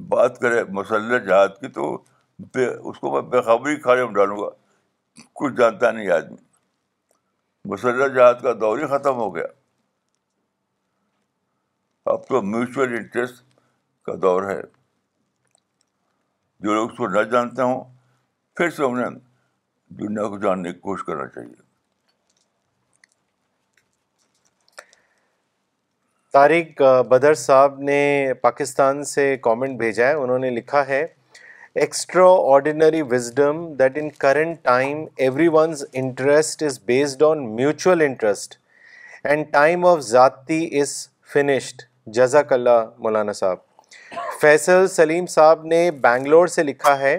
بات 0.10 0.40
کرے 0.40 0.64
مسلح 0.80 1.18
جہاد 1.28 1.60
کی 1.60 1.68
تو 1.80 1.88
بے 2.54 2.66
اس 2.90 2.98
کو 3.00 3.12
میں 3.12 3.22
بے 3.32 3.42
خبری 3.50 3.76
میں 3.86 4.14
ڈالوں 4.14 4.38
گا 4.42 4.50
کچھ 5.42 5.54
جانتا 5.58 5.92
نہیں 5.92 6.10
آدمی 6.16 6.38
مسلح 7.74 8.08
جہاد 8.16 8.42
کا 8.44 8.54
دور 8.62 8.78
ہی 8.80 8.88
ختم 8.98 9.16
ہو 9.20 9.34
گیا 9.36 9.46
اب 12.14 12.26
تو 12.28 12.42
میوچل 12.42 12.94
انٹرسٹ 12.96 13.42
کا 14.06 14.14
دور 14.22 14.44
ہے 14.50 14.60
جو 16.64 16.74
لوگ 16.74 16.92
اس 16.92 16.98
کو 16.98 17.08
نہ 17.14 17.22
جانتے 17.32 17.62
ہوں 17.62 17.84
پھر 18.58 18.70
سے 18.76 18.84
انہیں 18.84 19.16
دنیا 20.00 20.28
کو 20.30 20.38
جاننے 20.40 20.72
کی 20.74 20.80
کوشش 20.80 21.04
کرنا 21.06 21.26
چاہیے 21.36 21.54
طارق 26.34 26.82
بدر 27.10 27.34
صاحب 27.46 27.80
نے 27.90 28.00
پاکستان 28.42 29.04
سے 29.14 29.26
کامنٹ 29.42 29.78
بھیجا 29.80 30.08
ہے 30.08 30.14
انہوں 30.24 30.40
نے 30.40 30.50
لکھا 30.60 30.86
ہے 30.88 31.06
extraordinary 32.54 33.02
wisdom 33.12 33.66
that 33.80 33.98
in 34.02 34.10
current 34.26 34.64
time 34.64 35.04
everyone's 35.54 35.84
interest 35.94 36.64
is 36.64 36.80
based 36.86 37.24
on 37.30 37.44
mutual 37.56 38.02
interest 38.08 38.56
and 39.24 39.52
time 39.54 39.86
of 39.86 40.00
ذاتی 40.12 40.66
از 40.82 40.96
فنشڈ 41.34 41.82
جزاک 42.14 42.52
اللہ 42.54 42.84
مولانا 43.04 43.32
صاحب 43.34 44.18
فیصل 44.42 44.88
سلیم 44.88 45.26
صاحب 45.30 45.64
نے 45.66 45.90
بنگلور 46.02 46.48
سے 46.56 46.64
لکھا 46.64 46.98
ہے 47.00 47.18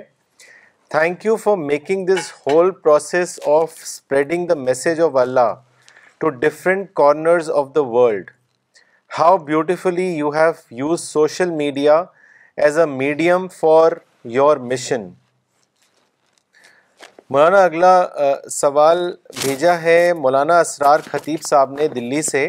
thank 0.91 1.25
you 1.27 1.35
for 1.45 1.57
making 1.57 2.07
this 2.07 2.31
whole 2.47 2.71
process 2.83 3.39
of 3.49 3.73
spreading 3.83 4.47
the 4.47 4.55
message 4.55 5.01
of 5.05 5.17
Allah 5.23 5.55
to 6.19 6.29
different 6.45 6.87
corners 6.97 7.51
of 7.55 7.69
the 7.75 7.81
world 7.95 8.31
how 9.19 9.37
beautifully 9.47 10.07
you 10.17 10.29
have 10.35 10.53
use 10.81 11.01
social 11.01 11.51
media 11.57 11.95
as 12.65 12.79
a 12.79 12.87
medium 12.97 13.49
for 13.61 13.93
your 14.39 14.57
mission 14.73 15.09
Maulana 17.31 17.65
اگلا 17.65 17.95
سوال 18.53 19.11
بھیجا 19.41 19.81
ہے 19.83 20.03
مولانا 20.21 20.59
اسرار 20.61 21.01
خطیب 21.11 21.43
صاحب 21.47 21.73
نے 21.79 21.89
دلی 21.97 22.23
سے 22.31 22.47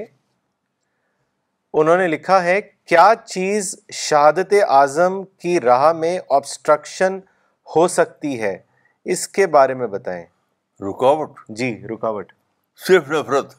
انہوں 1.74 1.98
نے 1.98 2.08
لکھا 2.08 2.44
ہے 2.44 2.60
کیا 2.88 3.12
چیز 3.26 3.76
شہادت 3.94 4.54
اعظم 4.68 5.24
کی 5.42 5.60
راہ 5.62 5.92
میں 6.00 6.18
آبسٹرکشن 6.36 7.18
ہو 7.76 7.88
سکتی 7.98 8.40
ہے 8.42 8.58
اس 9.12 9.28
کے 9.38 9.48
بارے 9.56 9.74
میں 9.82 9.88
بتائیں 9.88 10.24
رکاوٹ 10.90 11.40
جی 11.58 11.72
رکاوٹ 11.90 12.32
صرف 12.88 13.10
نفرت 13.12 13.54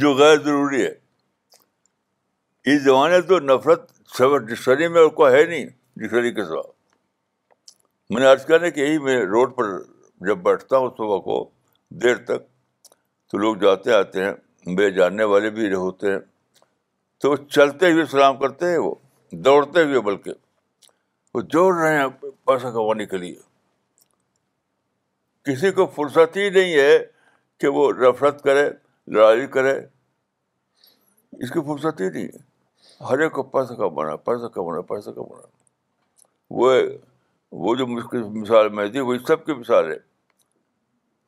جو 0.00 0.12
غیر 0.14 0.36
ضروری 0.44 0.84
ہے 0.84 0.92
اس 2.74 2.82
زمانے 2.82 3.20
تو 3.28 3.38
نفرت 3.40 3.90
ڈکشنری 4.18 4.88
میں 4.88 5.06
کو 5.18 5.28
ہے 5.30 5.42
نہیں 5.48 5.64
ڈکشنری 5.98 6.32
کے 6.34 6.44
سوا 6.44 6.62
میں 8.10 8.20
نے 8.20 8.26
آج 8.26 8.44
کل 8.46 8.62
ہے 8.64 8.70
کہ 8.70 8.80
یہی 8.80 8.98
میں 9.04 9.16
روڈ 9.26 9.54
پر 9.56 9.66
جب 10.26 10.38
بیٹھتا 10.42 10.76
ہوں 10.78 10.90
صبح 10.98 11.18
کو 11.24 11.38
دیر 12.02 12.16
تک 12.26 12.42
تو 13.30 13.38
لوگ 13.38 13.56
جاتے 13.64 13.92
آتے 13.92 14.24
ہیں 14.24 14.74
بے 14.76 14.90
جاننے 14.98 15.24
والے 15.32 15.50
بھی 15.56 15.72
ہوتے 15.74 16.10
ہیں 16.12 16.18
تو 17.20 17.30
وہ 17.30 17.36
چلتے 17.56 17.90
ہوئے 17.92 18.04
سلام 18.10 18.36
کرتے 18.38 18.70
ہیں 18.70 18.78
وہ 18.78 18.94
دوڑتے 19.44 19.82
ہوئے 19.84 20.00
بلکہ 20.10 20.32
وہ 21.34 21.40
جوڑ 21.54 21.72
رہے 21.76 21.98
ہیں 21.98 22.06
پیسہ 22.46 22.66
کمانے 22.74 23.06
کے 23.06 23.16
لیے 23.18 23.34
کسی 25.44 25.70
کو 25.72 25.86
فرصت 25.94 26.36
ہی 26.36 26.48
نہیں 26.50 26.74
ہے 26.78 26.98
کہ 27.60 27.68
وہ 27.76 27.90
نفرت 28.00 28.42
کرے 28.44 28.68
لڑائی 29.14 29.46
کرے 29.56 29.74
اس 31.44 31.50
کی 31.50 31.60
فرصت 31.66 32.00
ہی 32.00 32.08
نہیں 32.08 32.26
ہے 32.34 33.04
ہر 33.10 33.18
ایک 33.22 33.32
کو 33.32 33.42
پیسہ 33.54 33.72
کمانا 33.80 34.16
پیسہ 34.30 34.46
کمانا 34.54 34.80
پیسہ 34.94 35.10
کمانا 35.18 35.46
وہ 36.60 36.72
وہ 37.64 37.74
جو 37.76 37.86
مثال 37.86 38.68
میں 38.78 38.86
دی 38.96 39.00
وہی 39.00 39.18
سب 39.28 39.44
کی 39.46 39.54
مثال 39.54 39.90
ہے 39.90 39.96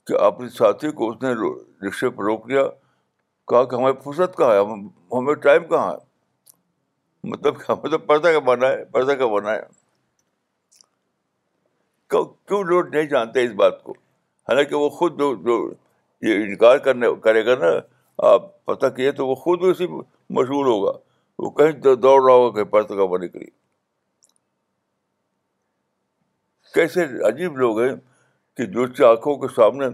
کہ 0.06 0.20
اپنے 0.24 0.48
ساتھی 0.58 0.90
کو 1.00 1.10
اس 1.10 1.22
نے 1.22 1.32
رکشے 1.86 2.10
پہ 2.16 2.22
روک 2.24 2.48
لیا 2.50 2.62
کہا 3.48 3.64
کہ 3.64 3.74
ہمیں 3.74 3.92
فرصت 4.04 4.36
کہاں 4.36 4.52
ہے 4.52 4.74
ہمیں 5.16 5.34
ٹائم 5.44 5.64
کہاں 5.68 5.90
ہے 5.92 7.28
مطلب 7.30 7.60
ہمیں 7.68 7.90
تو 7.90 7.98
پردہ 8.08 8.32
کا 8.32 8.38
بنا 8.48 8.68
ہے 8.70 8.84
پردہ 8.92 9.12
کا 9.20 9.26
بنا 9.34 9.54
ہے 9.54 9.62
کیوں 12.16 12.62
لوگ 12.64 12.94
نہیں 12.94 13.06
جانتے 13.14 13.44
اس 13.44 13.50
بات 13.62 13.82
کو 13.84 13.92
حالانکہ 14.48 14.74
وہ 14.82 14.88
خود 14.98 15.20
یہ 16.28 16.44
انکار 16.44 16.78
کرنے 16.84 17.06
کرے 17.24 17.44
گا 17.46 17.54
نا 17.64 17.70
آپ 18.28 18.46
پتہ 18.66 18.86
کیے 18.96 19.10
تو 19.18 19.26
وہ 19.26 19.34
خود 19.44 19.64
اسی 19.70 19.86
مشہور 20.36 20.66
ہوگا 20.66 20.92
وہ 21.42 21.50
کہیں 21.58 21.72
دوڑ 21.82 22.20
رہا 22.24 22.34
ہوگا 22.34 22.64
کہیں 22.64 23.28
کے 23.28 23.38
لیے 23.38 23.50
کیسے 26.74 27.04
عجیب 27.28 27.56
لوگ 27.58 27.80
ہیں 27.80 27.94
کہ 28.56 28.64
جو 28.78 28.86
آنکھوں 29.10 29.36
کے 29.44 29.48
سامنے 29.54 29.86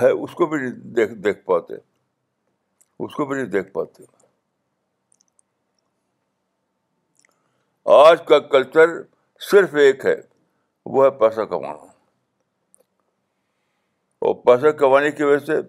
ہے 0.00 0.08
اس 0.22 0.32
کو 0.40 0.46
بھی 0.54 0.70
دیکھ 1.00 1.12
دیکھ 1.26 1.44
پاتے 1.50 1.74
اس 3.04 3.14
کو 3.14 3.24
بھی 3.26 3.36
نہیں 3.36 3.50
دیکھ 3.52 3.72
پاتے 3.72 4.04
آج 7.94 8.24
کا 8.28 8.38
کلچر 8.52 8.96
صرف 9.50 9.74
ایک 9.84 10.04
ہے 10.06 10.14
وہ 10.94 11.04
ہے 11.04 11.10
پیسہ 11.18 11.40
کمانا 11.50 11.84
اور 14.26 14.34
پیسہ 14.44 14.70
کمانے 14.78 15.10
کی 15.18 15.22
وجہ 15.24 15.44
سے 15.46 15.60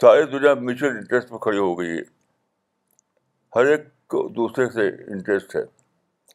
ساری 0.00 0.24
دنیا 0.32 0.52
میوچل 0.54 0.96
انٹرسٹ 0.96 1.28
پہ 1.30 1.36
کھڑی 1.44 1.58
ہو 1.58 1.78
گئی 1.78 1.96
ہے 1.96 2.02
ہر 3.56 3.66
ایک 3.70 3.86
کو 4.14 4.26
دوسرے 4.36 4.68
سے 4.70 4.86
انٹرسٹ 5.12 5.56
ہے 5.56 5.60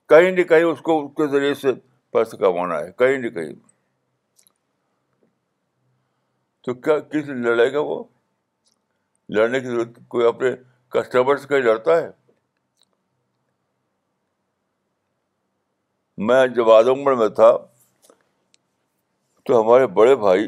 کہیں 0.09 0.31
نہ 0.31 0.43
کہیں 0.49 0.63
اس 0.63 0.79
کو 0.87 0.99
اس 1.05 1.11
کے 1.17 1.27
ذریعے 1.31 1.53
سے 1.61 1.73
پیسہ 2.13 2.35
کمانا 2.37 2.79
ہے 2.79 2.91
کہیں 2.99 3.17
نہ 3.17 3.29
کہیں 3.37 3.53
تو 6.65 6.73
کیا 6.87 6.97
کس 7.11 7.27
لڑے 7.45 7.71
گا 7.73 7.79
وہ 7.91 8.03
لڑنے 9.35 9.59
کی 9.59 9.67
ضرورت 9.69 9.97
کوئی 10.13 10.25
اپنے 10.27 10.49
کسٹمر 10.93 11.37
سے 11.37 11.47
کہیں 11.47 11.61
لڑتا 11.61 11.97
ہے 11.99 12.09
میں 16.29 16.45
جب 16.55 16.71
آدم 16.71 17.05
گڑھ 17.05 17.17
میں 17.17 17.27
تھا 17.37 17.51
تو 19.45 19.61
ہمارے 19.61 19.85
بڑے 19.99 20.15
بھائی 20.23 20.47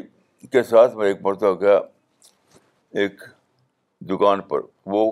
کے 0.52 0.62
ساتھ 0.70 0.96
میں 0.96 1.06
ایک 1.06 1.22
مرتبہ 1.26 1.60
گیا 1.60 1.78
ایک 3.02 3.20
دکان 4.10 4.40
پر 4.48 4.60
وہ 4.94 5.10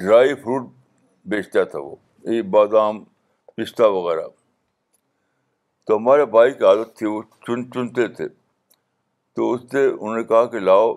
ڈرائی 0.00 0.34
فروٹ 0.42 0.68
بیچتا 1.32 1.64
تھا 1.72 1.78
وہ 1.84 1.94
یہ 2.34 2.42
بادام 2.58 3.02
پستہ 3.56 3.82
وغیرہ 3.96 4.28
تو 5.86 5.96
ہمارے 5.96 6.24
بھائی 6.36 6.52
کی 6.54 6.64
عادت 6.64 6.96
تھی 6.98 7.06
وہ 7.06 7.22
چن 7.46 7.70
چنتے 7.72 8.06
تھے 8.18 8.28
تو 9.36 9.52
اس 9.52 9.60
سے 9.70 9.86
انہوں 9.86 10.16
نے 10.16 10.22
کہا 10.32 10.44
کہ 10.52 10.58
لاؤ 10.70 10.94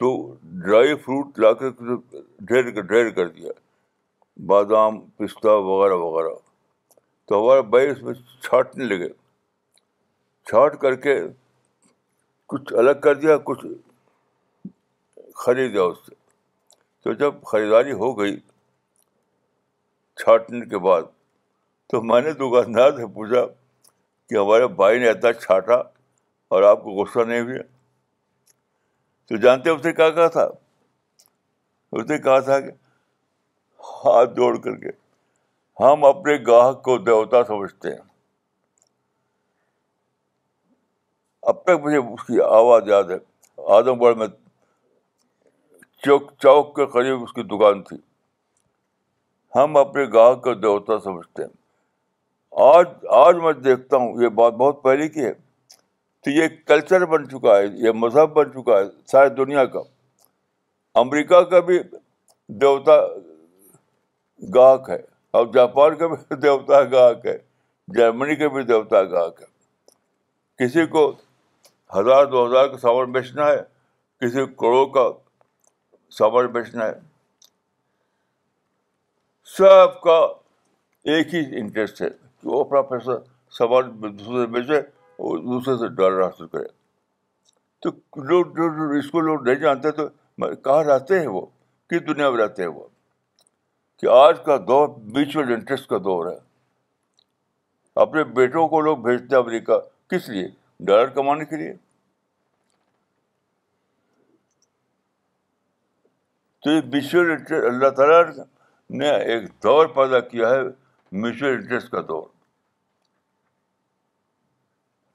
تو 0.00 0.10
ڈرائی 0.60 0.94
فروٹ 1.04 1.38
لا 1.38 1.52
کے 1.62 1.68
ڈھیر 2.48 2.70
ڈھیر 2.80 3.08
کر 3.16 3.26
دیا 3.28 3.50
بادام 4.48 4.98
پستہ 5.16 5.48
وغیرہ 5.66 5.94
وغیرہ 6.02 6.32
تو 7.28 7.40
ہمارے 7.42 7.62
بھائی 7.72 7.88
اس 7.88 8.02
میں 8.02 8.12
چھانٹنے 8.44 8.84
لگے 8.84 9.08
چھانٹ 10.48 10.80
کر 10.82 10.94
کے 11.02 11.16
کچھ 12.52 12.72
الگ 12.82 13.00
کر 13.02 13.14
دیا 13.24 13.36
کچھ 13.50 13.64
خریدا 15.44 15.82
اس 15.90 15.98
سے 16.06 16.14
تو 17.04 17.12
جب 17.24 17.42
خریداری 17.50 17.92
ہو 18.04 18.12
گئی 18.18 18.36
چھانٹنے 20.22 20.64
کے 20.70 20.78
بعد 20.88 21.02
تو 21.90 22.02
میں 22.12 22.20
نے 22.28 22.32
دکاندار 22.40 22.90
سے 22.96 23.06
پوچھا 23.14 23.44
کہ 24.28 24.38
ہمارے 24.38 24.66
بھائی 24.82 24.98
نے 25.04 25.08
اتنا 25.10 25.32
چھانٹا 25.42 25.80
اور 26.54 26.62
آپ 26.70 26.82
کو 26.84 26.94
غصہ 27.02 27.24
نہیں 27.28 27.40
ہوا 27.40 27.62
تو 29.30 29.36
جانتے 29.42 29.70
اس 29.70 29.84
نے 29.84 29.92
کیا 29.98 30.08
کہا 30.10 30.26
تھا 30.36 30.44
اس 31.98 32.06
نے 32.08 32.16
کہا 32.22 32.38
تھا 32.46 32.58
کہ 32.60 32.70
ہاتھ 34.04 34.30
جوڑ 34.36 34.56
کر 34.60 34.76
کے 34.76 34.90
ہم 35.80 36.04
اپنے 36.04 36.34
گاہک 36.46 36.82
کو 36.84 36.96
دیوتا 37.08 37.42
سمجھتے 37.48 37.90
ہیں 37.90 38.00
اب 41.52 41.62
تک 41.64 41.78
مجھے 41.84 41.96
اس 41.98 42.24
کی 42.26 42.40
آواز 42.46 42.88
یاد 42.88 43.10
ہے 43.10 43.16
اعظم 43.76 44.00
گڑھ 44.02 44.16
میں 44.18 44.26
چوک 46.06 46.30
چوک 46.46 46.74
کے 46.76 46.86
قریب 46.98 47.22
اس 47.22 47.32
کی 47.32 47.42
دکان 47.54 47.82
تھی 47.90 47.96
ہم 49.56 49.76
اپنے 49.76 50.04
گاہک 50.12 50.42
کو 50.44 50.54
دیوتا 50.66 50.98
سمجھتے 51.04 51.42
ہیں 51.42 52.68
آج 52.74 53.04
آج 53.24 53.36
میں 53.44 53.52
دیکھتا 53.68 53.96
ہوں 53.96 54.22
یہ 54.22 54.28
بات 54.42 54.52
بہت 54.64 54.82
پہلے 54.82 55.08
کی 55.18 55.24
ہے 55.26 55.32
تو 56.24 56.30
یہ 56.30 56.48
کلچر 56.66 57.04
بن 57.10 57.28
چکا 57.28 57.56
ہے 57.56 57.66
یہ 57.84 57.92
مذہب 58.00 58.32
بن 58.36 58.50
چکا 58.52 58.78
ہے 58.78 58.84
ساری 59.10 59.28
دنیا 59.36 59.64
کا 59.74 59.80
امریکہ 61.00 61.40
کا 61.50 61.60
بھی 61.68 61.78
دیوتا 62.60 62.96
گاہک 64.54 64.90
ہے 64.90 64.98
اور 65.38 65.46
جاپان 65.54 65.96
کا 65.98 66.06
بھی 66.14 66.36
دیوتا 66.42 66.82
گاہک 66.92 67.26
ہے 67.26 67.36
جرمنی 67.96 68.36
کا 68.36 68.48
بھی 68.54 68.62
دیوتا 68.72 69.02
گاہک 69.12 69.40
ہے 69.42 70.64
کسی 70.64 70.86
کو 70.96 71.10
ہزار 71.96 72.24
دو 72.32 72.46
ہزار 72.46 72.66
کا 72.68 72.76
سامان 72.78 73.12
بیچنا 73.12 73.46
ہے 73.46 73.60
کسی 74.20 74.44
کروڑوں 74.58 74.86
کا 74.96 75.08
سامان 76.18 76.46
بیچنا 76.52 76.86
ہے 76.86 76.98
سب 79.56 80.00
کا 80.02 80.18
ایک 81.12 81.34
ہی 81.34 81.40
انٹرسٹ 81.60 82.00
ہے 82.02 82.08
کہ 82.10 82.48
وہ 82.48 82.64
پیسہ 82.90 83.18
سامان 83.58 83.90
دوسرے 84.18 84.46
بیچے 84.58 84.80
اور 85.28 85.38
دوسرے 85.44 85.76
سے 85.78 85.88
ڈالر 85.96 86.22
حاصل 86.24 86.46
کرے 86.52 86.68
تو 87.82 87.90
لوگ 88.28 88.58
اس 88.98 89.10
کو 89.10 89.20
لوگ 89.26 89.42
نہیں 89.48 89.58
جانتے 89.64 89.90
تو 89.98 90.06
کہاں 90.64 90.84
رہتے 90.84 91.18
ہیں 91.20 91.26
وہ 91.34 91.40
کس 91.90 92.06
دنیا 92.06 92.30
میں 92.30 92.42
رہتے 92.42 92.62
ہیں 92.62 92.68
وہ 92.70 92.84
کہ 94.00 94.06
آج 94.12 94.38
کا 94.44 94.56
دور 94.68 94.88
میوچل 95.18 95.52
انٹرسٹ 95.54 95.88
کا 95.88 95.98
دور 96.04 96.30
ہے 96.30 96.36
اپنے 98.04 98.24
بیٹوں 98.40 98.66
کو 98.68 98.80
لوگ 98.88 98.96
بھیجتے 99.08 99.36
ہیں 99.36 99.42
امریکہ 99.42 99.78
کس 100.10 100.28
لیے 100.36 100.46
ڈالر 100.90 101.10
کمانے 101.18 101.44
کے 101.52 101.56
لیے 101.64 101.72
تو 106.64 106.70
یہ 106.70 106.80
میوچل 106.96 107.30
انٹرسٹ 107.30 107.64
اللہ 107.74 107.90
تعالیٰ 108.00 108.20
نے 109.00 109.10
ایک 109.34 109.48
دور 109.64 109.86
پیدا 110.00 110.20
کیا 110.34 110.48
ہے 110.54 110.62
میوچل 111.20 111.48
انٹرسٹ 111.60 111.90
کا 111.90 112.00
دور 112.08 112.28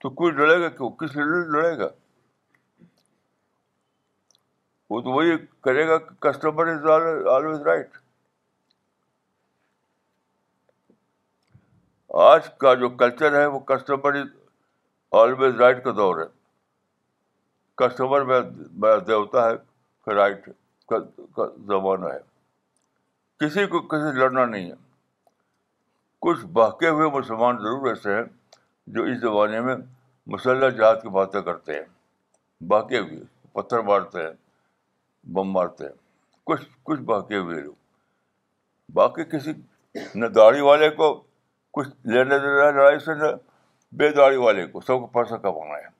تو 0.05 0.09
کوئی 0.17 0.31
لڑے 0.31 0.59
گا 0.61 0.67
کیوں 0.69 0.89
کس 0.97 1.15
لیے 1.15 1.23
لڑے 1.51 1.77
گا 1.77 1.87
وہ 4.89 4.99
تو 5.01 5.11
وہی 5.11 5.31
کرے 5.63 5.87
گا 5.87 5.97
کہ 5.97 6.13
کسٹمر 6.25 6.67
از 6.73 6.85
آلویز 7.35 7.61
رائٹ 7.67 7.97
آج 12.27 12.49
کا 12.65 12.73
جو 12.83 12.89
کلچر 12.99 13.39
ہے 13.39 13.45
وہ 13.45 13.59
کسٹمر 13.71 14.15
از 14.19 14.27
آلویز 15.21 15.55
رائٹ 15.61 15.83
کا 15.83 15.91
دور 15.97 16.19
ہے 16.21 16.27
کسٹمر 17.83 18.25
میرا 18.33 18.97
دیوتا 19.07 19.49
ہے 19.49 20.13
رائٹ 20.15 20.47
کا 20.89 21.45
زمانہ 21.73 22.13
ہے 22.13 22.19
کسی 23.45 23.65
کو 23.73 23.79
کسی 23.95 24.17
لڑنا 24.19 24.45
نہیں 24.45 24.69
ہے 24.69 24.75
کچھ 26.27 26.45
بہکے 26.61 26.89
ہوئے 26.89 27.09
مسلمان 27.19 27.57
ضرور 27.63 27.87
ایسے 27.95 28.15
ہیں 28.15 28.23
جو 28.95 29.03
اس 29.11 29.19
زمانے 29.21 29.59
میں 29.61 29.75
مسلح 30.33 30.69
جہاد 30.77 30.95
کی 31.01 31.09
باتیں 31.15 31.41
کرتے 31.41 31.73
ہیں 31.73 31.83
باقی 32.67 33.01
بھی 33.09 33.19
پتھر 33.53 33.81
مارتے 33.89 34.19
ہیں 34.23 34.31
بم 35.33 35.51
مارتے 35.53 35.85
ہیں 35.85 35.91
کچھ 36.49 36.61
کچھ 36.83 37.01
باقی 37.11 37.41
بھی 37.45 37.59
لوگ 37.61 37.73
باقی 38.93 39.23
کسی 39.37 39.51
نہ 40.15 40.25
داڑھی 40.35 40.61
والے 40.61 40.89
کو 41.01 41.11
کچھ 41.73 41.87
لینے 42.13 42.37
دینا 42.39 42.65
ہے 42.65 42.71
لڑائی 42.71 42.99
سے 43.05 43.13
نہ 43.21 43.31
بے 43.97 44.09
داڑھی 44.15 44.37
والے 44.37 44.65
کو 44.67 44.81
سب 44.81 44.99
کو 44.99 45.05
پیسہ 45.13 45.35
کمانا 45.43 45.77
ہے 45.83 45.93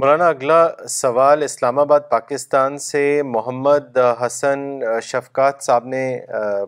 مولانا 0.00 0.26
اگلا 0.28 0.64
سوال 0.88 1.42
اسلام 1.42 1.78
آباد 1.78 2.00
پاکستان 2.10 2.78
سے 2.88 3.10
محمد 3.26 3.98
حسن 4.26 4.60
شفقات 5.02 5.62
صاحب 5.62 5.84
نے 5.94 6.02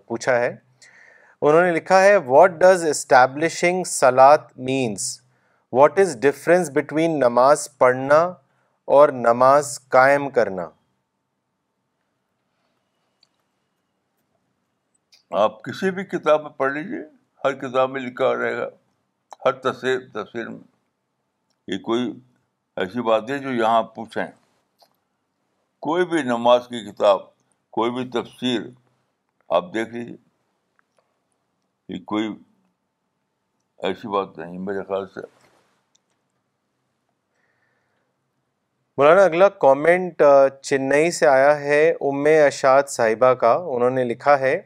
پوچھا 0.07 0.39
ہے 0.39 0.55
انہوں 1.47 1.62
نے 1.62 1.70
لکھا 1.73 2.01
ہے 2.02 2.16
what 2.27 2.51
does 2.59 2.85
establishing 2.89 3.82
salat 3.93 4.39
means 4.66 5.06
what 5.78 5.98
is 5.98 6.16
difference 6.23 6.70
between 6.74 7.19
namaz 7.20 7.66
پڑھنا 7.78 8.19
اور 8.98 9.09
نماز 9.24 9.70
قائم 9.97 10.28
کرنا 10.36 10.69
آپ 15.43 15.60
کسی 15.64 15.90
بھی 15.97 16.05
کتاب 16.16 16.43
میں 16.43 16.51
پڑھ 16.59 16.73
لیجیے 16.73 17.01
ہر 17.44 17.55
کتاب 17.66 17.90
میں 17.90 18.01
لکھا 18.01 18.28
ہو 18.28 18.40
جائے 18.43 18.56
گا 18.56 18.69
ہر 19.44 19.52
تصویر 19.69 19.98
تصویر 20.23 20.48
میں 20.48 20.60
یہ 21.74 21.78
کوئی 21.90 22.10
ایسی 22.82 23.02
بات 23.12 23.31
ہے 23.31 23.39
جو 23.39 23.52
یہاں 23.52 23.82
پوچھیں 23.98 24.24
کوئی 25.89 26.05
بھی 26.12 26.23
نماز 26.35 26.69
کی 26.70 26.90
کتاب 26.90 27.27
کوئی 27.78 27.90
بھی 27.98 28.09
تفسیر 28.20 28.60
آپ 29.60 29.74
دیکھ 29.74 29.94
لیجیے 29.94 30.16
یہ 31.93 31.98
کوئی 32.06 32.28
ایسی 33.86 34.09
بات 34.09 34.36
نہیں 34.39 34.59
میرے 34.66 34.82
خیال 34.89 35.06
سے 35.14 35.20
مولانا 38.98 39.23
اگلا 39.24 39.48
کامنٹ 39.64 40.23
چنئی 40.69 41.10
سے 41.16 41.27
آیا 41.27 41.59
ہے 41.60 41.82
ام 42.10 42.27
اشاد 42.47 42.89
صاحبہ 42.89 43.32
کا 43.43 43.52
انہوں 43.74 43.90
نے 43.98 44.05
لکھا 44.05 44.39
ہے 44.40 44.56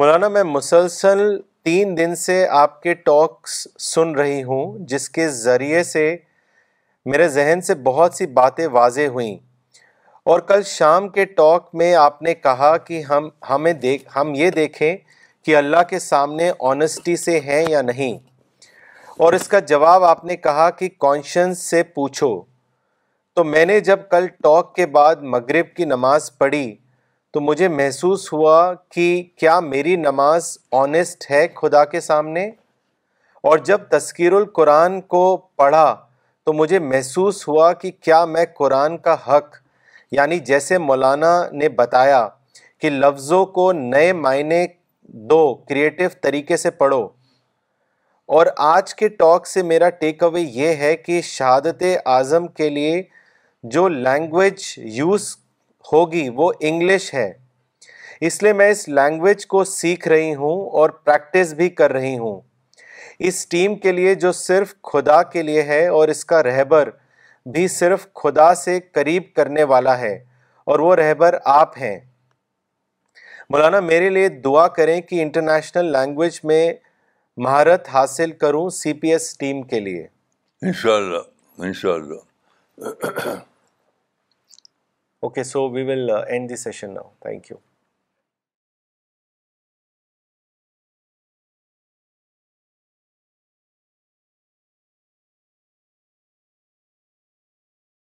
مولانا 0.00 0.28
میں 0.36 0.42
مسلسل 0.44 1.22
تین 1.64 1.96
دن 1.96 2.14
سے 2.16 2.36
آپ 2.62 2.80
کے 2.82 2.94
ٹاکس 3.10 3.56
سن 3.92 4.14
رہی 4.14 4.42
ہوں 4.50 4.86
جس 4.92 5.08
کے 5.18 5.28
ذریعے 5.42 5.82
سے 5.92 6.04
میرے 7.12 7.28
ذہن 7.38 7.60
سے 7.66 7.74
بہت 7.90 8.14
سی 8.14 8.26
باتیں 8.40 8.66
واضح 8.78 9.08
ہوئیں 9.16 9.36
اور 10.32 10.40
کل 10.50 10.62
شام 10.76 11.08
کے 11.18 11.24
ٹاک 11.40 11.68
میں 11.82 11.94
آپ 12.06 12.20
نے 12.22 12.34
کہا 12.34 12.76
کہ 12.90 13.02
ہم 13.10 13.28
ہمیں 13.50 13.72
دیکھ 13.88 14.08
ہم 14.16 14.34
یہ 14.36 14.50
دیکھیں 14.60 14.96
کہ 15.44 15.56
اللہ 15.56 15.82
کے 15.90 15.98
سامنے 15.98 16.50
آنیسٹی 16.70 17.16
سے 17.16 17.38
ہیں 17.46 17.64
یا 17.70 17.80
نہیں 17.82 18.18
اور 19.24 19.32
اس 19.32 19.46
کا 19.48 19.58
جواب 19.68 20.04
آپ 20.04 20.24
نے 20.24 20.36
کہا 20.36 20.68
کہ 20.78 20.88
کانشنس 21.00 21.58
سے 21.70 21.82
پوچھو 21.96 22.40
تو 23.34 23.44
میں 23.44 23.64
نے 23.66 23.78
جب 23.88 23.98
کل 24.10 24.26
ٹاک 24.42 24.74
کے 24.76 24.86
بعد 24.96 25.22
مغرب 25.34 25.74
کی 25.76 25.84
نماز 25.84 26.30
پڑھی 26.38 26.66
تو 27.32 27.40
مجھے 27.40 27.68
محسوس 27.68 28.32
ہوا 28.32 28.58
کہ 28.94 29.06
کیا 29.40 29.58
میری 29.66 29.94
نماز 29.96 30.56
آنیسٹ 30.82 31.30
ہے 31.30 31.46
خدا 31.60 31.84
کے 31.92 32.00
سامنے 32.00 32.46
اور 33.48 33.58
جب 33.70 33.80
تذکیر 33.90 34.32
القرآن 34.38 35.00
کو 35.14 35.22
پڑھا 35.56 35.94
تو 36.46 36.52
مجھے 36.52 36.78
محسوس 36.78 37.46
ہوا 37.48 37.72
کہ 37.82 37.90
کیا 38.02 38.24
میں 38.34 38.44
قرآن 38.58 38.96
کا 39.06 39.14
حق 39.28 39.54
یعنی 40.16 40.38
جیسے 40.50 40.78
مولانا 40.78 41.32
نے 41.52 41.68
بتایا 41.82 42.26
کہ 42.80 42.90
لفظوں 42.90 43.44
کو 43.56 43.70
نئے 43.72 44.12
معنی 44.26 44.64
دو 45.28 45.38
کریٹو 45.68 46.04
طریقے 46.22 46.56
سے 46.56 46.70
پڑھو 46.70 47.02
اور 48.38 48.46
آج 48.64 48.94
کے 48.94 49.08
ٹاک 49.08 49.46
سے 49.46 49.62
میرا 49.62 49.88
ٹیک 50.00 50.22
اوے 50.22 50.40
یہ 50.40 50.74
ہے 50.80 50.94
کہ 50.96 51.20
شہادت 51.24 51.82
اعظم 52.06 52.46
کے 52.58 52.68
لیے 52.70 53.02
جو 53.76 53.86
لینگویج 53.88 54.66
یوز 54.98 55.26
ہوگی 55.92 56.28
وہ 56.34 56.52
انگلش 56.60 57.12
ہے 57.14 57.30
اس 58.28 58.42
لیے 58.42 58.52
میں 58.52 58.68
اس 58.70 58.88
لینگویج 58.88 59.44
کو 59.46 59.62
سیکھ 59.64 60.06
رہی 60.08 60.34
ہوں 60.34 60.60
اور 60.78 60.90
پریکٹس 61.04 61.52
بھی 61.62 61.68
کر 61.80 61.92
رہی 61.92 62.16
ہوں 62.18 62.40
اس 63.28 63.46
ٹیم 63.48 63.74
کے 63.78 63.92
لیے 63.92 64.14
جو 64.24 64.32
صرف 64.32 64.74
خدا 64.92 65.22
کے 65.32 65.42
لیے 65.42 65.62
ہے 65.72 65.86
اور 65.98 66.08
اس 66.08 66.24
کا 66.24 66.42
رہبر 66.42 66.90
بھی 67.52 67.66
صرف 67.78 68.06
خدا 68.22 68.54
سے 68.64 68.78
قریب 68.94 69.24
کرنے 69.36 69.64
والا 69.74 69.98
ہے 69.98 70.14
اور 70.70 70.78
وہ 70.78 70.94
رہبر 70.96 71.38
آپ 71.58 71.76
ہیں 71.78 71.98
مولانا 73.52 73.78
میرے 73.80 74.08
لیے 74.10 74.28
دعا 74.44 74.66
کریں 74.74 75.00
کہ 75.08 75.20
انٹرنیشنل 75.22 75.90
لینگویج 75.92 76.38
میں 76.50 76.62
مہارت 77.44 77.88
حاصل 77.92 78.32
کروں 78.42 78.68
سی 78.76 78.92
پی 79.00 79.10
ایس 79.12 79.26
ٹیم 79.38 79.62
کے 79.72 79.80
لیے 79.86 80.06
انشاءاللہ 80.66 81.18
انشاءاللہ 81.66 82.86
okay 85.20 85.44
so 85.50 85.68
we 85.70 85.82
will 85.90 86.10
end 86.26 86.48
the 86.50 86.56
session 86.64 86.94
now 86.94 87.08
thank 87.22 87.50
you 87.50 87.69